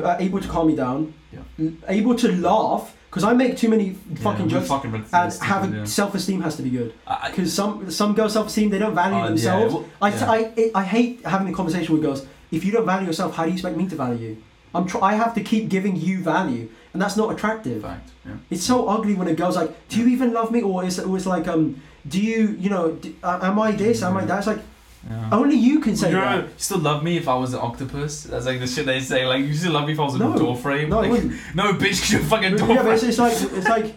uh, 0.03 0.17
able 0.19 0.41
to 0.41 0.49
calm 0.49 0.67
me 0.67 0.75
down, 0.77 1.13
Yeah. 1.33 1.69
able 1.89 2.15
to 2.17 2.33
laugh 2.37 2.95
because 3.11 3.25
I 3.25 3.33
make 3.33 3.57
too 3.57 3.69
many 3.69 3.91
fucking 4.17 4.49
yeah, 4.49 4.59
jokes. 4.59 4.69
Fucking 4.69 5.05
and 5.13 5.33
having 5.43 5.75
yeah. 5.75 5.85
self-esteem 5.85 6.43
has 6.43 6.57
to 6.57 6.63
be 6.63 6.71
good 6.71 6.95
because 7.27 7.53
some 7.53 7.91
some 7.91 8.15
girls 8.15 8.35
self-esteem 8.35 8.71
they 8.71 8.79
don't 8.79 8.95
value 8.95 9.17
uh, 9.17 9.23
yeah, 9.23 9.29
themselves. 9.29 9.75
well, 9.75 9.85
I, 10.01 10.09
yeah. 10.11 10.31
I, 10.31 10.71
I 10.77 10.85
hate 10.85 11.27
having 11.27 11.49
a 11.49 11.53
conversation 11.53 11.93
with 11.95 12.03
girls. 12.03 12.25
If 12.53 12.65
you 12.65 12.71
don't 12.71 12.87
value 12.87 13.09
yourself, 13.09 13.35
how 13.35 13.45
do 13.45 13.51
you 13.51 13.55
expect 13.55 13.77
me 13.77 13.89
to 13.89 13.97
value 13.97 14.29
you? 14.29 14.43
I'm 14.73 14.87
tr- 14.87 15.03
I 15.03 15.15
have 15.15 15.35
to 15.35 15.41
keep 15.41 15.69
giving 15.69 15.97
you 15.97 16.23
value, 16.23 16.69
and 16.93 17.03
that's 17.03 17.17
not 17.17 17.33
attractive. 17.33 17.83
fact. 17.83 18.11
Yeah. 18.25 18.37
It's 18.51 18.65
so 18.65 18.89
ugly 18.89 19.15
when 19.15 19.27
a 19.27 19.35
girl's 19.35 19.57
like, 19.57 19.89
"Do 19.89 19.99
you 19.99 20.07
even 20.09 20.33
love 20.33 20.53
me?" 20.53 20.63
Or 20.63 20.85
it's 20.85 21.01
always 21.01 21.27
like, 21.27 21.49
"Um, 21.49 21.83
do 22.07 22.21
you, 22.21 22.57
you 22.61 22.71
know, 22.71 22.93
d 22.93 23.17
uh, 23.25 23.41
am 23.43 23.59
I 23.59 23.73
this? 23.73 24.03
Am 24.03 24.17
I 24.17 24.25
that?" 24.25 24.39
It's 24.39 24.47
like 24.47 24.63
Yeah. 25.09 25.31
only 25.33 25.57
you 25.57 25.81
can 25.81 25.97
say 25.97 26.11
you, 26.11 26.17
that. 26.17 26.45
you 26.45 26.51
still 26.59 26.79
love 26.79 27.03
me 27.03 27.17
if 27.17 27.27
I 27.27 27.35
was 27.35 27.55
an 27.55 27.61
octopus? 27.61 28.25
That's 28.25 28.45
like 28.47 28.61
the 28.61 28.67
shit 28.67 28.85
they 28.85 29.01
say. 29.01 29.27
Like 29.27 29.45
you 29.45 29.55
still 29.55 29.73
love 29.73 29.87
me 29.87 29.95
if 29.95 30.01
I 30.01 30.05
was 30.05 30.15
a 30.15 30.19
No. 30.19 30.37
door 30.37 30.55
frame. 30.57 30.91
No, 30.91 30.99
I 30.99 31.01
like, 31.03 31.11
wouldn't. 31.13 31.33
no, 31.55 31.73
bitch, 31.73 32.01
'cause 32.01 32.11
you're 32.13 32.21
a 32.21 32.25
fucking 32.25 32.51
But 32.53 32.59
door 32.59 32.69
yeah, 32.69 32.75
but 32.83 32.83
frame. 32.83 32.95
it's, 32.95 33.03
it's 33.05 33.19
like 33.19 33.53
it's 33.59 33.69
like 33.69 33.95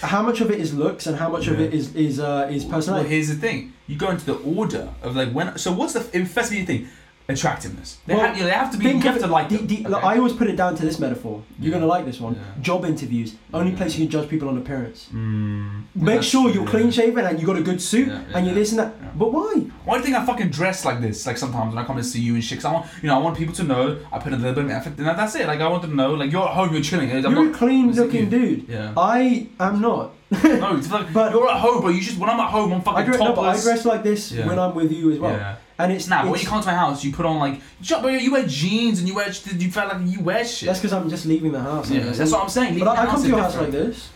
how 0.00 0.22
much 0.22 0.40
of 0.40 0.50
it 0.50 0.58
is 0.60 0.72
looks 0.74 1.06
and 1.06 1.16
how 1.18 1.28
much 1.28 1.46
of 1.48 1.60
it 1.60 1.72
is 1.74 1.94
is 1.94 2.18
uh, 2.18 2.48
is 2.50 2.64
Well, 2.64 3.02
here's 3.04 3.28
the 3.28 3.34
thing: 3.34 3.74
you 3.86 3.96
go 3.96 4.10
into 4.10 4.24
the 4.26 4.36
order 4.38 4.88
of 5.02 5.16
like 5.16 5.32
when. 5.32 5.56
So 5.58 5.72
what's 5.72 5.92
the 5.92 6.06
it 6.18 6.26
first 6.28 6.50
be 6.50 6.60
the 6.60 6.66
thing? 6.66 6.88
Attractiveness. 7.28 7.98
They, 8.06 8.14
Well, 8.14 8.24
have, 8.26 8.36
you 8.36 8.42
know, 8.44 8.48
they 8.48 8.54
have 8.54 8.70
to 8.70 8.78
be. 8.78 8.84
You 8.86 9.00
have 9.00 9.18
to 9.18 9.26
like 9.26 9.48
the, 9.48 9.56
them. 9.56 9.66
the, 9.66 9.86
okay? 9.96 10.06
I 10.06 10.16
always 10.16 10.32
put 10.32 10.46
it 10.48 10.54
down 10.56 10.76
to 10.76 10.82
this 10.84 11.00
metaphor. 11.00 11.42
You're 11.58 11.72
Yeah. 11.72 11.80
gonna 11.80 11.86
like 11.86 12.04
this 12.04 12.20
one. 12.20 12.34
Yeah. 12.34 12.62
Job 12.62 12.84
interviews, 12.84 13.34
only 13.52 13.72
Yeah. 13.72 13.78
place 13.78 13.98
you 13.98 14.04
can 14.06 14.10
judge 14.12 14.28
people 14.28 14.48
on 14.48 14.56
appearance. 14.58 15.08
Mm, 15.12 15.82
Make 15.96 16.22
sure 16.22 16.50
you're 16.50 16.64
clean 16.66 16.90
shaven 16.92 17.26
and 17.26 17.40
you 17.40 17.46
got 17.46 17.56
a 17.56 17.62
good 17.62 17.82
suit 17.82 18.08
and 18.32 18.46
you're 18.46 18.54
this 18.54 18.70
and 18.70 18.78
that. 18.78 19.18
But 19.18 19.32
why? 19.32 19.54
Why 19.84 19.94
do 19.94 19.98
you 20.00 20.04
think 20.04 20.16
I 20.16 20.24
fucking 20.24 20.50
dress 20.50 20.84
like 20.84 21.00
this? 21.00 21.26
Like 21.26 21.36
sometimes 21.36 21.74
when 21.74 21.82
I 21.82 21.86
come 21.86 21.96
to 21.96 22.04
see 22.04 22.20
you 22.20 22.34
and 22.34 22.44
shit, 22.44 22.58
'cause 22.58 22.64
I 22.66 22.72
want, 22.72 22.86
you 23.02 23.08
know, 23.08 23.16
I 23.16 23.18
want 23.18 23.36
people 23.36 23.54
to 23.54 23.64
know 23.64 23.96
I 24.12 24.18
put 24.20 24.32
a 24.32 24.36
little 24.36 24.54
bit 24.54 24.64
of 24.66 24.70
effort. 24.70 24.92
And 24.96 25.06
that's 25.08 25.34
it. 25.34 25.48
Like 25.48 25.60
I 25.60 25.66
want 25.68 25.82
them 25.82 25.90
to 25.92 25.96
know, 25.96 26.14
like 26.14 26.30
you're 26.30 26.44
at 26.48 26.54
home, 26.54 26.72
you're 26.72 26.82
chilling. 26.82 27.10
I'm 27.10 27.22
You're 27.22 27.32
not, 27.46 27.54
a 27.54 27.58
clean 27.58 27.90
looking 27.92 28.24
you? 28.30 28.38
dude. 28.38 28.68
Yeah. 28.68 28.92
I 28.96 29.48
am 29.58 29.80
not. 29.80 30.12
no, 30.44 30.76
it's 30.76 30.90
like, 30.92 31.12
But- 31.18 31.32
you're 31.32 31.50
at 31.50 31.58
home, 31.60 31.82
but 31.82 31.88
you 31.88 32.00
just 32.00 32.18
when 32.18 32.30
I'm 32.30 32.38
at 32.40 32.50
home, 32.50 32.72
I'm 32.72 32.80
I 32.80 32.84
fucking 32.84 33.04
dress, 33.06 33.20
no, 33.20 33.32
but 33.32 33.42
I 33.42 33.60
dress 33.60 33.84
like 33.84 34.02
this 34.04 34.30
when 34.32 34.58
I'm 34.60 34.74
with 34.76 34.92
you 34.92 35.10
as 35.10 35.18
well. 35.18 35.56
Yeah. 35.78 35.84
And 35.84 35.92
it's 35.92 36.08
Nah, 36.08 36.22
but 36.22 36.30
when 36.32 36.40
you 36.40 36.46
come 36.46 36.60
to 36.60 36.66
my 36.66 36.74
house, 36.74 37.04
you 37.04 37.12
put 37.12 37.26
on 37.26 37.38
like, 37.38 37.60
you 37.80 38.08
you 38.10 38.32
wear 38.32 38.46
jeans 38.46 38.98
and 38.98 39.08
you 39.08 39.14
wear, 39.14 39.26
you 39.28 39.70
feel 39.70 39.88
like 39.88 39.98
you 40.04 40.20
wear 40.20 40.44
shit. 40.44 40.66
that's 40.66 40.78
because 40.80 40.92
I'm 40.92 41.08
just 41.10 41.26
leaving 41.26 41.52
the 41.52 41.60
house. 41.60 41.90
Yeah, 41.90 42.00
that's 42.04 42.30
what 42.32 42.42
I'm 42.42 42.48
saying. 42.48 42.78
But 42.78 42.88
I, 42.88 43.02
I 43.02 43.06
come 43.06 43.22
to 43.22 43.28
your 43.28 43.38
is 43.38 43.44
house 43.44 43.56
like 43.56 43.70
this 43.70 44.10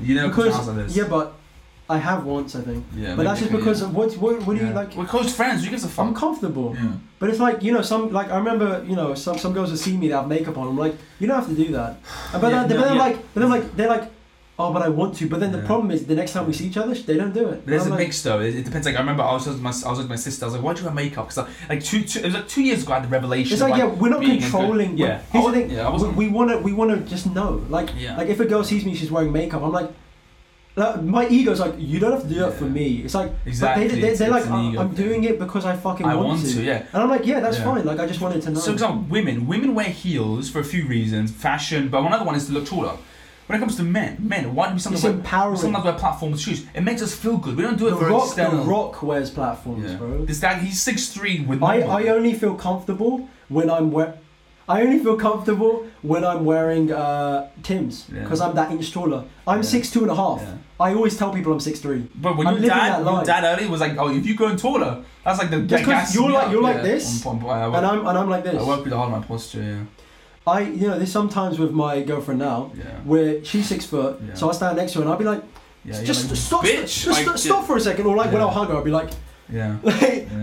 You 0.00 0.14
know, 0.14 0.28
because 0.28 0.54
house 0.54 0.68
like 0.68 0.76
this. 0.86 0.96
yeah, 0.96 1.08
but 1.08 1.34
I 1.88 1.98
have 1.98 2.24
once 2.24 2.54
I 2.54 2.60
think. 2.60 2.84
yeah, 2.94 3.16
But 3.16 3.24
that's 3.24 3.40
just 3.40 3.50
because 3.50 3.80
yeah. 3.80 3.88
of 3.88 3.94
what 3.96 4.12
what, 4.18 4.46
what 4.46 4.56
do 4.56 4.64
you 4.64 4.72
like? 4.72 4.94
We're 4.94 5.06
close 5.06 5.34
friends. 5.34 5.64
You 5.64 5.70
gives 5.70 5.84
a 5.84 5.88
fuck? 5.88 6.06
I'm 6.06 6.14
comfortable. 6.14 6.76
yeah. 6.76 6.92
But 7.18 7.30
it's 7.30 7.40
like 7.40 7.62
you 7.64 7.72
know 7.72 7.82
some 7.82 8.12
like 8.12 8.30
I 8.30 8.36
remember 8.38 8.84
you 8.86 8.94
know 8.94 9.14
some 9.14 9.36
some 9.38 9.52
girls 9.52 9.70
will 9.70 9.76
see 9.76 9.96
me 9.96 10.06
that 10.08 10.16
have 10.20 10.28
makeup 10.28 10.56
on. 10.56 10.68
I'm 10.68 10.76
like 10.78 10.94
you 11.18 11.26
don't 11.26 11.36
have 11.36 11.48
to 11.48 11.54
do 11.64 11.72
that. 11.72 11.98
But 12.40 12.52
Yeah, 12.52 12.64
then, 12.66 12.68
no, 12.68 12.76
but 12.76 12.84
then 12.88 12.96
yeah. 12.96 13.02
like 13.02 13.16
but 13.34 13.40
then 13.40 13.50
like 13.50 13.76
they're 13.76 13.88
like 13.88 14.04
oh 14.60 14.72
but 14.74 14.82
I 14.82 14.90
want 15.00 15.10
to. 15.18 15.28
But 15.32 15.38
then 15.42 15.52
the 15.56 15.58
Yeah. 15.58 15.66
problem 15.72 15.90
is 15.90 16.04
the 16.12 16.14
next 16.20 16.32
time 16.34 16.46
we 16.46 16.52
see 16.52 16.66
each 16.70 16.76
other 16.76 16.94
they 17.08 17.16
don't 17.22 17.34
do 17.40 17.44
it. 17.52 17.58
But 17.64 17.66
there's 17.70 17.82
a 17.82 17.84
I'm 17.86 17.90
like, 17.92 18.00
mix 18.00 18.22
though. 18.22 18.40
It, 18.40 18.54
it 18.60 18.64
depends. 18.68 18.86
Like 18.86 18.96
I 18.96 19.00
remember 19.00 19.22
I 19.22 19.32
was 19.38 19.46
with 19.46 19.60
my 19.68 19.70
I 19.86 19.90
was 19.92 19.98
with 19.98 20.08
my 20.08 20.16
sister. 20.26 20.44
I 20.44 20.46
was 20.48 20.54
like, 20.56 20.64
why 20.64 20.72
do 20.74 20.80
you 20.80 20.86
wear 20.86 20.94
makeup? 20.94 21.28
Because 21.28 21.48
like 21.72 21.82
two, 21.90 22.02
two 22.10 22.18
it 22.20 22.24
was 22.26 22.34
like 22.34 22.48
two 22.48 22.62
years 22.68 22.82
ago 22.82 22.92
I 22.92 22.96
had 23.00 23.04
the 23.04 23.08
revelation. 23.18 23.52
It's 23.54 23.62
of, 23.62 23.70
like 23.70 23.78
yeah 23.78 23.86
we're 24.00 24.10
not 24.10 24.20
being 24.20 24.32
a 24.32 24.34
good- 24.40 24.50
controlling. 24.50 24.98
yeah. 24.98 25.22
Here's 25.32 25.46
I 25.46 25.50
the 25.50 25.56
thing. 25.60 25.70
yeah, 25.70 25.82
I 25.86 25.88
we, 25.88 25.92
wasn't- 25.92 26.16
we 26.16 26.28
wanna 26.28 26.56
we 26.58 26.72
wanna 26.80 26.96
just 27.14 27.26
know 27.36 27.50
like 27.68 27.88
Yeah. 27.98 28.16
like 28.18 28.28
if 28.28 28.38
a 28.40 28.44
girl 28.52 28.62
sees 28.64 28.84
me 28.84 28.94
she's 28.94 29.10
wearing 29.10 29.32
makeup 29.32 29.62
I'm 29.62 29.72
like. 29.80 29.90
like, 30.76 31.02
my 31.02 31.24
ego's 31.28 31.60
like 31.60 31.74
you 31.78 31.98
don't 32.02 32.12
have 32.12 32.22
to 32.22 32.28
do 32.28 32.38
that 32.44 32.52
for 32.54 32.64
Yeah. 32.66 32.70
me. 32.78 32.86
It's 33.04 33.14
like 33.20 33.30
Exactly. 33.44 33.84
but 33.88 33.94
they, 33.94 34.00
they, 34.00 34.06
it's- 34.12 34.18
they're 34.20 34.28
it's 34.36 34.38
like 34.38 34.46
an 34.46 34.52
I'm, 34.52 34.64
ego 34.72 34.80
I'm 34.82 34.90
thing. 34.94 35.04
doing 35.06 35.24
it 35.24 35.36
because 35.44 35.64
I 35.66 35.74
fucking 35.76 36.06
I 36.06 36.14
want, 36.14 36.28
want 36.28 36.46
to. 36.46 36.62
Yeah. 36.62 36.84
And 36.92 37.02
I'm 37.02 37.10
like 37.10 37.26
yeah 37.26 37.40
that's 37.40 37.58
Yeah. 37.58 37.64
fine. 37.70 37.84
Like 37.84 37.98
I 37.98 38.06
just 38.06 38.20
wanted 38.20 38.40
to 38.42 38.50
know. 38.50 38.60
So, 38.60 38.66
for 38.66 38.72
example, 38.78 39.04
women. 39.16 39.46
Women 39.52 39.74
wear 39.74 39.90
heels 40.04 40.48
for 40.48 40.60
a 40.60 40.64
few 40.72 40.86
reasons, 40.86 41.32
fashion, 41.32 41.88
but 41.88 41.98
another 42.04 42.24
one 42.24 42.36
is 42.36 42.46
to 42.46 42.52
look 42.52 42.66
taller. 42.66 42.96
When 43.50 43.56
it 43.58 43.60
comes 43.62 43.74
to 43.78 43.82
men, 43.82 44.16
men, 44.20 44.54
why 44.54 44.66
do 44.68 44.74
we 44.74 44.76
it's 44.76 44.84
sometimes 44.84 45.02
wear, 45.02 45.12
empowering. 45.12 45.56
sometimes 45.58 45.84
wear 45.84 45.94
platform 45.94 46.36
shoes? 46.36 46.64
It 46.72 46.82
makes 46.82 47.02
us 47.02 47.12
feel 47.16 47.36
good. 47.36 47.56
We 47.56 47.64
don't 47.64 47.76
do 47.76 47.88
it 47.88 47.90
The 47.90 47.96
for 47.96 48.06
rock, 48.08 48.34
the 48.36 48.48
rock 48.64 49.02
wears 49.02 49.28
platforms, 49.28 49.90
Yeah. 49.90 49.96
bro. 49.96 50.24
This 50.24 50.38
guy, 50.38 50.54
he's 50.60 50.80
six 50.80 51.08
three 51.08 51.40
with. 51.40 51.60
I. 51.60 51.80
I 51.80 52.02
only 52.10 52.32
feel 52.34 52.54
comfortable 52.54 53.28
when 53.48 53.68
I'm 53.68 53.90
wear. 53.90 54.14
I 54.68 54.82
only 54.82 55.00
feel 55.00 55.16
comfortable 55.16 55.84
when 56.02 56.24
I'm 56.24 56.44
wearing 56.44 56.92
uh, 56.92 57.48
Tim's 57.64 58.06
Yeah. 58.08 58.20
because 58.22 58.40
I'm 58.40 58.54
that 58.54 58.70
inch 58.70 58.92
taller. 58.92 59.24
I'm 59.48 59.56
Yeah. 59.62 59.62
six 59.62 59.90
two 59.90 60.02
and 60.02 60.12
a 60.12 60.14
half. 60.14 60.40
Yeah. 60.42 60.54
I 60.78 60.94
always 60.94 61.16
tell 61.16 61.32
people 61.32 61.52
I'm 61.52 61.58
six 61.58 61.80
three. 61.80 62.06
But 62.14 62.36
when 62.36 62.46
I'm 62.46 62.54
your 62.62 62.68
dad, 62.70 63.04
your 63.04 63.24
dad 63.24 63.42
earlier 63.42 63.68
was 63.68 63.80
like, 63.80 63.96
"Oh, 63.98 64.10
if 64.14 64.24
you 64.24 64.36
go 64.36 64.54
taller, 64.56 65.02
that's 65.24 65.40
like 65.40 65.50
the 65.50 65.62
Just 65.62 65.82
'cause 65.84 65.92
gas 65.92 66.14
you're 66.14 66.30
like- 66.30 66.46
up." 66.46 66.52
you're 66.52 66.62
like 66.62 66.82
this, 66.82 67.26
On- 67.26 67.42
on- 67.42 67.50
I 67.50 67.66
work, 67.66 67.76
And 67.78 67.86
I'm 67.86 68.06
and 68.06 68.16
I'm 68.16 68.30
like 68.30 68.44
this." 68.44 68.62
I 68.62 68.64
work 68.64 68.84
really 68.84 68.96
hard 68.96 69.12
on 69.12 69.20
my 69.20 69.26
posture. 69.26 69.88
I 70.56 70.60
you 70.80 70.86
know 70.88 70.96
there's 71.00 71.12
sometimes 71.20 71.58
with 71.62 71.72
my 71.84 71.92
girlfriend 72.10 72.40
now 72.40 72.58
Yeah. 72.74 72.84
where 73.12 73.30
she's 73.48 73.66
six 73.72 73.82
foot, 73.92 74.12
Yeah. 74.20 74.34
so 74.34 74.42
I 74.50 74.52
stand 74.60 74.76
next 74.76 74.92
to 74.92 74.98
her 74.98 75.02
and 75.04 75.10
I'll 75.12 75.18
be 75.24 75.30
like, 75.34 75.42
Yeah. 75.84 76.02
just 76.10 76.28
like, 76.28 76.36
stop, 76.48 76.64
bitch. 76.64 77.04
just 77.06 77.26
like, 77.26 77.38
stop, 77.38 77.62
for 77.68 77.76
a 77.76 77.80
second, 77.88 78.04
or 78.06 78.14
like 78.22 78.30
when 78.32 78.42
I'll 78.44 78.50
hug 78.60 78.68
her, 78.70 78.76
I'll 78.78 78.84
be 78.92 78.96
like, 79.00 79.10
Yeah. 79.58 79.76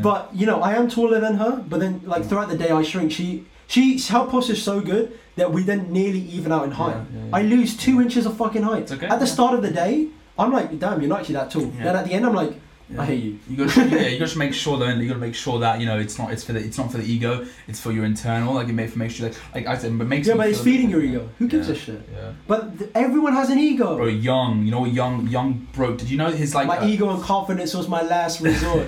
but 0.08 0.30
you 0.40 0.46
know 0.50 0.58
I 0.70 0.72
am 0.80 0.90
taller 0.90 1.20
than 1.26 1.36
her, 1.44 1.54
but 1.72 1.80
then 1.80 1.94
like 2.14 2.24
throughout 2.28 2.50
the 2.50 2.58
day 2.64 2.70
I 2.80 2.82
shrink. 2.84 3.12
She 3.12 3.28
she 3.74 3.82
her 4.14 4.26
posture's 4.34 4.64
so 4.72 4.76
good 4.92 5.06
that 5.36 5.52
we 5.54 5.62
then 5.64 5.82
nearly 5.92 6.22
even 6.38 6.52
out 6.52 6.64
in 6.68 6.72
height. 6.72 6.98
I 7.34 7.42
lose 7.42 7.76
two 7.86 8.02
inches 8.02 8.26
of 8.26 8.34
fucking 8.38 8.64
height. 8.64 8.92
Okay, 8.92 9.08
At 9.08 9.20
the 9.20 9.28
start 9.36 9.54
of 9.58 9.62
the 9.68 9.72
day, 9.84 10.08
I'm 10.40 10.52
like, 10.58 10.68
damn, 10.80 11.00
you're 11.02 11.10
not 11.10 11.20
actually 11.22 11.36
that 11.42 11.52
tall. 11.52 11.66
Then 11.86 11.96
at 11.96 12.06
the 12.08 12.14
end, 12.18 12.26
I'm 12.26 12.34
like, 12.44 12.54
Yeah. 12.90 13.02
I 13.02 13.06
hate 13.06 13.24
you. 13.24 13.40
You 13.50 13.58
got 13.58 13.70
to, 13.74 13.88
yeah, 13.90 14.08
you 14.08 14.18
got 14.20 14.30
to 14.30 14.38
make 14.38 14.54
sure 14.54 14.78
that 14.80 14.96
you 14.98 15.08
got 15.10 15.16
to 15.16 15.20
make 15.20 15.36
sure 15.36 15.60
that 15.60 15.80
you 15.82 15.86
know 15.86 16.00
it's 16.00 16.18
not 16.18 16.32
it's 16.32 16.44
for 16.46 16.54
the 16.54 16.60
it's 16.60 16.78
not 16.78 16.90
for 16.90 16.98
the 17.00 17.04
ego, 17.04 17.46
it's 17.68 17.82
for 17.82 17.92
your 17.92 18.06
internal. 18.06 18.54
Like 18.54 18.70
it 18.70 18.74
makes 18.74 18.96
make 18.96 19.12
sure 19.12 19.28
like 19.28 19.38
like 19.54 19.68
I 19.68 19.78
said, 19.78 19.98
but 19.98 20.08
makes 20.08 20.26
Yeah, 20.28 20.36
but 20.36 20.48
it's 20.50 20.62
feeding 20.62 20.90
your 20.90 21.02
ego. 21.02 21.30
Who 21.38 21.48
gives 21.50 21.68
Yeah. 21.68 21.74
a 21.74 21.78
shit? 21.78 22.10
Yeah. 22.14 22.32
But 22.48 22.78
th- 22.80 22.90
everyone 22.96 23.34
has 23.34 23.50
an 23.50 23.60
ego. 23.60 23.98
Bro, 23.98 24.06
young, 24.08 24.64
you 24.64 24.72
know 24.72 24.80
what 24.82 24.94
young 24.94 25.28
young 25.28 25.68
broke? 25.74 25.98
Did 25.98 26.10
you 26.10 26.18
know 26.18 26.30
his 26.32 26.56
like? 26.56 26.68
my 26.68 26.78
uh, 26.78 26.88
ego 26.88 27.10
and 27.10 27.22
confidence 27.22 27.74
was 27.74 27.90
my 27.90 28.02
last 28.04 28.40
resort. 28.50 28.88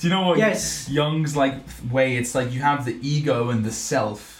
do 0.00 0.08
you 0.08 0.12
know 0.12 0.26
what? 0.26 0.38
yes. 0.38 0.88
Jung's 0.90 1.36
like 1.36 1.54
way. 1.90 2.16
It's 2.16 2.34
like 2.34 2.52
you 2.52 2.60
have 2.60 2.84
the 2.84 2.98
ego 3.00 3.50
and 3.50 3.64
the 3.64 3.70
self, 3.72 4.39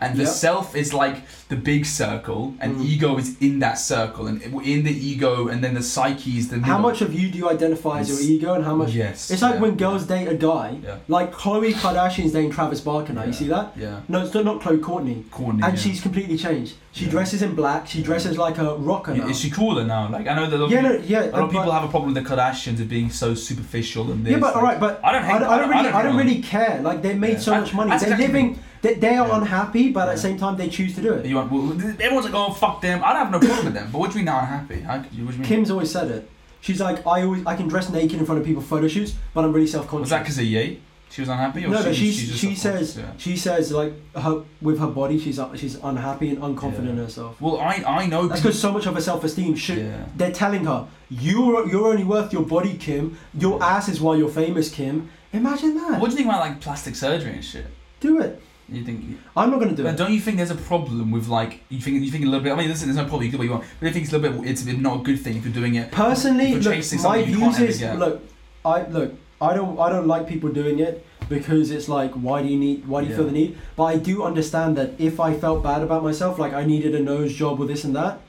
and 0.00 0.16
the 0.16 0.24
Yep. 0.24 0.32
self 0.32 0.76
is 0.76 0.92
like 0.94 1.22
the 1.48 1.56
big 1.56 1.86
circle, 1.86 2.54
and 2.60 2.76
Mm. 2.76 2.84
ego 2.84 3.16
is 3.16 3.36
in 3.40 3.58
that 3.60 3.78
circle, 3.78 4.26
and 4.26 4.42
in 4.42 4.84
the 4.84 4.92
ego, 5.10 5.48
and 5.48 5.64
then 5.64 5.74
the 5.74 5.82
psyche 5.82 6.36
is 6.38 6.48
the 6.48 6.56
middle. 6.56 6.70
How 6.74 6.78
much 6.78 7.00
of 7.00 7.14
you 7.18 7.28
do 7.30 7.38
you 7.38 7.48
identify 7.50 8.00
as 8.00 8.08
your 8.10 8.20
ego, 8.20 8.52
and 8.54 8.64
how 8.64 8.74
much? 8.74 8.92
Yes. 8.92 9.30
It's 9.30 9.40
like 9.42 9.54
yeah, 9.54 9.60
when 9.60 9.76
girls 9.76 10.04
date 10.04 10.28
a 10.28 10.34
guy, 10.34 10.76
Yeah. 10.84 10.96
like 11.08 11.32
Khloe 11.34 11.72
Kardashian's 11.72 12.32
dating 12.32 12.50
Travis 12.50 12.80
Barker 12.80 13.12
now. 13.14 13.24
You 13.24 13.32
see 13.32 13.48
that? 13.48 13.72
Yeah. 13.78 14.00
No, 14.08 14.22
it's 14.24 14.34
not, 14.34 14.44
not 14.44 14.60
Khloe 14.60 14.80
Courtney. 14.82 15.24
Corny. 15.30 15.62
And 15.62 15.72
yeah. 15.74 15.80
she's 15.82 16.00
completely 16.00 16.36
changed. 16.36 16.74
She 16.92 17.04
Yeah. 17.04 17.10
dresses 17.12 17.42
in 17.42 17.54
black. 17.54 17.86
She 17.86 18.02
dresses 18.02 18.36
like 18.36 18.58
a 18.58 18.74
rocker 18.76 19.14
now. 19.14 19.26
Is 19.28 19.38
she 19.40 19.50
cooler 19.50 19.84
now? 19.84 20.08
Like 20.10 20.26
I 20.28 20.34
know 20.34 20.48
that 20.50 20.56
a 20.56 20.62
lot, 20.62 20.70
yeah, 20.70 20.78
of, 20.78 20.82
no, 20.84 20.90
people, 20.98 21.06
yeah. 21.10 21.24
a 21.24 21.32
lot 21.32 21.42
of 21.44 21.50
people 21.50 21.72
have 21.72 21.84
a 21.84 21.88
problem 21.88 22.12
with 22.12 22.22
the 22.22 22.28
Kardashians 22.28 22.80
of 22.80 22.88
being 22.88 23.08
so 23.10 23.34
superficial 23.34 24.10
and 24.12 24.24
this. 24.24 24.32
Yeah, 24.32 24.38
but 24.38 24.48
like- 24.54 24.56
alright, 24.56 24.80
but 24.80 25.00
I 25.04 25.12
don't 25.12 25.24
hate 25.24 25.34
I 25.34 25.38
don't. 25.38 25.48
I 25.50 25.58
don't 25.58 25.68
really, 25.70 25.88
I 25.88 25.92
hate 25.92 26.02
don't 26.02 26.16
really 26.16 26.42
care. 26.42 26.80
Like 26.82 27.02
they 27.02 27.14
made 27.14 27.34
Yeah. 27.34 27.38
so 27.48 27.60
much 27.60 27.72
money. 27.74 27.90
They're 27.90 27.96
exactly- 27.98 28.26
living. 28.26 28.58
They, 28.82 28.94
they 28.94 29.16
are 29.16 29.26
Yeah. 29.28 29.36
unhappy, 29.38 29.90
but 29.92 30.08
at 30.08 30.14
the 30.16 30.20
same 30.20 30.38
time 30.38 30.56
they 30.56 30.68
choose 30.68 30.94
to 30.96 31.02
do 31.02 31.12
it. 31.14 31.26
You 31.26 31.36
want, 31.36 31.50
well, 31.52 31.72
everyone's 31.72 32.26
like, 32.26 32.34
oh 32.34 32.52
fuck 32.52 32.80
them. 32.80 33.02
I 33.04 33.12
don't 33.12 33.22
have 33.26 33.30
no 33.32 33.40
problem 33.40 33.66
with 33.66 33.74
them. 33.74 33.88
But 33.92 33.98
what 33.98 34.12
do 34.12 34.18
you 34.18 34.24
mean 34.24 34.26
now 34.26 34.38
unhappy? 34.40 34.84
Mean? 35.22 35.42
Kim's 35.42 35.70
always 35.70 35.90
said 35.90 36.10
it. 36.10 36.30
She's 36.60 36.80
like, 36.80 37.06
I 37.06 37.22
always, 37.22 37.46
I 37.46 37.54
can 37.56 37.68
dress 37.68 37.88
naked 37.90 38.18
in 38.18 38.26
front 38.26 38.40
of 38.40 38.46
people 38.46 38.62
photo 38.62 38.88
shoots, 38.88 39.14
but 39.34 39.44
I'm 39.44 39.52
really 39.52 39.66
self-conscious. 39.66 40.02
was 40.02 40.10
that 40.10 40.22
because 40.22 40.38
of 40.38 40.44
Ye? 40.44 40.80
She 41.10 41.22
was 41.22 41.30
unhappy, 41.30 41.64
or 41.64 41.68
no, 41.68 41.82
no, 41.82 41.92
she, 41.92 42.12
she's, 42.12 42.28
she's 42.28 42.38
she 42.38 42.54
says 42.54 42.98
Yeah. 42.98 43.12
she 43.16 43.34
says 43.38 43.72
like 43.72 43.94
her 44.14 44.42
with 44.60 44.78
her 44.78 44.88
body 44.88 45.18
she's 45.18 45.40
she's 45.56 45.76
unhappy 45.76 46.28
and 46.28 46.38
unconfident 46.38 46.84
Yeah. 46.84 46.90
in 46.90 46.96
herself. 46.98 47.40
Well, 47.40 47.58
I 47.58 47.82
I 47.86 48.06
know. 48.06 48.28
That's 48.28 48.42
because 48.42 48.60
so 48.60 48.70
much 48.72 48.84
of 48.84 48.94
her 48.94 49.00
self-esteem 49.00 49.56
should. 49.56 49.78
Yeah. 49.78 50.04
They're 50.16 50.32
telling 50.32 50.66
her 50.66 50.86
you're 51.08 51.66
you're 51.66 51.86
only 51.88 52.04
worth 52.04 52.30
your 52.34 52.42
body, 52.44 52.74
Kim. 52.76 53.16
Your 53.32 53.62
ass 53.62 53.88
is 53.88 54.02
why 54.02 54.16
you're 54.16 54.28
famous, 54.28 54.68
Kim. 54.70 55.08
Imagine 55.32 55.76
that. 55.76 55.98
What 55.98 56.10
do 56.10 56.10
you 56.10 56.16
think 56.18 56.28
about 56.28 56.40
like 56.40 56.60
plastic 56.60 56.94
surgery 56.94 57.32
and 57.32 57.44
shit? 57.44 57.64
Do 58.00 58.20
it. 58.20 58.42
You 58.70 58.84
think? 58.84 59.18
I'm 59.36 59.50
not 59.50 59.60
gonna 59.60 59.74
do 59.74 59.82
But 59.82 59.94
it. 59.94 59.96
don't 59.96 60.12
you 60.12 60.20
think 60.20 60.36
there's 60.36 60.50
a 60.50 60.54
problem 60.54 61.10
with 61.10 61.26
like 61.28 61.64
you 61.70 61.80
think 61.80 62.02
you 62.02 62.10
think 62.10 62.24
a 62.24 62.26
little 62.26 62.44
bit? 62.44 62.52
I 62.52 62.56
mean, 62.56 62.68
listen, 62.68 62.88
there's 62.88 62.96
no 62.98 63.04
problem. 63.04 63.22
You 63.22 63.30
can 63.30 63.38
do 63.38 63.38
what 63.38 63.44
you 63.44 63.50
want, 63.52 63.64
but 63.80 63.88
I 63.88 63.92
think 63.92 64.04
it's 64.04 64.12
a 64.12 64.18
little 64.18 64.42
bit. 64.42 64.50
It's 64.50 64.64
not 64.66 65.00
a 65.00 65.02
good 65.02 65.20
thing 65.20 65.36
if 65.38 65.44
you're 65.44 65.54
doing 65.54 65.76
it. 65.76 65.90
Personally, 65.90 66.54
look, 66.54 67.02
my 67.02 67.16
you 67.16 67.36
views 67.36 67.58
is 67.60 67.82
look. 67.82 68.22
I 68.64 68.82
look. 68.82 69.14
I 69.40 69.54
don't. 69.54 69.78
I 69.78 69.88
don't 69.88 70.06
like 70.06 70.28
people 70.28 70.50
doing 70.50 70.80
it 70.80 71.06
because 71.28 71.70
it's 71.70 71.88
like, 71.88 72.12
why 72.12 72.42
do 72.42 72.48
you 72.48 72.58
need? 72.58 72.86
Why 72.86 73.02
do 73.02 73.08
you 73.08 73.16
feel 73.16 73.24
the 73.24 73.32
need? 73.32 73.56
But 73.76 73.84
I 73.84 73.96
do 73.96 74.22
understand 74.22 74.76
that 74.76 74.92
if 74.98 75.18
I 75.18 75.32
felt 75.34 75.62
bad 75.62 75.82
about 75.82 76.02
myself, 76.02 76.38
like 76.38 76.52
I 76.52 76.64
needed 76.64 76.94
a 76.94 77.00
nose 77.00 77.34
job 77.34 77.60
or 77.60 77.66
this 77.66 77.84
and 77.84 77.96
that, 77.96 78.20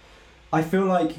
I 0.54 0.62
feel 0.62 0.86
like 0.86 1.16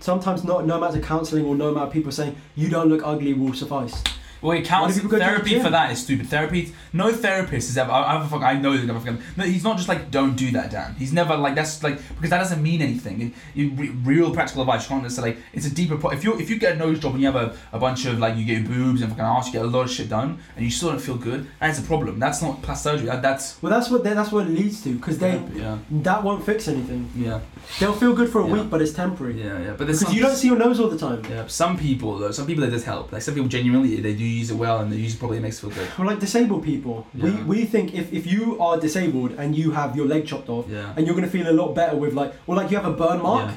sometimes 0.00 0.44
not 0.44 0.66
no 0.66 0.76
amount 0.76 0.96
of 0.96 1.02
counselling 1.04 1.44
or 1.44 1.54
no 1.54 1.68
amount 1.68 1.88
of 1.88 1.92
people 1.92 2.10
saying 2.12 2.36
you 2.56 2.68
don't 2.68 2.88
look 2.88 3.02
ugly 3.04 3.34
will 3.34 3.54
suffice. 3.54 4.02
Well, 4.40 4.56
it 4.56 4.64
counts. 4.64 4.94
do 4.94 5.00
people 5.02 5.10
go 5.10 5.18
to 5.18 5.24
the 5.24 5.30
Therapy 5.30 5.60
for 5.60 5.70
that 5.70 5.90
is 5.92 6.02
stupid. 6.02 6.26
Therapy. 6.28 6.72
No 6.92 7.12
therapist 7.12 7.68
has 7.68 7.76
ever. 7.78 7.90
I, 7.92 8.16
I, 8.22 8.26
fuck, 8.26 8.42
I 8.42 8.54
know 8.54 8.76
that. 8.76 8.92
fucking- 8.94 9.18
No, 9.36 9.44
he's 9.44 9.64
not 9.64 9.76
just 9.76 9.88
like 9.88 10.10
don't 10.10 10.36
do 10.36 10.50
that, 10.52 10.70
Dan. 10.70 10.94
He's 10.98 11.12
never 11.12 11.36
like 11.36 11.54
that's 11.54 11.82
like 11.82 11.96
because 12.14 12.30
that 12.30 12.38
doesn't 12.38 12.62
mean 12.62 12.80
anything. 12.82 13.20
It, 13.20 13.32
you, 13.54 13.70
real 14.04 14.32
practical 14.32 14.62
advice. 14.62 14.86
Just 14.88 15.16
say 15.16 15.22
like 15.22 15.38
it's 15.52 15.66
a 15.66 15.70
deeper. 15.74 15.96
Pro- 15.96 16.10
if 16.10 16.24
you 16.24 16.38
if 16.38 16.48
you 16.50 16.58
get 16.58 16.74
a 16.74 16.76
nose 16.76 16.98
job 17.00 17.12
and 17.12 17.20
you 17.22 17.30
have 17.30 17.36
a, 17.36 17.56
a 17.72 17.78
bunch 17.78 18.06
of 18.06 18.18
like 18.18 18.36
you 18.36 18.44
get 18.44 18.66
boobs 18.66 19.02
and 19.02 19.10
fucking 19.10 19.24
ass, 19.24 19.46
you 19.46 19.52
get 19.54 19.62
a 19.62 19.66
lot 19.66 19.82
of 19.82 19.90
shit 19.90 20.08
done, 20.08 20.38
and 20.56 20.64
you 20.64 20.70
still 20.70 20.90
don't 20.90 21.00
feel 21.00 21.16
good. 21.16 21.46
That's 21.60 21.78
a 21.78 21.82
problem. 21.82 22.18
That's 22.18 22.40
not 22.42 22.62
plastic 22.62 22.92
surgery. 22.92 23.06
That, 23.06 23.22
that's 23.22 23.60
Well, 23.62 23.70
that's 23.70 23.90
what 23.90 24.04
they, 24.04 24.14
that's 24.14 24.30
what 24.32 24.46
it 24.46 24.50
leads 24.50 24.82
to 24.84 24.94
because 24.94 25.18
they 25.18 25.40
yeah 25.54 25.78
that 25.90 26.22
won't 26.22 26.44
fix 26.44 26.68
anything. 26.68 27.10
yeah 27.16 27.40
They'll 27.80 27.92
feel 27.92 28.14
good 28.14 28.30
for 28.30 28.40
a 28.40 28.46
Yeah. 28.46 28.52
week, 28.54 28.70
but 28.70 28.80
it's 28.80 28.92
temporary. 28.92 29.42
yeah 29.42 29.58
yeah. 29.58 29.70
But 29.76 29.88
Because 29.88 30.14
you 30.14 30.22
don't 30.22 30.34
see 30.36 30.48
your 30.48 30.56
nose 30.56 30.80
all 30.80 30.88
the 30.88 30.98
time. 30.98 31.22
Yeah, 31.28 31.46
some 31.48 31.76
people 31.76 32.16
though, 32.18 32.30
some 32.30 32.46
people 32.46 32.64
it 32.64 32.70
does 32.70 32.84
help. 32.84 33.12
Like 33.12 33.22
some 33.22 33.34
people 33.34 33.48
genuinely 33.48 33.96
they 34.00 34.14
do 34.14 34.24
use 34.28 34.50
it 34.50 34.56
well 34.56 34.80
and 34.80 34.92
they 34.92 34.96
use 34.96 35.14
it 35.14 35.18
probably 35.18 35.40
makes 35.40 35.58
it 35.58 35.60
feel 35.62 35.70
good. 35.70 35.88
Well, 35.98 36.06
like 36.06 36.20
disabled 36.20 36.64
people, 36.64 37.06
we, 37.14 37.30
Yeah. 37.30 37.44
we 37.44 37.64
think 37.64 37.94
if, 37.94 38.12
if 38.12 38.26
you 38.26 38.60
are 38.60 38.78
disabled 38.78 39.32
and 39.38 39.54
you 39.56 39.70
have 39.72 39.96
your 39.96 40.06
leg 40.06 40.26
chopped 40.26 40.48
off, 40.48 40.66
Yeah. 40.68 40.92
and 40.96 41.06
you're 41.06 41.14
gonna 41.16 41.28
feel 41.28 41.48
a 41.48 41.52
lot 41.62 41.74
better 41.74 41.96
with 41.96 42.14
like, 42.14 42.32
well, 42.46 42.56
like 42.56 42.70
you 42.70 42.76
have 42.76 42.86
a 42.86 42.92
burn 42.92 43.22
mark, 43.22 43.46
Yeah. 43.50 43.54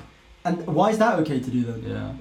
and 0.52 0.68
why 0.68 0.90
is 0.90 0.98
that 0.98 1.20
okay 1.20 1.40
to 1.40 1.50
do 1.50 1.64
then? 1.64 1.84
Yeah. 1.88 2.12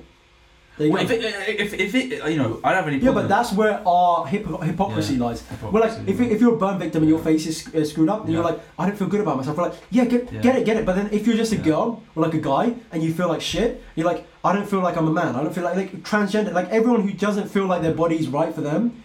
Well, 0.79 0.97
if 1.03 1.11
it, 1.11 1.23
if, 1.61 1.75
if 1.75 1.95
it, 1.95 2.31
you 2.33 2.39
know, 2.39 2.59
I 2.65 2.71
don't 2.73 2.85
have 2.85 2.89
any 2.89 2.97
yeah, 3.05 3.11
but 3.13 3.29
that's 3.29 3.53
where 3.53 3.87
our 3.87 4.25
hypo- 4.27 4.57
hypocrisy 4.63 5.15
Yeah. 5.15 5.25
lies. 5.27 5.43
Well, 5.61 5.83
like 5.83 5.93
if, 6.07 6.19
you- 6.19 6.25
if 6.35 6.41
you're 6.41 6.55
a 6.55 6.57
burn 6.57 6.79
victim 6.79 7.03
and 7.03 7.11
your 7.11 7.19
face 7.19 7.47
is 7.47 7.69
uh, 7.75 7.85
screwed 7.85 8.09
up, 8.09 8.25
and 8.25 8.33
you're 8.33 8.43
like, 8.43 8.59
I 8.79 8.87
don't 8.87 8.97
feel 8.97 9.09
good 9.09 9.21
about 9.21 9.37
myself. 9.37 9.59
We're 9.59 9.65
like, 9.65 9.75
yeah, 9.91 10.07
get, 10.07 10.33
Yeah. 10.33 10.41
get 10.41 10.57
it, 10.57 10.65
get 10.65 10.77
it. 10.79 10.87
But 10.87 10.97
then 10.97 11.11
if 11.13 11.27
you're 11.27 11.37
just 11.37 11.53
a 11.53 11.57
Yeah. 11.57 11.63
girl 11.65 12.03
or 12.17 12.23
like 12.23 12.33
a 12.33 12.39
guy 12.39 12.73
and 12.93 13.03
you 13.03 13.13
feel 13.13 13.29
like 13.29 13.43
shit, 13.43 13.83
you're 13.95 14.07
like, 14.07 14.27
I 14.43 14.53
don't 14.55 14.69
feel 14.69 14.81
like 14.81 14.97
I'm 14.97 15.07
a 15.07 15.13
man. 15.13 15.35
I 15.37 15.43
don't 15.43 15.55
feel 15.55 15.65
like 15.65 15.77
like 15.77 15.93
transgender. 16.03 16.53
Like 16.53 16.69
everyone 16.71 17.03
who 17.03 17.13
doesn't 17.13 17.49
feel 17.49 17.67
like 17.67 17.83
their 17.83 17.95
body's 17.95 18.29
right 18.29 18.55
for 18.55 18.63
them, 18.63 19.03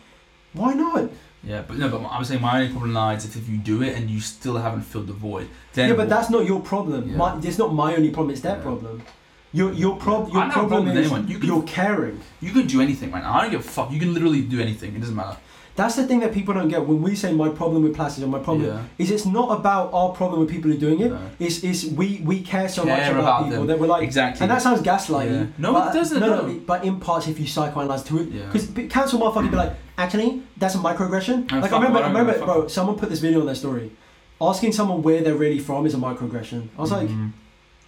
why 0.53 0.73
not? 0.73 1.09
Yeah, 1.43 1.61
but 1.67 1.77
no, 1.77 1.89
but 1.89 2.03
I'm 2.09 2.23
saying 2.23 2.41
my 2.41 2.61
only 2.61 2.71
problem 2.71 2.93
lies 2.93 3.23
is 3.25 3.35
if 3.35 3.47
you 3.47 3.57
do 3.57 3.83
it 3.83 3.95
and 3.95 4.09
you 4.09 4.19
still 4.19 4.57
haven't 4.57 4.81
filled 4.81 5.07
the 5.07 5.13
void. 5.13 5.47
Then 5.73 5.89
yeah, 5.89 5.95
but 5.95 6.09
that's 6.09 6.29
not 6.29 6.45
your 6.45 6.59
problem. 6.61 7.09
Yeah. 7.09 7.17
My, 7.17 7.37
it's 7.39 7.57
not 7.59 7.73
my 7.73 7.95
only 7.95 8.09
problem. 8.09 8.31
It's 8.31 8.41
their 8.41 8.55
Yeah. 8.57 8.63
problem. 8.63 9.03
Your 9.53 9.71
your 9.73 9.95
prob 9.97 10.29
your 10.29 10.39
I 10.39 10.41
don't 10.41 10.49
a 10.49 10.53
problem 10.53 10.69
problem 10.69 10.95
with 10.95 10.97
is 11.05 11.11
anyone. 11.11 11.27
You 11.27 11.37
can- 11.39 11.47
you're 11.49 11.63
caring. 11.63 12.19
you 12.41 12.51
can 12.51 12.65
do 12.67 12.81
anything 12.81 13.11
right 13.11 13.23
now. 13.23 13.33
I 13.35 13.41
don't 13.43 13.51
give 13.51 13.59
a 13.59 13.63
fuck. 13.77 13.91
You 13.91 13.99
can 13.99 14.13
literally 14.13 14.41
do 14.41 14.59
anything. 14.59 14.95
It 14.95 14.99
doesn't 14.99 15.15
matter. 15.15 15.37
That's 15.75 15.95
the 15.97 16.07
thing 16.07 16.21
that 16.21 16.31
people 16.33 16.53
don't 16.53 16.69
get 16.69 16.85
when 16.87 17.01
we 17.01 17.15
say 17.15 17.33
my 17.33 17.49
problem 17.49 17.83
with 17.83 17.93
plastic 17.95 18.23
or 18.23 18.27
my 18.27 18.39
problem 18.39 18.67
Yeah. 18.67 18.81
is 18.97 19.11
it's 19.11 19.25
not 19.25 19.59
about 19.59 19.93
our 19.93 20.09
problem 20.13 20.39
with 20.39 20.49
people 20.49 20.71
who 20.71 20.77
are 20.77 20.79
doing 20.79 21.01
it. 21.01 21.11
No. 21.11 21.19
It's, 21.37 21.63
it's 21.65 21.83
we 21.83 22.21
we 22.23 22.41
care 22.41 22.69
so 22.69 22.83
Care 22.85 22.95
much 22.97 23.09
about, 23.11 23.19
about 23.19 23.43
people 23.43 23.57
them. 23.59 23.67
that 23.67 23.79
we're 23.79 23.87
like 23.87 24.03
exactly. 24.03 24.41
and 24.43 24.51
that 24.51 24.61
sounds 24.61 24.81
gaslighting. 24.81 25.31
Yeah. 25.31 25.45
No, 25.57 25.73
but, 25.73 25.93
it 25.93 25.99
doesn't, 25.99 26.19
No, 26.21 26.27
no, 26.27 26.47
no. 26.47 26.59
but 26.65 26.85
in 26.85 26.99
parts, 27.01 27.27
if 27.27 27.37
you 27.41 27.45
psychoanalyze 27.45 28.05
to 28.07 28.19
it, 28.21 28.29
Yeah. 28.29 28.45
because 28.45 28.65
cancel 28.89 29.19
motherfucker 29.19 29.51
be 29.51 29.57
like, 29.57 29.73
actually, 29.97 30.43
that's 30.55 30.75
a 30.75 30.77
microaggression. 30.77 31.51
Like 31.51 31.71
I 31.73 31.75
remember, 31.77 31.99
I 31.99 32.07
remember, 32.07 32.33
bro. 32.45 32.67
Someone 32.67 32.95
put 32.97 33.09
this 33.09 33.19
video 33.19 33.41
on 33.41 33.45
their 33.45 33.55
story, 33.55 33.91
asking 34.39 34.71
someone 34.71 35.01
where 35.01 35.21
they're 35.23 35.35
really 35.45 35.59
from 35.59 35.85
is 35.85 35.93
a 35.93 35.97
microaggression. 35.97 36.69
I 36.77 36.81
was 36.81 36.91
like, 36.91 37.09
Mhm. 37.09 37.31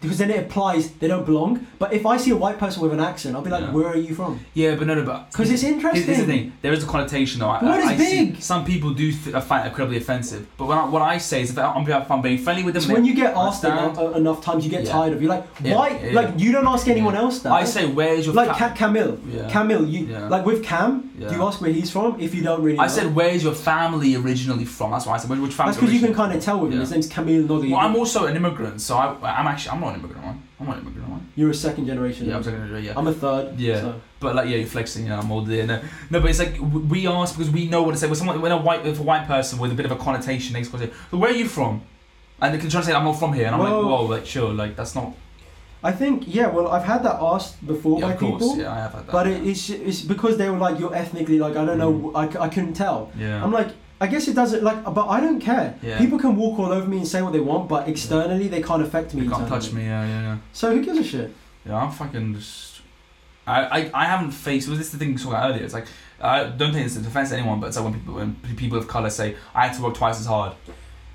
Because 0.01 0.17
then 0.19 0.29
it 0.29 0.37
implies 0.37 0.91
they 0.91 1.07
don't 1.07 1.25
belong. 1.25 1.65
But 1.79 1.91
if 1.93 2.05
I 2.05 2.17
see 2.17 2.31
a 2.31 2.35
white 2.35 2.57
person 2.59 2.81
with 2.83 2.93
an 2.93 2.99
accent, 2.99 3.35
I'll 3.35 3.41
be 3.41 3.49
like, 3.49 3.61
Yeah. 3.63 3.71
where 3.71 3.87
are 3.87 3.97
you 3.97 4.13
from? 4.13 4.39
yeah, 4.53 4.75
but 4.75 4.85
no, 4.87 4.93
no, 4.95 5.03
but 5.03 5.31
Because 5.31 5.49
it's 5.51 5.61
Here's, 5.61 5.73
interesting. 5.73 6.03
here's 6.05 6.17
the 6.19 6.25
thing. 6.25 6.53
There 6.61 6.71
is 6.73 6.83
a 6.83 6.87
connotation, 6.87 7.39
though. 7.39 7.49
I, 7.49 7.59
I, 7.59 7.77
is 7.79 7.85
I 7.87 7.97
see 7.97 8.25
big? 8.31 8.41
some 8.41 8.63
people 8.65 8.93
do 8.93 9.11
th- 9.11 9.35
I 9.35 9.39
find 9.41 9.65
it 9.65 9.69
incredibly 9.69 9.97
offensive. 9.97 10.47
But 10.57 10.65
when 10.67 10.77
I, 10.77 10.85
what 10.85 11.01
I 11.01 11.17
say 11.17 11.41
is, 11.41 11.49
if, 11.51 11.57
I, 11.57 11.81
if 11.81 12.11
I'm 12.11 12.21
being 12.21 12.37
friendly 12.37 12.63
with 12.63 12.73
them, 12.75 12.83
It's 12.83 12.91
when 12.91 13.05
you 13.05 13.15
get 13.15 13.35
asked 13.35 13.65
understand. 13.65 13.97
enough, 13.97 14.15
uh, 14.15 14.17
enough 14.17 14.41
times, 14.43 14.65
you 14.65 14.71
get 14.71 14.83
Yeah. 14.85 14.91
tired 14.91 15.13
of. 15.13 15.21
You're 15.21 15.31
like, 15.31 15.45
Yeah, 15.63 15.75
why? 15.75 15.89
yeah, 15.89 16.11
like 16.13 16.27
yeah. 16.29 16.35
you 16.37 16.51
don't 16.51 16.67
ask 16.67 16.87
anyone 16.87 17.15
else 17.15 17.39
that. 17.39 17.51
I 17.51 17.63
say, 17.63 17.87
where's 17.87 18.25
your 18.25 18.35
like 18.35 18.49
fa- 18.49 18.55
Ca- 18.69 18.73
Camille. 18.75 19.17
Yeah. 19.29 19.49
Camille, 19.49 19.85
you 19.87 20.05
Yeah. 20.05 20.27
like 20.29 20.45
with 20.45 20.63
Cam. 20.63 21.11
Yeah. 21.17 21.29
Do 21.29 21.35
you 21.35 21.43
ask 21.43 21.59
where 21.61 21.71
he's 21.71 21.89
from 21.89 22.19
if 22.19 22.35
you 22.35 22.43
don't 22.43 22.61
really? 22.61 22.77
I 22.77 22.83
know? 22.83 22.87
said, 22.93 23.15
where's 23.15 23.43
your 23.43 23.55
family 23.55 24.15
originally 24.15 24.65
from? 24.65 24.91
That's 24.91 25.07
why 25.07 25.15
I 25.15 25.17
said, 25.17 25.29
which 25.31 25.53
family? 25.53 25.71
That's 25.71 25.77
because 25.81 25.93
you 25.93 25.99
can 25.99 26.13
kind 26.13 26.31
of 26.37 26.43
tell 26.43 26.59
with 26.59 26.69
him. 26.71 26.77
Yeah. 26.77 26.81
His 26.81 26.91
name's 26.91 27.07
Camille 27.07 27.43
Nogli. 27.47 27.71
Well, 27.71 27.79
I'm 27.79 27.95
also 27.95 28.25
an 28.27 28.35
immigrant, 28.35 28.81
so 28.81 28.95
I, 28.97 29.15
I'm 29.39 29.47
actually 29.47 29.71
I'm 29.71 29.79
not 29.81 29.86
an 29.93 29.99
immigrant 29.99 30.25
one. 30.25 30.43
I'm 30.59 30.65
not 30.67 30.77
an 30.77 30.83
immigrant 30.83 31.09
one. 31.09 31.31
You're 31.35 31.51
a 31.51 31.53
second 31.53 31.85
generation. 31.87 32.27
Yeah, 32.27 32.37
I'm 32.37 32.43
saying 32.43 32.83
yeah. 32.83 32.93
I'm 32.95 33.07
a 33.07 33.13
third. 33.13 33.59
Yeah. 33.59 33.81
So. 33.81 34.01
But 34.19 34.35
like, 34.35 34.49
yeah, 34.49 34.57
you're 34.57 34.67
flexing. 34.67 35.03
You 35.03 35.09
know, 35.09 35.19
I'm 35.19 35.31
older. 35.31 35.65
No, 35.65 35.81
no, 36.09 36.19
but 36.21 36.29
it's 36.29 36.39
like 36.39 36.55
we 36.59 37.07
ask 37.07 37.37
because 37.37 37.51
we 37.51 37.67
know 37.67 37.83
what 37.83 37.91
to 37.91 37.97
say. 37.97 38.07
When 38.07 38.15
someone, 38.15 38.41
when 38.41 38.51
a 38.51 38.57
white, 38.57 38.85
if 38.85 38.99
a 38.99 39.03
white 39.03 39.27
person 39.27 39.59
with 39.59 39.71
a 39.71 39.75
bit 39.75 39.85
of 39.85 39.91
a 39.91 39.95
connotation, 39.95 40.53
next 40.53 40.69
question, 40.69 40.91
so 41.11 41.17
where 41.17 41.31
are 41.31 41.35
you 41.35 41.47
from? 41.47 41.81
And 42.41 42.53
they 42.53 42.59
can 42.59 42.69
try 42.69 42.81
to 42.81 42.87
say, 42.87 42.93
I'm 42.93 43.03
not 43.03 43.17
from 43.19 43.33
here, 43.33 43.45
and 43.47 43.55
I'm 43.55 43.61
Well- 43.61 43.81
like, 43.81 43.91
whoa, 43.91 44.05
like, 44.05 44.25
sure, 44.25 44.53
like 44.53 44.75
that's 44.75 44.95
not. 44.95 45.13
I 45.83 45.91
think 45.91 46.23
yeah. 46.25 46.47
Well, 46.47 46.67
I've 46.69 46.83
had 46.83 47.03
that 47.03 47.17
asked 47.21 47.65
before 47.65 47.99
Yeah, 47.99 48.07
by 48.07 48.13
of 48.13 48.19
course, 48.19 48.43
people, 48.43 48.57
yeah, 48.57 48.73
I 48.73 48.77
have 48.77 48.93
had 48.93 49.05
that. 49.05 49.11
but 49.11 49.27
yeah. 49.27 49.51
it's 49.51 49.69
it's 49.69 50.01
because 50.01 50.37
they 50.37 50.49
were 50.49 50.57
like 50.57 50.79
you're 50.79 50.93
ethnically 50.95 51.37
like 51.37 51.55
I 51.55 51.63
don't 51.65 51.77
know 51.77 51.93
mm. 51.93 52.15
I, 52.15 52.45
I 52.45 52.49
couldn't 52.49 52.73
tell. 52.73 53.11
yeah. 53.15 53.43
I'm 53.43 53.51
like 53.51 53.69
I 53.99 54.07
guess 54.07 54.27
it 54.27 54.35
doesn't 54.35 54.63
like 54.63 54.83
but 54.83 55.07
I 55.07 55.19
don't 55.19 55.39
care. 55.39 55.77
Yeah. 55.81 55.97
People 55.97 56.19
can 56.19 56.35
walk 56.35 56.59
all 56.59 56.71
over 56.71 56.87
me 56.87 56.97
and 56.97 57.07
say 57.07 57.21
what 57.21 57.33
they 57.33 57.39
want, 57.39 57.67
but 57.67 57.87
externally 57.87 58.47
they 58.47 58.61
can't 58.61 58.83
affect 58.83 59.13
me. 59.13 59.23
you 59.23 59.29
can't 59.29 59.43
internally. 59.43 59.65
touch 59.65 59.73
me. 59.73 59.85
Yeah, 59.85 60.05
yeah, 60.05 60.21
yeah. 60.21 60.37
So 60.53 60.75
who 60.75 60.83
gives 60.83 60.99
a 60.99 61.03
shit? 61.03 61.33
Yeah, 61.65 61.77
I'm 61.77 61.91
fucking 61.91 62.35
just. 62.35 62.81
I, 63.47 63.63
I, 63.63 63.91
I 63.93 64.05
haven't 64.05 64.31
faced. 64.31 64.67
Was 64.67 64.77
this 64.77 64.91
the 64.91 64.97
thing 64.97 65.11
we 65.13 65.17
saw 65.17 65.41
earlier? 65.41 65.63
It's 65.63 65.73
like 65.73 65.87
I 66.21 66.43
don't 66.45 66.73
think 66.73 66.85
it's 66.85 66.95
a 66.95 67.01
defense 67.01 67.29
to 67.29 67.37
anyone, 67.37 67.59
but 67.59 67.67
it's 67.67 67.77
like 67.77 67.85
when 67.85 67.93
people 67.93 68.13
when 68.15 68.35
people 68.55 68.77
of 68.77 68.87
color 68.87 69.09
say 69.09 69.35
I 69.55 69.67
had 69.67 69.75
to 69.77 69.83
work 69.83 69.95
twice 69.95 70.19
as 70.19 70.25
hard. 70.25 70.53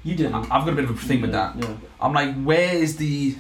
You 0.03 0.15
I, 0.15 0.17
didn't. 0.17 0.35
I've 0.35 0.65
got 0.65 0.71
a 0.71 0.73
bit 0.73 0.85
of 0.85 0.91
a 0.91 0.95
thing 0.95 1.21
with 1.21 1.33
that. 1.33 1.57
Yeah. 1.57 1.77
I'm 2.01 2.13
like, 2.13 2.35
where 2.43 2.75
is 2.75 2.97
the 2.97 3.37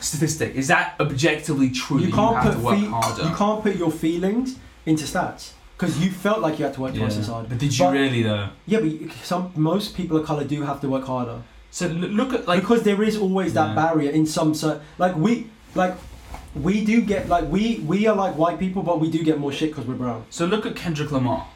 statistic? 0.00 0.54
Is 0.56 0.68
that 0.68 0.96
objectively 0.98 1.70
true? 1.70 2.00
You 2.00 2.12
can't 2.12 2.30
you 2.30 2.36
have 2.36 2.44
put 2.44 2.58
to 2.58 2.64
work 2.64 2.78
fe- 2.78 2.86
harder. 2.86 3.22
you 3.22 3.34
can't 3.36 3.62
put 3.62 3.76
your 3.76 3.92
feelings 3.92 4.58
into 4.86 5.04
stats 5.04 5.52
because 5.80 5.98
you 5.98 6.10
felt 6.10 6.40
like 6.40 6.58
you 6.58 6.64
had 6.66 6.74
to 6.74 6.80
work 6.82 6.94
twice 6.94 7.16
as 7.16 7.28
hard. 7.28 7.48
But 7.48 7.56
did 7.58 7.76
you 7.78 7.86
But- 7.86 7.92
really 7.92 8.22
though? 8.22 8.48
Yeah, 8.66 8.80
but 8.80 8.92
some 9.24 9.50
most 9.56 9.96
people 9.96 10.16
of 10.18 10.26
color 10.26 10.44
do 10.44 10.62
have 10.62 10.80
to 10.82 10.88
work 10.88 11.06
harder 11.06 11.38
So 11.70 11.86
l- 11.86 11.92
look 11.92 12.34
at 12.34 12.46
like 12.48 12.60
because 12.60 12.82
there 12.82 13.02
is 13.02 13.16
always 13.16 13.54
that 13.54 13.68
Yeah. 13.68 13.74
barrier 13.76 14.10
in 14.10 14.26
some 14.26 14.54
cer 14.54 14.80
like 14.98 15.16
we 15.16 15.46
like 15.76 15.94
we 16.54 16.84
do 16.84 17.00
get 17.00 17.28
like 17.28 17.44
we 17.50 17.62
we 17.86 18.06
are 18.08 18.16
like 18.24 18.34
white 18.36 18.58
people, 18.58 18.82
but 18.82 19.00
we 19.00 19.08
do 19.10 19.22
get 19.22 19.38
more 19.38 19.52
shit 19.52 19.70
because 19.70 19.86
we're 19.86 19.94
brown. 20.04 20.24
so 20.30 20.44
look 20.46 20.66
at 20.66 20.74
Kendrick 20.74 21.10
Lamar, 21.12 21.46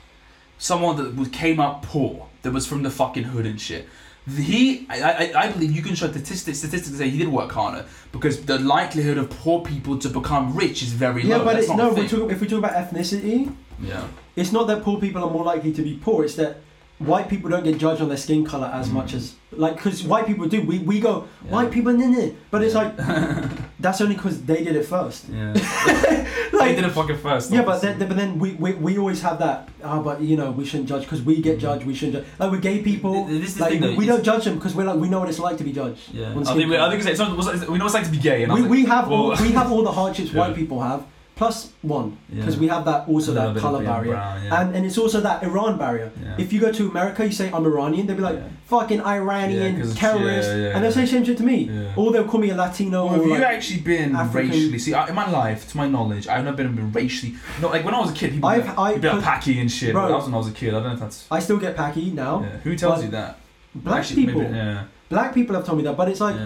someone 0.57 0.97
that 0.97 1.17
was, 1.17 1.29
came 1.29 1.59
up 1.61 1.83
poor, 1.83 2.27
that 2.43 2.53
was 2.53 2.65
from 2.67 2.83
the 2.85 2.91
fucking 2.91 3.25
hood 3.25 3.45
and 3.45 3.61
shit. 3.61 3.89
He, 4.27 4.87
I, 4.89 5.03
I, 5.03 5.33
I 5.45 5.53
believe 5.53 5.73
you 5.73 5.83
can 5.83 5.95
show 5.95 6.09
statistics, 6.11 6.59
statistics 6.59 6.97
say 6.97 7.11
he 7.11 7.19
did 7.19 7.29
work 7.29 7.53
harder 7.53 7.85
because 8.11 8.41
the 8.47 8.59
likelihood 8.59 9.19
of 9.19 9.29
poor 9.29 9.61
people 9.61 9.99
to 9.99 10.09
become 10.09 10.55
rich 10.57 10.83
is 10.83 10.93
very 10.93 11.23
Yeah, 11.25 11.37
low. 11.37 11.39
Yeah, 11.41 11.45
but 11.45 11.55
That's 11.57 11.67
it's 11.69 11.77
no. 11.77 11.91
If 11.95 11.99
we 11.99 12.09
talk 12.09 12.33
if 12.33 12.41
we 12.41 12.47
talk 12.47 12.59
about 12.61 12.73
ethnicity, 12.73 13.55
yeah. 13.83 14.07
it's 14.35 14.51
not 14.51 14.67
that 14.69 14.83
poor 14.83 14.99
people 14.99 15.23
are 15.23 15.31
more 15.31 15.45
likely 15.45 15.73
to 15.75 15.83
be 15.83 15.99
poor. 16.03 16.25
It's 16.25 16.37
that 16.37 16.57
white 17.01 17.29
people 17.29 17.51
don't 17.51 17.65
get 17.65 17.77
judged 17.77 18.01
on 18.01 18.09
their 18.09 18.17
skin 18.17 18.45
color 18.47 18.69
as 18.73 18.89
Mm. 18.89 18.93
much 18.93 19.13
as 19.15 19.35
like 19.53 19.77
because 19.77 20.03
white 20.05 20.27
people 20.27 20.47
do. 20.47 20.63
We 20.63 20.79
we 20.79 21.01
go 21.01 21.29
Yeah. 21.45 21.51
white 21.53 21.71
people 21.71 21.93
in 21.93 22.15
it, 22.15 22.35
but 22.51 22.63
it's 22.65 22.75
like 22.75 22.97
that's 23.85 24.01
only 24.01 24.15
because 24.17 24.37
they 24.51 24.61
did 24.65 24.75
it 24.77 24.87
first. 24.87 25.21
Yeah. 25.29 25.53
Like, 26.55 26.69
they 26.77 26.77
did 26.77 26.85
it 26.85 26.93
fucking 26.93 27.19
first. 27.19 27.51
yeah, 27.51 27.63
but 27.63 27.77
obviously. 27.77 27.99
then, 27.99 28.09
but 28.09 28.17
then 28.17 28.39
we, 28.39 28.53
we, 28.55 28.73
we 28.75 28.97
always 28.97 29.21
have 29.23 29.39
that. 29.41 29.69
Ah, 29.83 30.01
but 30.01 30.21
you 30.21 30.37
know 30.37 30.51
we 30.53 30.65
shouldn't 30.65 30.89
judge 30.89 31.03
because 31.03 31.21
we 31.21 31.43
get 31.43 31.59
judged. 31.59 31.85
We 31.85 31.95
shouldn't 31.95 32.15
judge. 32.17 32.27
Like 32.39 32.51
with 32.53 32.63
gay 32.63 32.81
people, 32.81 33.27
Th- 33.27 33.41
this 33.41 33.51
is 33.51 33.55
the 33.57 33.63
like 33.63 33.73
thing, 33.73 33.81
we, 33.83 33.87
though, 33.89 33.97
we 34.03 34.07
don't 34.07 34.25
judge 34.31 34.45
them 34.45 34.55
because 34.55 34.75
we're 34.77 34.85
like 34.85 34.99
we 35.05 35.09
know 35.09 35.19
what 35.21 35.29
it's 35.29 35.41
like 35.41 35.59
to 35.59 35.65
be 35.65 35.73
judged. 35.73 36.01
Yeah, 36.15 36.31
I 36.31 36.45
think, 36.55 36.71
we, 36.71 36.79
I 36.79 36.89
think 36.91 37.01
it's, 37.03 37.11
it's 37.11 37.19
not, 37.19 37.33
it's- 37.55 37.69
we 37.69 37.77
know 37.79 37.85
what 37.87 37.95
it's 37.95 37.95
like 37.95 38.05
to 38.05 38.11
be 38.19 38.19
gay. 38.31 38.45
And 38.45 38.53
we, 38.55 38.63
was 38.63 38.71
we 38.71 38.79
like, 38.85 38.93
have 38.97 39.11
all 39.11 39.31
we 39.45 39.51
have 39.53 39.69
all 39.73 39.83
the 39.91 39.93
hardships 39.93 40.31
Yeah. 40.33 40.41
white 40.41 40.55
people 40.55 40.81
have 40.81 41.05
plus 41.37 41.73
one 41.83 42.17
because 42.33 42.55
Yeah. 42.55 42.61
we 42.61 42.69
have 42.69 42.85
that 42.85 43.09
also 43.09 43.35
that 43.35 43.57
color 43.57 43.83
barrier 43.83 44.13
brown, 44.13 44.45
yeah. 44.45 44.61
and 44.61 44.77
and 44.77 44.87
it's 44.87 44.99
also 44.99 45.21
that 45.21 45.43
Iran 45.43 45.77
barrier. 45.79 46.11
Yeah. 46.23 46.37
If 46.45 46.53
you 46.53 46.61
go 46.61 46.71
to 46.73 46.89
America, 46.89 47.25
you 47.27 47.33
say 47.33 47.51
I'm 47.53 47.65
Iranian, 47.67 48.07
they'll 48.07 48.17
be 48.17 48.23
like 48.23 48.41
fucking 48.67 49.01
Iranian 49.01 49.75
terrorist, 49.95 50.49
and 50.51 50.79
they'll 50.85 50.93
say 50.93 51.03
the 51.03 51.07
same 51.15 51.25
shit 51.25 51.37
to 51.39 51.43
me. 51.45 51.59
Or 51.97 52.13
they'll 52.13 52.25
call 52.33 52.41
me 52.41 52.51
a 52.51 52.55
Latino. 52.57 53.07
Well, 53.07 53.15
have 53.15 53.23
or 53.23 53.39
you 53.39 53.43
actually 53.45 53.81
been 53.81 54.15
African- 54.15 54.51
racially? 54.51 54.79
See, 54.79 54.95
I, 54.95 55.09
in 55.09 55.15
my 55.15 55.29
life, 55.31 55.61
to 55.71 55.77
my 55.77 55.89
knowledge, 55.89 56.29
I've 56.29 56.45
never 56.45 56.57
been 56.63 56.93
racially. 56.93 57.35
No, 57.61 57.69
like 57.69 57.85
when 57.85 57.95
I 57.95 58.01
was 58.01 58.11
a 58.11 58.15
kid, 58.15 58.33
people 58.33 58.49
I've- 58.49 58.69
would 58.69 58.79
I- 58.79 59.15
like 59.15 59.23
packy 59.25 59.59
and 59.61 59.71
shit. 59.71 59.93
Bro. 59.93 60.09
that 60.09 60.15
was 60.15 60.25
when 60.27 60.35
I 60.35 60.39
was 60.39 60.49
a 60.49 60.53
kid. 60.53 60.69
I 60.75 60.79
don't 60.79 60.89
know 60.89 60.95
if 60.95 61.01
that's. 61.01 61.27
I 61.31 61.39
still 61.41 61.59
get 61.59 61.77
packy 61.77 62.11
now. 62.11 62.35
Who 62.65 62.77
tells 62.77 63.03
you 63.05 63.11
that? 63.11 63.39
Black 63.75 63.99
Actually, 64.01 64.27
people, 64.27 64.43
Maybe, 64.43 64.79
black 65.09 65.35
people 65.35 65.57
have 65.57 65.65
told 65.67 65.79
me 65.79 65.85
that, 65.85 65.97
but 65.97 66.09
it's 66.09 66.21
like 66.21 66.37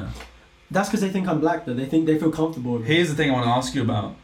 that's 0.70 0.88
because 0.88 1.02
they 1.02 1.10
think 1.10 1.28
I'm 1.28 1.40
black. 1.40 1.66
Though 1.66 1.74
they 1.74 1.84
think 1.86 2.06
they 2.06 2.18
feel 2.18 2.30
comfortable. 2.30 2.72
With 2.74 2.82
me. 2.88 2.94
Here's 2.94 3.08
the 3.10 3.14
thing 3.14 3.28
I 3.30 3.34
want 3.34 3.44
to 3.44 3.50
ask 3.50 3.74
you 3.74 3.82
about. 3.82 4.14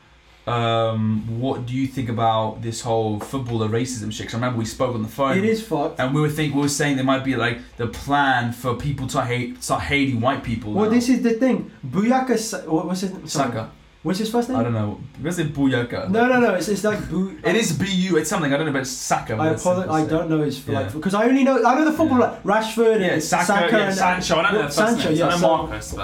Um, 0.47 1.25
what 1.41 1.65
do 1.65 1.73
you 1.75 1.87
think 1.87 2.11
about 2.11 2.61
this 2.61 2.83
whole 2.83 3.19
footballer 3.19 3.69
racism 3.69 4.13
shit? 4.13 4.27
'Cause 4.27 4.35
I 4.35 4.37
remember 4.39 4.59
we 4.59 4.67
spoke 4.67 4.95
on 4.95 5.03
the 5.03 5.09
phone. 5.09 5.39
It 5.39 5.45
is 5.45 5.63
fucked. 5.63 5.99
And 5.99 6.15
we 6.15 6.21
were 6.21 6.29
think 6.29 6.55
we 6.55 6.61
were 6.61 6.69
saying 6.69 6.97
there 6.97 7.05
might 7.05 7.25
be 7.25 7.35
like 7.35 7.61
the 7.79 7.87
plan 7.87 8.53
for 8.53 8.75
people 8.75 9.07
to 9.09 9.23
hate 9.23 9.63
start 9.65 9.83
hating 9.85 10.21
white 10.21 10.43
people. 10.45 10.73
Well, 10.75 10.85
now. 10.85 10.91
this 10.91 11.09
is 11.09 11.23
the 11.23 11.31
thing. 11.35 11.71
Buyaka, 11.87 12.69
what 12.69 12.87
was 12.87 13.01
his 13.01 13.11
sorry. 13.11 13.29
Saka. 13.53 13.71
What's 14.03 14.19
his 14.19 14.31
first 14.31 14.51
name? 14.51 14.59
I 14.59 14.63
don't 14.65 14.75
know. 14.75 15.01
What's 15.23 15.39
it? 15.39 15.55
Buyaka. 15.55 16.11
No, 16.11 16.27
no, 16.29 16.39
no. 16.39 16.53
It's, 16.57 16.69
it's 16.69 16.85
like 16.85 17.09
Bu- 17.09 17.39
It 17.43 17.57
is 17.57 17.73
B 17.73 17.87
U. 18.11 18.19
It's 18.19 18.29
something 18.29 18.53
I 18.53 18.59
don't 18.59 18.67
know, 18.67 18.73
but 18.73 18.83
it's 18.83 18.91
Saka. 18.91 19.37
I 19.37 19.49
apologize. 19.49 19.89
I 19.89 20.07
don't 20.07 20.29
know 20.29 20.43
his 20.43 20.61
Yeah. 20.69 20.81
like 20.81 20.93
because 20.93 21.15
I 21.15 21.25
only 21.25 21.43
know 21.43 21.57
I 21.65 21.75
know 21.75 21.87
the 21.87 21.93
football 21.97 22.19
Yeah. 22.19 22.35
Rashford 22.45 23.01
Yeah, 23.01 23.07
and 23.15 23.23
Saka, 23.23 23.47
Saka 23.47 23.69
yeah, 23.79 23.87
and 23.87 23.95
Sancho. 23.95 24.37
I 24.41 24.43
don't 24.43 24.53
know 24.53 24.59
well, 24.59 24.69
the 24.69 24.75
first 24.75 25.01
Sancho, 25.01 25.09
yeah, 25.11 25.35
so- 25.35 25.47
Marcus. 25.57 25.95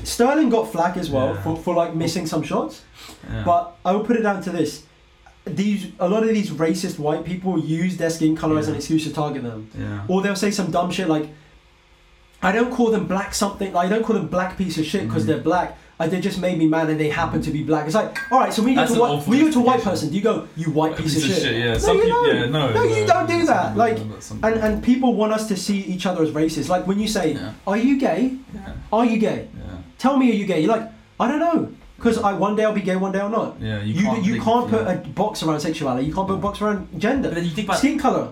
Like, 0.00 0.06
Sterling 0.06 0.48
got 0.50 0.72
flack 0.72 0.96
as 0.96 1.10
well 1.10 1.34
Yeah. 1.34 1.42
for, 1.42 1.56
for 1.56 1.74
like 1.74 1.94
missing 1.94 2.26
some 2.26 2.42
shots. 2.42 2.82
yeah. 3.30 3.42
But 3.44 3.76
I 3.84 3.92
will 3.92 4.04
put 4.04 4.16
it 4.16 4.22
down 4.22 4.42
to 4.42 4.50
this: 4.50 4.84
these 5.44 5.88
a 5.98 6.08
lot 6.08 6.22
of 6.22 6.28
these 6.30 6.50
racist 6.50 6.98
white 6.98 7.24
people 7.24 7.58
use 7.58 7.96
their 7.96 8.10
skin 8.10 8.36
color 8.36 8.58
as 8.58 8.68
an 8.68 8.74
excuse 8.76 9.04
to 9.04 9.12
target 9.12 9.42
them, 9.42 9.70
yeah. 9.78 10.04
or 10.08 10.22
they'll 10.22 10.36
say 10.36 10.50
some 10.50 10.70
dumb 10.70 10.90
shit 10.90 11.08
like, 11.08 11.28
"I 12.42 12.52
don't 12.52 12.72
call 12.72 12.90
them 12.90 13.06
black 13.06 13.34
something. 13.34 13.72
Like, 13.72 13.86
I 13.86 13.90
don't 13.90 14.04
call 14.04 14.16
them 14.16 14.28
black 14.28 14.56
piece 14.56 14.78
of 14.78 14.84
shit 14.86 15.06
because 15.06 15.24
Mhm. 15.24 15.26
they're 15.28 15.38
black." 15.52 15.78
I, 16.02 16.06
they 16.08 16.18
just 16.18 16.40
made 16.40 16.56
me 16.56 16.66
mad 16.66 16.88
and 16.88 16.98
they 16.98 17.10
happen 17.10 17.42
to 17.42 17.50
be 17.50 17.62
black. 17.62 17.84
It's 17.84 17.94
like, 17.94 18.16
all 18.32 18.40
right, 18.40 18.50
so 18.54 18.62
when 18.62 18.72
you 18.72 18.76
go 18.80 18.86
to 18.86 18.98
white, 19.00 19.26
when 19.28 19.38
you 19.38 19.52
to 19.52 19.60
white 19.60 19.82
person, 19.82 20.08
do 20.08 20.14
you 20.16 20.22
go, 20.22 20.48
you 20.56 20.70
white 20.70 20.96
piece, 20.96 21.14
of, 21.14 21.22
shit? 21.22 21.42
Yeah. 21.54 21.72
No, 21.72 21.78
Some 21.78 21.96
you 21.98 22.04
people. 22.04 22.24
don't. 22.24 22.36
Yeah. 22.36 22.46
No. 22.46 22.72
No, 22.72 22.82
you 22.84 23.06
don't 23.06 23.28
do 23.28 23.44
that. 23.44 23.76
Like, 23.76 23.98
And 23.98 24.10
people- 24.30 24.62
and 24.64 24.82
people 24.82 25.12
want 25.14 25.34
us 25.34 25.46
to 25.48 25.58
see 25.58 25.76
each 25.80 26.06
other 26.06 26.22
as 26.22 26.30
racist. 26.30 26.70
Like 26.70 26.86
when 26.86 26.98
you 26.98 27.06
say, 27.06 27.34
Yeah. 27.34 27.52
"Are 27.66 27.76
you 27.76 27.98
gay? 28.00 28.32
Yeah. 28.54 28.72
Are 28.90 29.04
you 29.04 29.18
gay? 29.18 29.48
Yeah. 29.54 29.76
Tell 30.02 30.16
me, 30.20 30.26
are 30.32 30.38
you 30.40 30.46
gay?" 30.52 30.60
You're 30.62 30.74
like, 30.76 30.86
"I 31.22 31.28
don't 31.30 31.42
know," 31.46 31.58
because 31.96 32.16
I 32.28 32.32
one 32.46 32.54
day 32.56 32.64
I'll 32.66 32.78
be 32.82 32.86
gay, 32.90 32.96
one 33.06 33.12
day 33.14 33.20
I'll 33.24 33.36
not. 33.40 33.50
Yeah. 33.60 33.82
You 33.88 33.94
You, 34.00 34.04
can't. 34.08 34.24
you 34.28 34.34
can't 34.48 34.66
put 34.74 34.82
yeah. 34.86 34.92
a 34.94 34.98
box 35.22 35.42
around 35.44 35.60
sexuality. 35.68 36.06
You 36.08 36.14
can't 36.16 36.28
put 36.30 36.38
a 36.42 36.44
box 36.48 36.54
around 36.62 36.88
gender. 37.04 37.28
But 37.28 37.34
then 37.36 37.44
you 37.48 37.54
think 37.58 37.68
about 37.68 37.78
skin 37.84 37.98
color. 38.06 38.24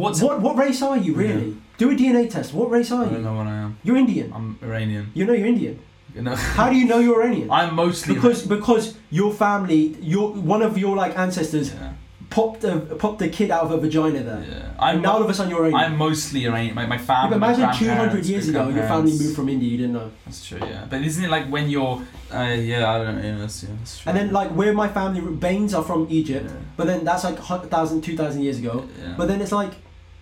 what's. 0.00 0.20
What 0.26 0.40
what 0.46 0.54
race 0.64 0.80
are 0.88 0.96
you 1.06 1.14
really? 1.24 1.56
Do 1.78 1.90
a 1.90 1.94
DNA 2.02 2.24
test. 2.34 2.54
What 2.58 2.68
race 2.76 2.92
are 2.96 3.02
you? 3.04 3.10
I 3.10 3.14
don't 3.14 3.24
know 3.30 3.36
what 3.40 3.48
I 3.48 3.56
am. 3.66 3.72
You're 3.86 3.96
Indian. 4.04 4.28
I'm 4.36 4.46
Iranian. 4.62 5.04
You 5.14 5.24
know 5.26 5.32
you're 5.40 5.48
Indian. 5.56 5.80
You 6.14 6.22
know. 6.26 6.36
How 6.58 6.66
do 6.70 6.76
you 6.76 6.86
know 6.90 7.00
you're 7.06 7.18
Iranian? 7.22 7.50
I'm 7.50 7.74
mostly 7.74 8.14
Because 8.14 8.46
because 8.56 8.84
your 9.10 9.32
family, 9.32 9.82
your 10.14 10.26
one 10.54 10.62
of 10.68 10.78
your 10.84 10.94
like 11.02 11.18
ancestors 11.26 11.72
Yeah. 11.74 11.93
Popped 12.36 12.64
a 12.64 12.72
popped 13.02 13.20
a 13.22 13.28
kid 13.36 13.50
out 13.56 13.62
of 13.66 13.70
a 13.76 13.78
vagina 13.84 14.20
there. 14.30 14.42
Yeah. 14.50 14.84
I'm. 14.86 15.00
now 15.02 15.12
all 15.14 15.22
of 15.24 15.30
a 15.30 15.34
sudden 15.34 15.50
you're 15.52 15.64
Iranian. 15.66 15.92
I'm 15.92 15.96
mostly 16.06 16.40
Iranian. 16.48 16.74
My, 16.74 16.86
my 16.94 16.96
Yeah, 16.96 17.10
family. 17.10 17.38
but 17.38 17.50
imagine 17.58 17.86
200 17.86 18.26
years 18.32 18.48
ago, 18.48 18.62
your 18.76 18.86
family 18.94 19.12
moved 19.22 19.36
from 19.36 19.48
India. 19.54 19.68
You 19.72 19.78
didn't 19.82 19.92
know. 19.98 20.10
That's 20.26 20.40
true, 20.48 20.58
yeah. 20.72 20.84
But 20.90 20.98
isn't 21.02 21.24
it 21.26 21.30
like 21.36 21.46
when 21.54 21.66
you're, 21.74 21.96
uh, 22.32 22.42
yeah, 22.70 22.90
I 22.92 22.94
don't 22.98 23.16
know, 23.16 23.22
yeah, 23.28 23.38
that's, 23.42 23.62
yeah, 23.62 23.70
that's 23.78 23.94
true. 24.00 24.10
And 24.10 24.18
then 24.18 24.32
like 24.32 24.50
where 24.50 24.72
my 24.82 24.88
family 24.88 25.20
Baines 25.46 25.72
are 25.78 25.84
from 25.90 26.00
Egypt, 26.10 26.46
Yeah. 26.50 26.56
but 26.78 26.86
then 26.88 27.04
that's 27.08 27.22
like 27.28 27.38
a 27.38 27.68
thousand, 27.74 27.98
two 28.02 28.16
thousand 28.20 28.40
years 28.46 28.58
ago. 28.58 28.74
yeah. 29.00 29.14
But 29.18 29.28
then 29.28 29.40
it's 29.40 29.52
like, 29.52 29.72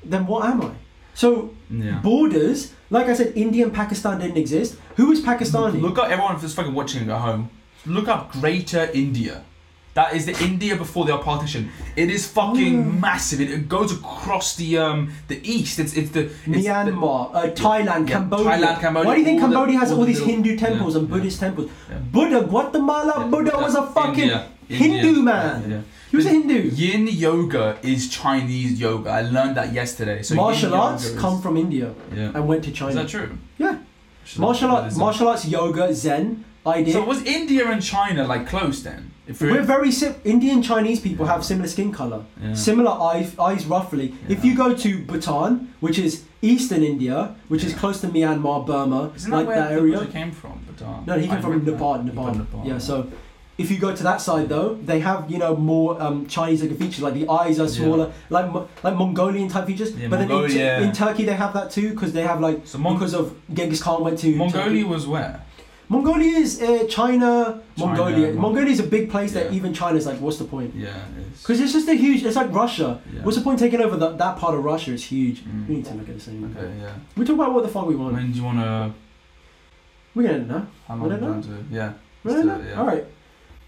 then 0.05 0.27
what 0.27 0.45
am 0.51 0.61
I? 0.71 0.73
So 1.15 1.29
yeah. 1.71 2.01
borders, 2.03 2.73
like 2.91 3.07
I 3.07 3.15
said, 3.15 3.33
India 3.37 3.65
and 3.67 3.75
Pakistan 3.83 4.19
didn't 4.21 4.37
exist. 4.45 4.77
Who 4.97 5.13
is 5.13 5.21
Pakistani? 5.23 5.81
Look 5.81 5.99
up 5.99 6.09
everyone 6.11 6.37
who's 6.37 6.55
fucking 6.55 6.75
watching 6.75 7.09
at 7.11 7.21
home. 7.29 7.49
Look 7.87 8.09
up 8.09 8.33
Greater 8.33 8.85
India. 8.95 9.45
That 9.95 10.15
is 10.17 10.25
the 10.25 10.33
India 10.43 10.75
before 10.75 11.05
the 11.05 11.19
partition. 11.19 11.69
It 11.97 12.09
is 12.11 12.27
fucking 12.27 12.77
Mm. 12.85 13.01
massive. 13.01 13.41
It, 13.43 13.51
it 13.51 13.69
goes 13.69 13.93
across 13.93 14.57
the 14.57 14.79
um 14.79 15.13
the 15.29 15.39
east. 15.57 15.79
It's 15.79 15.95
it's 16.01 16.11
the 16.17 16.23
it's 16.23 16.47
Myanmar, 16.67 17.19
uh, 17.35 17.43
Thailand, 17.65 18.09
Yeah, 18.09 18.15
Cambodia. 18.15 18.51
Thailand, 18.53 18.81
Cambodia, 18.81 19.09
Why 19.09 19.15
do 19.17 19.21
you 19.21 19.27
think 19.27 19.43
all 19.43 19.49
the- 19.49 19.55
Cambodia 19.57 19.79
has 19.81 19.91
all 19.93 19.99
all, 19.99 20.05
the 20.05 20.13
these 20.13 20.21
little- 20.21 20.35
Hindu 20.35 20.57
temples 20.57 20.95
yeah, 20.95 21.01
and. 21.01 21.11
Buddhist 21.11 21.41
temples? 21.41 21.71
Buddha, 22.11 22.41
Guatemala, 22.53 23.15
Buddha 23.35 23.53
was 23.67 23.75
a 23.75 23.85
fucking 23.99 24.31
India, 24.31 24.47
Hindu 24.69 25.09
India, 25.09 25.23
man. 25.23 25.85
He 26.11 26.17
was 26.17 26.27
a 26.27 26.31
Hindu. 26.31 26.59
Yin 26.83 27.07
yoga 27.09 27.67
is 27.83 28.09
Chinese 28.09 28.81
yoga. 28.81 29.11
I 29.11 29.23
learned 29.37 29.57
that 29.59 29.73
yesterday. 29.75 30.23
So 30.23 30.35
Martial 30.37 30.75
arts 30.75 31.05
is- 31.07 31.19
come 31.25 31.37
from 31.43 31.57
India 31.59 31.89
Yeah. 32.17 32.31
and 32.35 32.49
went 32.49 32.65
to 32.65 32.71
China. 32.71 32.91
Is 32.93 32.97
that 32.97 33.09
true? 33.09 33.29
Yeah. 33.59 33.77
Martial 34.39 34.71
arts, 34.71 34.97
martial 34.97 35.29
arts, 35.29 35.45
yoga, 35.47 35.93
Zen, 35.95 36.45
idea. 36.67 36.95
So 36.95 37.05
was 37.05 37.23
India 37.25 37.67
and 37.71 37.83
China 37.83 38.27
like 38.27 38.47
close 38.47 38.83
then? 38.83 39.11
If 39.27 39.41
we're, 39.41 39.53
We're 39.53 39.63
very 39.63 39.93
sim- 39.93 40.17
Indian 40.25 40.63
Chinese 40.63 41.01
people 41.01 41.27
have 41.27 41.45
similar 41.45 41.69
skin 41.69 41.93
color, 41.93 42.25
Yeah. 42.43 42.55
similar 42.55 42.91
eyes, 42.91 43.39
eyes 43.39 43.67
roughly. 43.67 44.15
If 44.29 44.45
you 44.45 44.57
go 44.57 44.75
to 44.77 44.99
Bhutan, 45.05 45.73
which 45.81 45.99
is 45.99 46.25
eastern 46.43 46.83
India, 46.83 47.35
which 47.49 47.63
is 47.63 47.73
close 47.73 48.01
to 48.01 48.09
Myanmar, 48.09 48.67
Burma, 48.67 49.13
Isn't 49.15 49.31
like 49.31 49.47
that 49.47 49.71
that 49.71 49.73
area. 49.73 49.99
Buddha 49.99 50.11
came 50.13 50.33
from? 50.33 50.61
Bhutan? 50.67 51.05
No, 51.07 51.17
he 51.19 51.29
came 51.29 51.37
I 51.39 51.41
from. 51.41 51.65
Nepal, 51.65 52.03
Nepal. 52.03 52.35
Nepal. 52.35 52.63
Yeah, 52.67 52.79
so 52.79 53.07
if 53.59 53.71
you 53.71 53.79
go 53.79 53.95
to 53.95 54.03
that 54.03 54.21
side 54.21 54.49
though, 54.49 54.75
they 54.85 54.99
have 54.99 55.31
you 55.31 55.39
know 55.39 55.55
more 55.55 56.03
um, 56.03 56.27
Chinese-looking 56.27 56.77
features, 56.79 57.01
like 57.03 57.15
the 57.15 57.29
eyes 57.29 57.61
are 57.61 57.65
Yeah. 57.71 57.79
smaller, 57.79 58.13
like 58.29 58.47
like 58.83 58.97
Mongolian 58.97 59.49
type 59.49 59.67
features. 59.67 59.95
Yeah, 59.95 60.09
but 60.09 60.19
then 60.19 60.31
in, 60.33 60.83
in 60.89 60.93
Turkey 60.93 61.25
they 61.25 61.35
have 61.35 61.53
that 61.55 61.71
too 61.71 61.91
because 61.91 62.13
they 62.13 62.23
have 62.23 62.41
like 62.41 62.63
So 62.67 62.79
Mon- 62.79 62.95
because 62.95 63.15
of 63.15 63.37
Genghis 63.55 63.81
Khan 63.81 64.03
went 64.03 64.19
to 64.19 64.35
Mongolia 64.35 64.65
Turkey. 64.65 64.85
was 64.85 65.07
where? 65.07 65.43
Mongolia 65.93 66.39
is 66.39 66.53
uh, 66.63 66.87
China, 66.89 67.61
Mongolia. 67.77 68.29
Mon- 68.29 68.41
Mongolia 68.45 68.73
is 68.77 68.81
a 68.81 68.89
big 68.97 69.11
place 69.15 69.33
that 69.37 69.45
Yeah. 69.47 69.59
even 69.59 69.71
China's 69.81 70.07
like, 70.11 70.19
what's 70.25 70.39
the 70.43 70.49
point? 70.55 70.71
Yeah, 70.75 70.89
it. 70.89 71.39
Because 71.41 71.61
it's 71.61 71.75
just 71.79 71.89
a 71.89 71.95
huge. 72.05 72.25
It's 72.25 72.37
like 72.43 72.51
Russia. 72.63 72.89
Yeah. 73.15 73.23
What's 73.25 73.37
the 73.37 73.45
point 73.45 73.59
taking 73.59 73.81
over 73.87 73.97
that 74.03 74.17
that 74.25 74.35
part 74.43 74.55
of 74.57 74.61
Russia? 74.73 74.91
It's 74.97 75.05
huge. 75.05 75.39
Mm. 75.45 75.69
We 75.69 75.75
need 75.77 75.85
to 75.91 75.95
look 75.99 76.09
at 76.09 76.15
this 76.19 76.29
anyway. 76.29 76.49
Okay, 76.57 76.73
yeah. 76.85 76.95
We 77.17 77.21
talk 77.27 77.37
about 77.41 77.53
what 77.55 77.63
the 77.67 77.73
fuck 77.75 77.87
we 77.87 77.97
want. 78.03 78.15
When 78.15 78.33
do 78.33 78.39
you 78.39 78.45
want 78.51 78.59
to? 78.67 78.95
We're 80.15 80.29
gonna 80.29 80.47
know. 80.53 80.67
How 80.89 80.95
long 80.97 81.09
don't 81.11 81.21
know. 81.23 81.43
to? 81.43 81.55
Yeah. 81.71 81.93
We 82.25 82.33
don't 82.33 82.47
know. 82.47 82.61
it, 82.61 82.69
yeah. 82.69 82.81
All 82.81 82.87
right. 82.87 83.05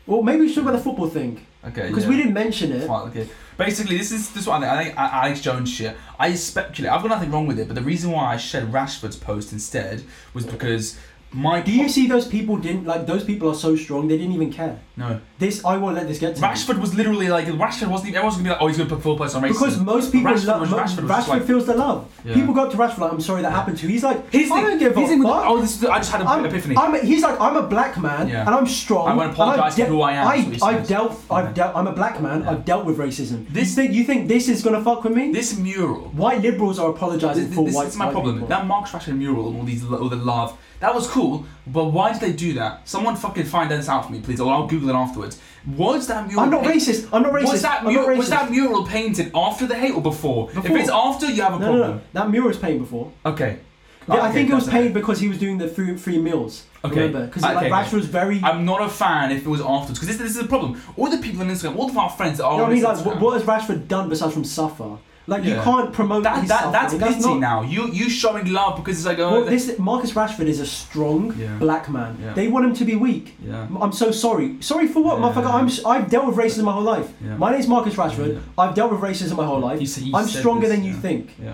Well, 0.07 0.23
maybe 0.23 0.41
we 0.43 0.49
should 0.49 0.57
talk 0.57 0.65
about 0.69 0.77
the 0.79 0.85
football 0.85 1.09
thing 1.09 1.33
Okay. 1.67 1.89
because 1.89 2.05
yeah. 2.05 2.11
we 2.11 2.17
didn't 2.19 2.35
mention 2.35 2.73
it. 2.73 2.87
Fine, 2.87 3.09
okay. 3.09 3.27
Basically, 3.57 3.97
this 3.97 4.13
is 4.13 4.29
this 4.31 4.43
is 4.43 4.49
what 4.49 4.63
I 4.63 4.85
think. 4.85 4.99
I 4.99 5.03
think 5.07 5.15
Alex 5.25 5.41
Jones 5.41 5.71
shit. 5.71 5.97
I 6.19 6.35
speculate. 6.35 6.93
I've 6.93 7.01
got 7.03 7.09
nothing 7.09 7.31
wrong 7.31 7.47
with 7.47 7.59
it, 7.59 7.67
but 7.69 7.75
the 7.75 7.83
reason 7.93 8.11
why 8.11 8.35
I 8.35 8.37
shared 8.37 8.71
Rashford's 8.71 9.17
post 9.17 9.53
instead 9.53 10.03
was 10.35 10.45
because 10.45 10.99
my. 11.35 11.61
Do 11.61 11.73
you 11.73 11.89
see 11.89 12.07
those 12.07 12.27
people 12.27 12.57
didn't 12.57 12.85
like 12.85 13.07
those 13.07 13.25
people 13.25 13.51
are 13.51 13.55
so 13.55 13.75
strong 13.77 14.09
they 14.09 14.17
didn't 14.17 14.33
even 14.33 14.53
care. 14.53 14.79
No. 14.97 15.21
This 15.39 15.65
I 15.65 15.77
won't 15.77 15.97
let 15.97 16.07
this 16.07 16.19
get 16.21 16.37
to 16.37 16.41
me. 16.43 16.47
Rashford 16.49 16.81
was 16.81 16.95
literally 16.95 17.29
like 17.29 17.47
Rashford 17.47 17.89
wasn't. 17.89 18.11
Even, 18.11 18.19
everyone's 18.19 18.37
gonna 18.37 18.45
be 18.45 18.51
like, 18.51 18.59
oh, 18.63 18.67
he's 18.69 18.79
gonna 18.79 18.89
put 18.89 19.03
full 19.03 19.17
place 19.17 19.35
on 19.35 19.43
racism. 19.43 19.49
because 19.49 19.79
most 19.81 20.13
people 20.13 20.31
Rashford 20.31 20.47
love 20.47 20.69
Rashford 20.69 21.07
Rashford, 21.07 21.09
just 21.09 21.29
like- 21.29 21.45
feels 21.45 21.67
the 21.67 21.75
love. 21.75 22.09
Yeah. 22.25 22.35
People 22.35 22.55
go 22.55 22.63
up 22.65 22.71
to 22.71 22.77
Rashford 22.77 22.99
like 22.99 23.13
I'm 23.13 23.21
sorry 23.21 23.43
that 23.43 23.51
Yeah. 23.51 23.57
happened 23.57 23.79
to 23.79 23.87
you. 23.87 23.93
He's 23.93 24.05
like 24.05 24.31
His 24.31 24.51
I 24.51 24.55
thing- 24.55 24.65
don't 24.65 24.79
give 24.79 24.95
his 24.95 25.05
a 25.05 25.09
thing 25.09 25.23
fuck. 25.25 25.45
Oh, 25.47 25.61
this 25.61 25.77
is, 25.83 25.85
I 25.85 25.99
just 25.99 26.13
had 26.13 26.21
an 26.21 26.29
I'm, 26.29 26.45
epiphany. 26.47 26.77
I'm, 26.77 27.05
he's 27.05 27.23
like 27.23 27.41
I'm 27.41 27.57
a 27.57 27.67
black 27.67 28.01
man 28.01 28.29
Yeah. 28.29 28.41
and 28.47 28.51
I'm 28.51 28.67
strong. 28.67 29.09
I 29.09 29.15
won't 29.15 29.29
I've 29.31 29.35
apologise 29.35 29.75
for 29.75 29.85
who 29.87 30.01
I 30.03 30.13
am, 30.13 30.29
I, 30.29 30.35
is 30.37 30.47
what 30.47 30.73
he 30.73 30.79
I've 30.79 30.87
dealt. 30.89 31.21
I've 31.31 31.55
dealt. 31.55 31.75
I'm 31.77 31.89
a 31.89 31.93
black 31.93 32.21
man. 32.23 32.45
I've 32.49 32.65
dealt 32.65 32.85
with 32.87 32.97
racism. 32.99 33.49
This- 33.49 33.71
you 33.71 33.75
think 33.75 33.93
you 33.95 34.05
think 34.05 34.29
this 34.29 34.49
is 34.49 34.63
gonna 34.63 34.83
fuck 34.85 35.03
with 35.03 35.15
me? 35.17 35.33
this 35.33 35.59
mural. 35.59 36.03
White 36.23 36.41
liberals 36.43 36.79
are 36.79 36.91
apologizing 36.91 37.47
This, 37.47 37.55
for 37.57 37.65
this 37.65 37.77
is 37.89 37.97
my 37.97 38.11
problem. 38.13 38.47
That 38.47 38.67
Marcus 38.67 38.93
Rashford 38.93 39.17
mural 39.19 39.49
and 39.49 39.57
all 39.59 39.65
these 39.65 39.83
all 39.85 40.09
the 40.09 40.17
love. 40.17 40.57
That 40.81 40.95
was 40.95 41.07
cool, 41.07 41.47
but 41.67 41.87
why 41.87 42.13
did 42.13 42.21
they 42.21 42.33
do 42.33 42.53
that? 42.55 42.87
Someone 42.89 43.17
fucking 43.17 43.45
find 43.45 43.71
this 43.71 43.89
out 43.89 44.07
for 44.07 44.13
me, 44.13 44.21
please, 44.21 44.41
or 44.41 44.53
I'll 44.53 44.67
Google 44.67 44.91
it 44.91 44.95
afterwards. 44.95 45.41
Was 45.77 46.07
that 46.09 46.27
mural? 46.27 46.45
I'm 46.45 46.51
not 46.51 46.65
racist. 46.65 47.09
I'm 47.13 47.23
not 47.23 47.33
racist. 47.33 47.53
Was 47.53 47.63
that, 47.63 47.85
mural, 47.87 48.17
was 48.17 48.29
that 48.29 48.51
mural 48.51 48.85
painted 48.87 49.31
after 49.35 49.67
the 49.67 49.75
hate 49.77 49.95
or 49.95 50.03
before? 50.03 50.51
If 50.55 50.67
it's 50.67 50.91
after, 50.91 51.31
you 51.31 51.43
have 51.43 51.55
a 51.55 51.59
No, 51.59 51.67
problem. 51.67 51.81
no, 51.81 51.95
no. 51.95 52.01
That 52.13 52.31
mural 52.31 52.49
was 52.49 52.59
painted 52.59 52.81
before. 52.81 53.13
Okay. 53.25 53.61
Yeah, 54.07 54.21
I 54.21 54.31
think 54.33 54.51
it 54.51 54.55
was 54.55 54.67
that's 54.67 54.77
okay. 54.77 54.87
paid 54.89 54.95
because 54.95 55.19
he 55.19 55.29
was 55.29 55.39
doing 55.39 55.57
the 55.57 55.67
free, 55.69 55.97
free 55.97 56.19
meals. 56.19 56.65
Okay. 56.85 57.07
Remember? 57.07 57.27
Because 57.27 57.45
Okay, 57.45 57.55
like 57.55 57.65
okay. 57.65 57.75
Rashford 57.75 57.93
was 57.95 58.07
very. 58.07 58.39
I'm 58.43 58.67
not 58.67 58.83
a 58.83 58.89
fan 58.91 59.33
if 59.33 59.47
it 59.47 59.49
was 59.49 59.63
afterwards 59.63 59.99
because 60.01 60.09
this, 60.09 60.19
this 60.19 60.37
is 60.37 60.43
a 60.43 60.47
problem. 60.47 60.79
All 60.99 61.09
the 61.09 61.17
people 61.17 61.41
on 61.41 61.49
Instagram, 61.49 61.77
all 61.77 61.89
of 61.89 61.97
our 61.97 62.11
friends 62.11 62.37
that 62.39 62.45
are 62.45 62.53
You 62.53 62.59
know 62.59 62.65
what 62.65 62.73
I 62.73 62.75
mean? 62.75 63.05
Like, 63.13 63.23
what 63.23 63.33
has 63.33 63.43
Rashford 63.45 63.89
done 63.89 64.11
besides 64.11 64.35
from 64.35 64.45
suffer? 64.45 64.99
Like 65.27 65.45
you 65.45 65.55
can't 65.55 65.91
promote 65.93 66.23
That, 66.25 66.47
that, 66.49 66.71
that's 66.73 66.95
pity 66.95 67.21
not- 67.21 67.39
now. 67.41 67.63
You 67.63 67.89
you 67.91 68.11
showing 68.11 68.53
love 68.53 68.77
because 68.77 68.99
it's 68.99 69.07
like 69.07 69.19
oh 69.19 69.33
Well, 69.33 69.45
this 69.47 69.79
Marcus 69.79 70.13
Rashford 70.13 70.47
is 70.55 70.61
a 70.61 70.67
strong 70.67 71.35
Yeah. 71.39 71.57
black 71.59 71.89
man. 71.89 72.19
Yeah. 72.23 72.35
They 72.35 72.49
want 72.49 72.67
him 72.67 72.75
to 72.75 72.85
be 72.85 72.95
weak. 72.95 73.35
yeah. 73.43 73.67
I'm 73.81 73.93
so 73.93 74.11
sorry. 74.11 74.49
Sorry 74.61 74.87
for 74.87 75.03
what, 75.03 75.19
Yeah. 75.19 75.25
motherfucker? 75.25 75.53
I'm 75.59 75.69
I've 75.93 76.11
dealt 76.11 76.27
with 76.27 76.37
racism 76.37 76.65
my 76.65 76.73
whole 76.73 76.83
life. 76.97 77.09
Yeah. 77.25 77.37
My 77.39 77.53
name's 77.53 77.69
Marcus 77.69 77.95
Rashford. 77.95 78.35
Yeah. 78.35 78.41
I've 78.63 78.75
dealt 78.75 78.91
with 78.93 79.01
racism 79.01 79.37
my 79.37 79.47
whole 79.47 79.61
life. 79.61 79.79
He 79.79 79.87
s- 79.87 79.97
he 79.97 80.13
I'm 80.15 80.27
stronger 80.27 80.67
this, 80.69 80.77
than 80.77 80.85
you 80.85 80.93
yeah. 80.95 81.01
think. 81.07 81.35
Yeah. 81.43 81.53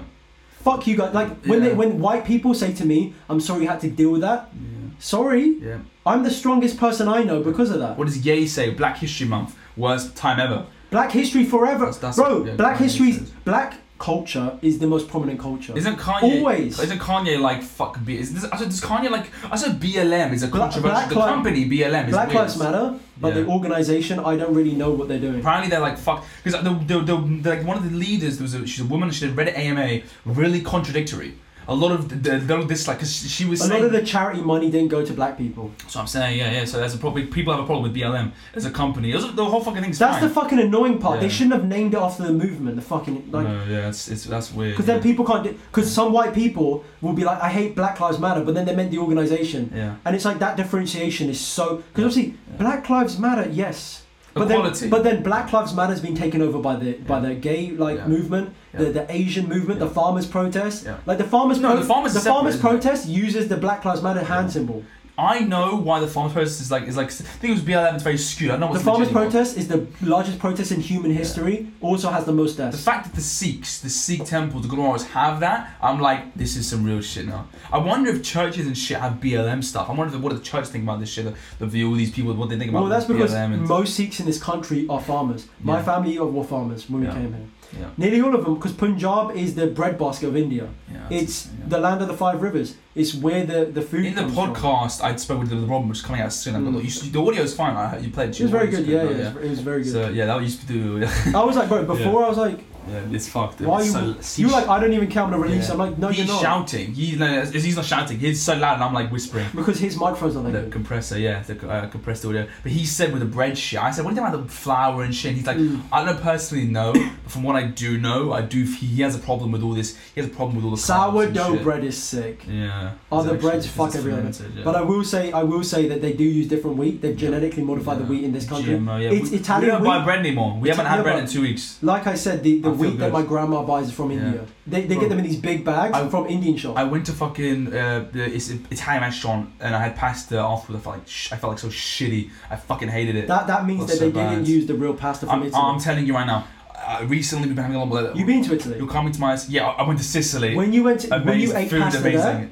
Fuck 0.67 0.87
you 0.89 0.97
guys. 0.97 1.15
Like 1.15 1.31
when 1.47 1.63
Yeah. 1.63 1.69
they, 1.69 1.75
when 1.75 2.01
white 2.01 2.25
people 2.25 2.53
say 2.55 2.73
to 2.81 2.85
me, 2.85 2.99
"I'm 3.31 3.41
sorry 3.41 3.63
you 3.63 3.69
had 3.69 3.81
to 3.87 3.91
deal 4.01 4.11
with 4.11 4.23
that." 4.23 4.49
Yeah. 4.53 4.89
Sorry, 4.99 5.47
Yeah. 5.63 5.79
I'm 6.05 6.23
the 6.25 6.31
strongest 6.41 6.77
person 6.77 7.09
I 7.09 7.23
know 7.23 7.39
because 7.51 7.71
of 7.71 7.79
that. 7.79 7.97
What 7.97 8.07
does 8.09 8.19
Ye 8.27 8.47
say? 8.47 8.71
Black 8.71 8.99
History 8.99 9.27
Month, 9.29 9.55
worst 9.77 10.17
time 10.17 10.39
ever. 10.41 10.65
Black 10.91 11.13
history 11.13 11.45
forever, 11.45 11.87
That's- 11.87 11.99
that's- 11.99 12.17
bro. 12.17 12.45
yeah, 12.45 12.55
black 12.55 12.77
history, 12.79 13.21
black 13.45 13.75
culture 13.99 14.53
is 14.63 14.79
the 14.79 14.87
most 14.87 15.09
prominent 15.09 15.39
culture. 15.39 15.73
Isn't 15.77 15.97
Kanye 15.99 16.23
Always. 16.23 16.81
Isn't 16.81 16.99
Kanye 16.99 17.39
like 17.39 17.63
fuck 17.63 18.03
B? 18.05 18.17
Is 18.17 18.33
this, 18.35 18.45
I 18.51 18.57
said, 18.59 18.69
does 18.71 18.81
Kanye 18.81 19.11
like? 19.11 19.27
I 19.51 19.57
said 19.57 19.79
BLM 19.79 20.33
is 20.33 20.43
a 20.43 20.49
Black- 20.49 20.73
controversial. 20.73 20.97
Black 20.97 21.09
the 21.11 21.15
Li- 21.17 21.21
company 21.21 21.69
BLM 21.69 22.07
is 22.07 22.13
Black 22.13 22.29
weird. 22.29 22.41
Lives 22.41 22.59
Matter, 22.59 22.95
but 23.21 23.29
Yeah. 23.29 23.43
the 23.43 23.47
organization, 23.49 24.19
I 24.21 24.37
don't 24.37 24.55
really 24.55 24.73
know 24.73 24.91
what 24.91 25.09
they're 25.09 25.19
doing. 25.19 25.41
Apparently 25.41 25.69
they're 25.71 25.81
like 25.81 25.99
fuck 25.99 26.25
because 26.43 26.61
the, 26.63 26.71
the, 26.91 27.01
the, 27.01 27.17
the, 27.43 27.51
like 27.51 27.65
one 27.67 27.77
of 27.77 27.85
the 27.91 27.95
leaders 27.97 28.39
there 28.39 28.45
was 28.45 28.55
a, 28.55 28.67
she's 28.67 28.81
a 28.81 28.89
woman 28.89 29.11
she 29.11 29.27
did 29.27 29.37
Reddit 29.37 29.57
AMA 29.57 30.01
really 30.25 30.61
contradictory. 30.63 31.35
A 31.71 31.75
lot 31.83 31.93
of 31.93 32.09
the, 32.09 32.17
the, 32.17 32.39
the 32.39 32.57
this 32.67 32.89
like 32.89 32.99
'cause 32.99 33.13
she 33.37 33.45
was 33.45 33.61
A 33.61 33.65
saying. 33.69 33.81
lot 33.83 33.87
of 33.87 33.93
the 33.93 34.03
charity 34.03 34.41
money 34.43 34.69
didn't 34.75 34.89
go 34.97 35.01
to 35.09 35.13
black 35.21 35.39
people. 35.39 35.71
so 35.87 36.01
I'm 36.01 36.07
saying 36.15 36.39
yeah 36.41 36.51
yeah. 36.57 36.65
So 36.65 36.79
there's 36.81 36.95
a 36.95 36.99
problem. 36.99 37.29
People 37.29 37.53
have 37.55 37.63
a 37.63 37.67
problem 37.67 37.85
with 37.85 37.95
BLM 37.99 38.33
as 38.59 38.65
a 38.67 38.71
company. 38.83 39.07
It 39.13 39.17
was- 39.17 39.33
the 39.35 39.45
whole 39.45 39.63
fucking 39.67 39.83
thing's 39.85 39.99
That's 39.99 40.19
fine. 40.19 40.29
the 40.29 40.35
fucking 40.41 40.59
annoying 40.59 40.99
part. 40.99 41.21
They 41.21 41.29
shouldn't 41.29 41.55
have 41.59 41.67
named 41.77 41.95
it 41.95 42.01
after 42.09 42.23
the 42.25 42.33
movement. 42.33 42.75
The 42.77 42.83
fucking 42.83 43.17
like. 43.31 43.47
no, 43.47 43.65
yeah, 43.75 43.89
it's, 43.89 44.09
it's 44.09 44.25
that's 44.25 44.53
weird. 44.53 44.73
Because 44.73 44.89
yeah. 44.89 44.95
then 44.95 45.03
people 45.09 45.25
can't. 45.25 45.45
Because 45.71 45.89
some 45.99 46.13
white 46.13 46.35
people 46.35 46.69
will 47.03 47.13
be 47.21 47.25
like, 47.31 47.41
"I 47.41 47.51
hate 47.59 47.71
Black 47.77 48.01
Lives 48.01 48.19
Matter," 48.19 48.43
but 48.47 48.55
then 48.57 48.65
they 48.67 48.75
meant 48.75 48.91
the 48.91 48.99
organization, 48.99 49.71
yeah. 49.73 49.95
and 50.05 50.17
it's 50.17 50.25
like 50.25 50.39
that 50.41 50.57
differentiation 50.57 51.29
is 51.31 51.41
so. 51.41 51.65
Because 51.77 51.89
Yeah. 51.97 52.05
obviously, 52.07 52.27
Yeah. 52.51 52.57
Black 52.65 52.91
Lives 52.91 53.15
Matter, 53.19 53.47
yes, 53.65 54.03
but 54.41 54.51
Equality. 54.51 54.81
then 54.81 54.91
but 54.91 55.03
then 55.05 55.23
Black 55.23 55.53
Lives 55.53 55.75
Matter 55.75 55.93
has 55.93 56.01
been 56.01 56.15
taken 56.15 56.41
over 56.43 56.59
by 56.59 56.77
the 56.77 56.93
by 56.95 57.21
the 57.21 57.35
gay 57.35 57.71
like 57.71 58.07
movement, 58.09 58.55
the 58.73 58.87
the 58.87 59.07
Asian 59.13 59.49
movement, 59.49 59.81
the 59.81 59.89
farmers 59.89 60.27
protest. 60.27 60.87
Like 61.07 61.19
the 61.19 61.25
farmers 61.25 61.59
No, 61.61 61.71
pro- 61.73 61.81
the 61.81 61.87
farmers 61.87 62.15
the 62.15 62.21
separate, 62.21 62.35
farmers 62.35 62.57
protest 62.61 63.09
uses 63.09 63.49
the 63.49 63.57
Black 63.57 63.85
Lives 63.85 64.03
Matter 64.03 64.25
hand 64.25 64.51
symbol. 64.53 64.83
I 65.21 65.41
know 65.41 65.77
why 65.77 66.01
the 66.01 66.07
farmers 66.07 66.33
protest 66.33 66.61
is 66.63 66.71
like 66.71 66.85
is 66.85 66.97
like 66.97 67.09
I 67.09 67.11
think 67.41 67.51
it 67.53 67.57
was 67.59 67.63
BLM. 67.63 67.95
It's 67.95 68.03
very 68.03 68.17
skewed. 68.17 68.51
I 68.53 68.57
know 68.57 68.67
The 68.69 68.73
what's 68.73 68.85
farmers 68.85 69.09
legit 69.09 69.17
anymore. 69.17 69.31
protest 69.33 69.59
is 69.59 69.69
the 69.69 69.87
largest 70.01 70.39
protest 70.39 70.73
in 70.73 70.81
human 70.81 71.11
history. 71.13 71.57
Also 71.83 72.09
has 72.11 72.25
the 72.25 72.33
most 72.33 72.57
deaths. 72.57 72.77
The 72.79 72.83
fact 72.83 73.05
that 73.07 73.15
the 73.15 73.21
Sikhs, 73.21 73.81
the 73.81 73.91
Sikh 73.91 74.25
temples, 74.25 74.63
the 74.67 74.69
Gurdwaras 74.75 75.05
have 75.09 75.41
that, 75.41 75.59
I'm 75.83 76.01
like, 76.01 76.35
this 76.35 76.57
is 76.57 76.69
some 76.69 76.83
real 76.85 77.03
shit 77.03 77.27
now. 77.27 77.49
I 77.71 77.79
wonder 77.79 78.11
if 78.11 78.23
churches 78.23 78.67
and 78.67 78.77
shit 78.77 78.99
have 78.99 79.15
BLM 79.15 79.63
stuff. 79.63 79.91
I 79.91 79.93
wonder 79.93 80.15
if, 80.17 80.21
what 80.23 80.31
do 80.31 80.39
the 80.39 80.45
church 80.45 80.67
think 80.69 80.85
about 80.85 81.01
this 81.01 81.11
shit? 81.11 81.27
The 81.59 81.67
view, 81.67 81.91
of 81.93 81.99
these 81.99 82.11
people, 82.11 82.33
what 82.35 82.49
they 82.49 82.59
think 82.59 82.71
about 82.71 82.81
Well, 82.83 82.91
that's 82.91 83.05
because 83.07 83.33
BLM 83.33 83.53
and 83.55 83.63
most 83.69 83.95
Sikhs 83.95 84.21
in 84.21 84.27
this 84.27 84.43
country 84.43 84.87
are 84.89 85.01
farmers. 85.01 85.47
My 85.63 85.77
Yeah. 85.79 85.83
family 85.85 86.19
were 86.19 86.45
farmers 86.45 86.89
when 86.89 87.03
Yeah. 87.03 87.15
we 87.15 87.21
came 87.21 87.33
here. 87.35 87.47
Yeah, 87.79 87.89
Nearly 87.97 88.21
all 88.21 88.35
of 88.35 88.45
them, 88.45 88.55
because 88.55 88.73
Punjab 88.73 89.37
is 89.37 89.55
the 89.55 89.67
breadbasket 89.69 90.29
of 90.29 90.37
India. 90.37 90.69
yeah, 90.93 91.07
It's 91.11 91.47
yeah. 91.47 91.53
the 91.69 91.79
land 91.79 92.03
of 92.03 92.09
the 92.09 92.15
five 92.17 92.41
rivers. 92.43 92.75
It's 92.95 93.15
where 93.15 93.45
the, 93.47 93.67
the 93.67 93.83
food 93.83 94.05
in 94.07 94.15
the 94.15 94.23
from. 94.29 94.55
podcast. 94.55 95.03
I 95.03 95.15
spoke 95.17 95.41
with 95.41 95.51
the 95.51 95.57
Rob, 95.57 95.89
which 95.89 95.99
is 95.99 96.05
coming 96.05 96.21
out 96.23 96.33
soon. 96.33 96.55
Mm. 96.55 96.73
the- 96.77 96.83
you, 96.85 97.11
the 97.13 97.21
audio 97.21 97.43
is 97.43 97.55
fine. 97.55 97.77
I 97.77 97.99
you 97.99 98.11
played. 98.11 98.31
It 98.31 98.41
was 98.43 98.51
very 98.51 98.69
good, 98.69 98.87
yeah, 98.87 99.05
yeah, 99.05 99.39
It 99.39 99.51
was 99.51 99.61
very 99.61 99.83
good. 99.85 99.93
So 99.93 100.09
yeah, 100.09 100.27
that 100.27 100.41
used 100.43 100.61
to 100.63 100.67
do. 100.67 101.05
I 101.35 101.45
was 101.45 101.57
like, 101.57 101.69
bro, 101.69 101.85
before 101.85 102.25
I 102.25 102.29
was 102.29 102.39
like, 102.39 102.59
Yeah, 102.89 103.01
it's 103.13 103.29
fucked. 103.29 103.61
why 103.61 103.77
are 103.77 103.81
It's 103.83 103.95
you? 103.95 104.17
so- 104.23 104.41
you 104.43 104.47
were 104.49 104.53
like, 104.53 104.69
I 104.69 104.81
don't 104.81 104.93
even 104.93 105.09
care, 105.09 105.23
I'm 105.23 105.31
gonna 105.31 105.43
release. 105.43 105.67
Yeah. 105.67 105.73
I'm 105.73 105.79
like, 105.79 105.99
no, 105.99 106.09
he's 106.09 106.19
you're 106.19 106.27
not. 106.29 106.41
shouting. 106.43 106.93
He, 106.95 107.17
no, 107.17 107.43
he's 107.45 107.77
not 107.77 107.85
shouting. 107.85 108.19
He's 108.19 108.43
so 108.43 108.55
loud, 108.57 108.75
and 108.75 108.85
I'm 108.85 108.95
like 108.95 109.11
whispering. 109.13 109.47
Because 109.55 109.79
his 109.79 109.97
microphone's 109.97 110.35
not 110.35 110.45
that 110.45 110.53
The 110.53 110.61
good. 110.63 110.73
compressor, 110.73 111.19
yeah, 111.19 111.43
the 111.43 111.69
uh, 111.69 111.87
compressed 111.89 112.25
audio. 112.25 112.47
But 112.63 112.73
he 112.73 112.85
said 112.87 113.13
with 113.13 113.21
the 113.21 113.27
bread 113.29 113.57
shit, 113.59 113.83
I 113.83 113.91
said, 113.91 114.05
what 114.05 114.13
do 114.15 114.21
you 114.21 114.23
think 114.27 114.35
about 114.35 114.47
the 114.47 114.53
flour 114.53 115.03
and 115.03 115.15
shit? 115.15 115.31
And 115.31 115.37
he's 115.39 115.47
like, 115.47 115.57
Mm. 115.59 115.83
I 115.93 116.05
don't 116.05 116.21
personally 116.21 116.65
know, 116.67 116.93
but 116.93 117.03
from 117.31 117.43
what 117.43 117.57
I 117.57 117.65
do 117.65 117.99
know, 117.99 118.33
I 118.33 118.41
do. 118.43 118.65
He 118.65 119.03
has 119.03 119.15
a 119.15 119.19
problem 119.19 119.53
with 119.53 119.63
all 119.63 119.75
this. 119.75 119.97
He 120.15 120.21
has 120.21 120.31
a 120.31 120.33
problem 120.33 120.57
with 120.57 120.65
all 120.65 120.71
the 120.71 120.77
Sourdough 120.79 121.63
bread 121.63 121.85
is 121.85 121.97
sick. 121.97 122.45
Yeah. 122.49 122.93
Other 123.13 123.35
It's 123.35 123.43
breads 123.45 123.67
fuck 123.67 123.95
everything. 123.95 124.33
yeah. 124.57 124.65
But 124.65 124.77
I 124.77 124.83
will 124.83 125.05
say, 125.05 125.31
I 125.33 125.43
will 125.43 125.63
say 125.63 125.87
that 125.89 126.01
they 126.01 126.13
do 126.13 126.25
use 126.25 126.49
different 126.49 126.77
wheat. 126.77 127.03
They've 127.03 127.17
genetically 127.17 127.63
modified 127.63 127.99
the 127.99 128.05
wheat 128.05 128.25
in 128.25 128.33
this 128.33 128.49
country. 128.49 128.75
GMO, 128.75 129.03
yeah. 129.03 129.11
It's 129.11 129.31
we, 129.31 129.37
Italian 129.39 129.67
We 129.67 129.71
don't 129.77 129.85
buy 129.85 130.05
bread 130.05 130.21
anymore. 130.21 130.55
We 130.59 130.69
It's- 130.71 130.77
haven't 130.77 130.91
had 130.91 130.97
yeah, 130.99 131.03
bread 131.03 131.19
in 131.19 131.27
two 131.29 131.43
weeks. 131.43 131.79
Like 131.83 132.07
I 132.07 132.15
said, 132.15 132.43
the, 132.43 132.61
the 132.61 132.70
I 132.71 132.77
feel 132.77 132.91
wheat 132.91 132.99
that 132.99 133.13
my 133.13 133.23
grandma 133.23 133.63
buys 133.63 133.91
from. 133.93 134.11
India, 134.11 134.45
they, 134.67 134.83
they 134.83 134.95
Bro. 134.95 135.01
get 135.01 135.09
them 135.11 135.19
in 135.19 135.25
these 135.25 135.37
big 135.51 135.65
bags 135.65 135.95
I- 135.97 136.09
from 136.09 136.27
Indian 136.27 136.57
shops. 136.57 136.77
I 136.79 136.85
went 136.85 137.07
to 137.07 137.13
fucking 137.13 137.69
uh, 137.69 138.07
the 138.13 138.25
it's 138.37 138.51
an 138.51 138.67
Italian 138.71 139.03
restaurant 139.03 139.51
and 139.61 139.75
I 139.75 139.81
had 139.87 139.97
pasta 139.97 140.39
afterwards. 140.39 140.83
I 140.83 140.85
felt 140.85 140.97
like 140.99 141.09
sh- 141.09 141.33
I 141.33 141.37
felt 141.37 141.51
like 141.53 141.59
so 141.61 141.69
shitty. 141.69 142.31
I 142.51 142.57
fucking 142.57 142.89
hated 142.89 143.17
it. 143.17 143.27
that 143.29 143.47
that 143.47 143.67
means 143.67 143.81
That's 143.87 143.99
that 143.99 144.13
they 144.13 144.13
so 144.23 144.31
didn't 144.31 144.47
use 144.47 144.67
the 144.67 144.75
real 144.75 144.95
pasta 144.95 145.27
from 145.27 145.41
I'm, 145.41 145.47
Italy. 145.47 145.63
I'm 145.63 145.81
telling 145.81 146.07
you 146.07 146.15
right 146.15 146.27
now. 146.27 146.47
Uh, 146.83 147.05
recently, 147.07 147.47
we've 147.47 147.55
been 147.57 147.65
having 147.65 147.77
a 147.81 147.85
lot 147.85 148.05
of. 148.05 148.17
You've 148.17 148.27
been 148.27 148.43
to 148.45 148.55
Italy. 148.55 148.79
You're 148.79 148.89
coming 148.89 149.13
to 149.13 149.21
my. 149.21 149.39
Yeah, 149.49 149.67
I 149.69 149.83
I 149.83 149.87
went 149.87 149.99
to 149.99 150.05
Sicily. 150.05 150.55
When 150.57 150.73
you 150.73 150.83
went 150.83 151.01
to, 151.03 151.15
amazing 151.15 151.27
when 151.29 151.41
you 151.41 151.57
ate 151.57 151.69
food, 151.71 151.83
pasta 151.83 152.01
amazing. 152.01 152.21
there, 152.41 152.51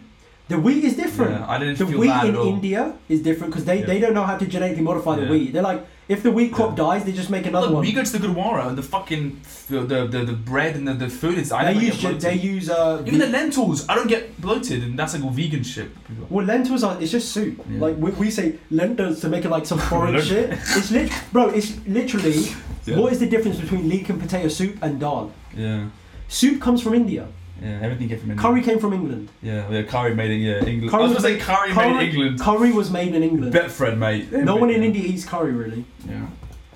the 0.48 0.58
wheat 0.58 0.84
is 0.84 0.96
different. 0.96 1.32
Yeah, 1.40 1.48
I 1.48 1.58
didn't 1.58 1.78
the 1.78 1.86
feel 1.86 1.98
wheat 2.00 2.08
bad 2.08 2.26
in 2.26 2.34
at 2.34 2.38
all. 2.40 2.46
India 2.46 2.82
is 3.08 3.22
different 3.22 3.52
because 3.52 3.64
they, 3.64 3.80
Yeah. 3.80 3.86
they 3.86 3.98
don't 4.00 4.12
know 4.14 4.24
how 4.24 4.36
to 4.36 4.46
genetically 4.46 4.82
modify 4.82 5.16
the 5.16 5.22
Yeah. 5.24 5.30
wheat. 5.30 5.52
They're 5.54 5.62
like, 5.72 5.80
if 6.08 6.22
the 6.22 6.30
wheat 6.30 6.52
crop 6.54 6.74
dies, 6.74 7.04
they 7.04 7.12
just 7.12 7.28
make 7.30 7.44
another 7.46 7.66
Look, 7.66 7.74
one. 7.76 7.82
we 7.86 7.92
go 7.92 8.02
to 8.02 8.12
the 8.18 8.26
Gurdwara 8.26 8.66
and 8.68 8.78
the 8.78 8.82
fucking 8.82 9.40
the 9.68 9.80
the, 9.80 10.06
the, 10.06 10.24
the 10.24 10.32
bread 10.32 10.74
and 10.76 10.88
the, 10.88 10.94
the 10.94 11.08
food 11.10 11.36
is. 11.38 11.52
I 11.52 11.64
they 11.64 11.74
never 11.74 11.84
use 11.86 11.94
get 11.96 12.00
bloated. 12.02 12.20
they 12.22 12.34
use 12.34 12.70
uh, 12.70 13.02
Even 13.06 13.18
the 13.20 13.26
lentils, 13.28 13.86
I 13.88 13.94
don't 13.94 14.08
get 14.08 14.40
bloated, 14.40 14.82
and 14.82 14.98
that's 14.98 15.14
like 15.14 15.22
all 15.24 15.30
vegan 15.30 15.62
shit. 15.62 15.90
well 16.30 16.46
lentils 16.46 16.82
are 16.82 17.00
it's 17.00 17.12
just 17.12 17.32
soup. 17.32 17.60
Yeah. 17.68 17.80
Like 17.80 17.96
we, 17.98 18.10
we 18.12 18.30
say 18.30 18.58
lentils 18.70 19.20
to 19.20 19.28
make 19.28 19.44
it 19.44 19.50
like 19.50 19.66
some 19.66 19.78
foreign 19.78 20.14
Lent- 20.14 20.26
shit. 20.30 20.50
It's 20.52 20.90
lit, 20.90 21.12
bro. 21.32 21.48
It's 21.50 21.70
literally 21.86 22.38
Yeah. 22.86 22.98
what 22.98 23.12
is 23.12 23.18
the 23.20 23.28
difference 23.28 23.60
between 23.60 23.88
leek 23.88 24.08
and 24.08 24.18
potato 24.20 24.48
soup 24.48 24.78
and 24.82 24.98
dal? 24.98 25.30
Yeah, 25.56 25.88
Soup 26.28 26.60
comes 26.60 26.82
from 26.82 26.94
India. 26.94 27.26
Yeah, 27.62 27.80
everything 27.82 28.08
came 28.08 28.18
from 28.18 28.30
India. 28.30 28.42
Curry 28.42 28.62
came 28.62 28.78
from 28.78 28.92
England. 28.92 29.28
Yeah, 29.42 29.68
yeah, 29.70 29.82
curry 29.82 30.14
made 30.14 30.30
in 30.30 30.40
yeah 30.40 30.64
England. 30.64 30.90
Curry 30.90 31.02
I 31.02 31.06
was 31.06 31.14
was 31.14 31.22
gonna 31.22 31.38
say 31.38 31.40
curry, 31.40 31.74
made 31.74 32.08
in 32.08 32.08
England. 32.08 32.40
Curry 32.40 32.72
was 32.72 32.90
made 32.90 33.14
in 33.14 33.22
England. 33.22 33.52
Betfred, 33.52 33.98
mate. 33.98 34.32
no 34.32 34.56
one 34.56 34.70
in 34.70 34.82
India 34.82 35.02
eats 35.02 35.24
curry 35.24 35.52
really. 35.52 35.84
Yeah. 36.08 36.26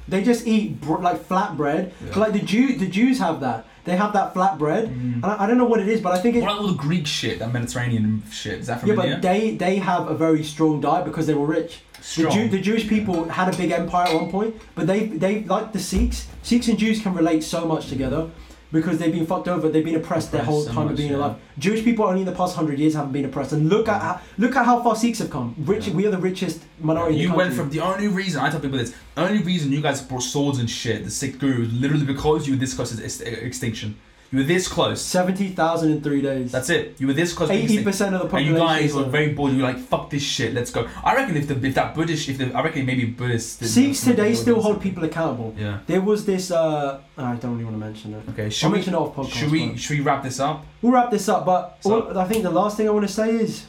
They 0.08 0.22
just 0.22 0.46
eat 0.46 0.80
br- 0.80 0.98
like 0.98 1.24
flat 1.24 1.56
bread. 1.56 1.92
Yeah. 2.04 2.18
Like 2.18 2.32
the 2.32 2.40
Jew, 2.40 2.76
the 2.76 2.88
Jews 2.88 3.18
have 3.18 3.40
that. 3.40 3.66
They 3.84 3.96
have 3.96 4.12
that 4.12 4.32
flat 4.32 4.58
bread. 4.58 4.88
Mm. 4.88 5.14
And 5.14 5.24
I, 5.24 5.44
I 5.44 5.46
don't 5.46 5.58
know 5.58 5.64
what 5.64 5.80
it 5.80 5.88
is, 5.88 6.00
but 6.00 6.12
I 6.12 6.18
think 6.20 6.36
it's. 6.36 6.42
What 6.42 6.52
about 6.52 6.62
all 6.62 6.68
the 6.68 6.78
Greek 6.78 7.06
shit, 7.06 7.38
that 7.38 7.52
Mediterranean 7.52 8.22
shit? 8.30 8.60
Is 8.60 8.66
that 8.66 8.80
from 8.80 8.90
Yeah, 8.90 8.96
India? 8.96 9.14
but 9.14 9.22
they 9.22 9.56
they 9.56 9.76
have 9.76 10.08
a 10.08 10.14
very 10.14 10.42
strong 10.44 10.80
diet 10.80 11.04
because 11.04 11.26
they 11.26 11.34
were 11.34 11.46
rich. 11.46 11.80
The, 12.16 12.28
Jew, 12.28 12.48
the 12.48 12.60
Jewish 12.60 12.88
people 12.88 13.28
had 13.28 13.52
a 13.52 13.56
big 13.56 13.70
empire 13.70 14.08
at 14.08 14.14
one 14.14 14.30
point, 14.30 14.56
but 14.74 14.86
they 14.88 15.06
they 15.06 15.44
like 15.44 15.72
the 15.72 15.78
Sikhs. 15.78 16.26
Sikhs 16.42 16.66
and 16.68 16.78
Jews 16.78 17.00
can 17.00 17.14
relate 17.14 17.44
so 17.44 17.64
much 17.64 17.88
together 17.88 18.28
because 18.72 18.98
they've 18.98 19.12
been 19.12 19.26
fucked 19.26 19.48
over. 19.48 19.68
They've 19.68 19.84
been 19.84 19.96
oppressed, 19.96 20.32
their 20.32 20.42
whole 20.42 20.62
so 20.62 20.72
time 20.72 20.84
much, 20.86 20.92
of 20.92 20.96
being 20.96 21.10
yeah. 21.12 21.18
alive. 21.18 21.36
Jewish 21.58 21.84
people 21.84 22.06
only 22.06 22.20
in 22.20 22.26
the 22.26 22.32
past 22.32 22.56
hundred 22.56 22.78
years 22.78 22.94
haven't 22.94 23.12
been 23.12 23.24
oppressed, 23.26 23.52
and 23.52 23.68
look 23.68 23.88
at 23.88 24.00
how, 24.00 24.20
look 24.38 24.56
at 24.56 24.64
how 24.64 24.82
far 24.82 24.96
Sikhs 24.96 25.18
have 25.18 25.30
come. 25.30 25.54
Rich, 25.58 25.88
Yeah. 25.88 25.94
we 25.94 26.06
are 26.06 26.10
the 26.10 26.18
richest 26.18 26.62
minority. 26.80 27.18
you 27.18 27.26
in 27.26 27.32
the 27.32 27.36
went 27.36 27.54
from 27.54 27.70
the 27.70 27.80
only 27.80 28.08
reason 28.08 28.40
I 28.40 28.50
tell 28.50 28.60
people 28.60 28.78
this, 28.78 28.94
only 29.16 29.42
reason 29.42 29.70
you 29.72 29.80
guys 29.82 30.00
brought 30.00 30.22
swords 30.22 30.58
and 30.58 30.68
shit, 30.68 31.04
the 31.04 31.10
Sikh 31.10 31.38
guru, 31.38 31.66
literally 31.66 32.06
because 32.06 32.46
you 32.46 32.54
were 32.54 32.58
this 32.58 32.74
close 32.74 32.96
to 32.96 33.04
ex- 33.04 33.20
extinction. 33.20 33.96
You 34.32 34.38
were 34.38 34.44
this 34.44 34.66
close. 34.66 35.02
seventy 35.02 35.48
thousand 35.50 35.90
in 35.92 36.00
three 36.00 36.22
days. 36.22 36.50
That's 36.52 36.70
it. 36.70 36.98
You 36.98 37.06
were 37.06 37.12
this 37.12 37.34
close. 37.34 37.50
Eighty 37.50 37.84
percent 37.84 38.14
of 38.14 38.22
the 38.22 38.28
population. 38.28 38.56
And 38.56 38.62
you 38.62 38.66
guys 38.88 38.94
were 38.94 39.04
very 39.04 39.34
bored. 39.34 39.52
You 39.52 39.58
were 39.58 39.64
like, 39.72 39.78
"Fuck 39.78 40.08
this 40.08 40.22
shit, 40.22 40.54
let's 40.54 40.70
go." 40.70 40.88
I 41.04 41.14
reckon 41.14 41.36
if 41.36 41.48
the 41.48 41.66
if 41.66 41.74
that 41.74 41.94
British, 41.94 42.30
if 42.30 42.38
the, 42.38 42.50
I 42.54 42.62
reckon 42.62 42.86
maybe 42.86 43.04
Buddhists. 43.04 43.68
Sikhs 43.70 44.02
today 44.02 44.32
still 44.34 44.62
hold 44.62 44.80
people 44.80 45.04
accountable. 45.04 45.54
Yeah. 45.58 45.80
There 45.86 46.00
was 46.00 46.24
this. 46.24 46.50
Uh, 46.50 47.00
I 47.18 47.34
don't 47.34 47.52
really 47.52 47.64
want 47.64 47.76
to 47.76 47.80
mention 47.80 48.14
it. 48.14 48.22
Okay. 48.30 48.44
I'll 48.44 48.50
Should 48.50 48.68
we? 48.68 48.72
mention 48.78 48.94
it 48.94 48.96
off 48.96 49.14
podcast. 49.14 49.32
Should 49.34 49.50
we? 49.50 49.68
but- 49.68 49.78
Should 49.78 49.98
we 49.98 50.02
wrap 50.02 50.22
this 50.22 50.40
up? 50.40 50.64
We'll 50.80 50.92
wrap 50.92 51.10
this 51.10 51.28
up, 51.28 51.44
but 51.44 51.76
So- 51.82 52.08
all, 52.08 52.18
I 52.18 52.24
think 52.24 52.42
the 52.42 52.50
last 52.50 52.78
thing 52.78 52.88
I 52.88 52.90
want 52.90 53.06
to 53.06 53.12
say 53.12 53.28
is 53.36 53.66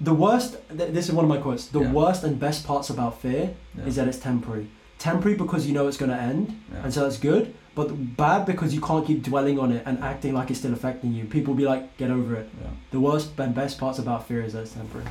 the 0.00 0.14
worst. 0.14 0.56
Th- 0.68 0.92
this 0.92 1.08
is 1.08 1.12
one 1.12 1.24
of 1.24 1.28
my 1.28 1.38
quotes. 1.38 1.66
The 1.66 1.80
Yeah. 1.80 1.92
worst 1.92 2.22
and 2.22 2.38
best 2.38 2.64
parts 2.66 2.90
about 2.90 3.20
fear 3.20 3.54
Yeah. 3.76 3.86
is 3.86 3.96
that 3.96 4.06
it's 4.08 4.18
temporary. 4.18 4.68
Temporary 4.98 5.36
because 5.36 5.66
you 5.66 5.74
know 5.74 5.88
it's 5.88 5.96
going 5.96 6.10
to 6.10 6.16
end, 6.20 6.58
Yeah. 6.72 6.84
and 6.84 6.94
so 6.94 7.00
that's 7.02 7.18
good. 7.18 7.54
But 7.76 8.16
bad 8.16 8.46
because 8.46 8.74
you 8.74 8.80
can't 8.80 9.06
keep 9.06 9.22
dwelling 9.22 9.58
on 9.58 9.70
it 9.70 9.82
and 9.86 10.02
acting 10.02 10.32
like 10.32 10.50
it's 10.50 10.58
still 10.58 10.72
affecting 10.72 11.12
you. 11.12 11.26
People 11.26 11.52
will 11.52 11.58
be 11.58 11.66
like, 11.66 11.96
get 11.98 12.10
over 12.10 12.34
it. 12.34 12.48
Yeah. 12.60 12.70
The 12.90 12.98
worst 12.98 13.38
and 13.38 13.54
best 13.54 13.78
parts 13.78 13.98
about 13.98 14.26
fear 14.26 14.42
is 14.42 14.54
that 14.54 14.62
it's 14.62 14.72
temporary. 14.72 15.06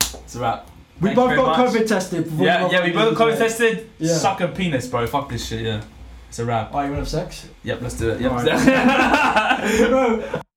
It's 0.00 0.34
a 0.34 0.40
wrap. 0.40 0.68
We 1.00 1.08
Thank 1.08 1.16
both 1.16 1.36
got 1.36 1.58
much. 1.58 1.72
COVID 1.74 1.86
tested. 1.86 2.24
before 2.24 2.46
Yeah, 2.46 2.70
yeah, 2.70 2.84
we 2.84 2.92
both 2.92 3.16
COVID 3.16 3.34
COVID 3.34 3.38
tested. 3.38 3.90
Yeah. 3.98 4.16
Suck 4.16 4.40
a 4.40 4.48
penis, 4.48 4.88
bro. 4.88 5.06
Fuck 5.06 5.28
this 5.28 5.46
shit. 5.46 5.60
Yeah. 5.60 5.82
It's 6.30 6.38
a 6.38 6.44
wrap. 6.46 6.70
Oh, 6.72 6.80
you 6.80 6.90
want 6.90 6.94
to 6.94 6.98
have 7.00 7.08
sex? 7.08 7.48
Yep. 7.64 7.82
Let's 7.82 7.98
do 7.98 8.10
it. 8.10 8.20
Yep. 8.20 8.32
Alright. 8.32 9.88
Bro, 9.90 10.40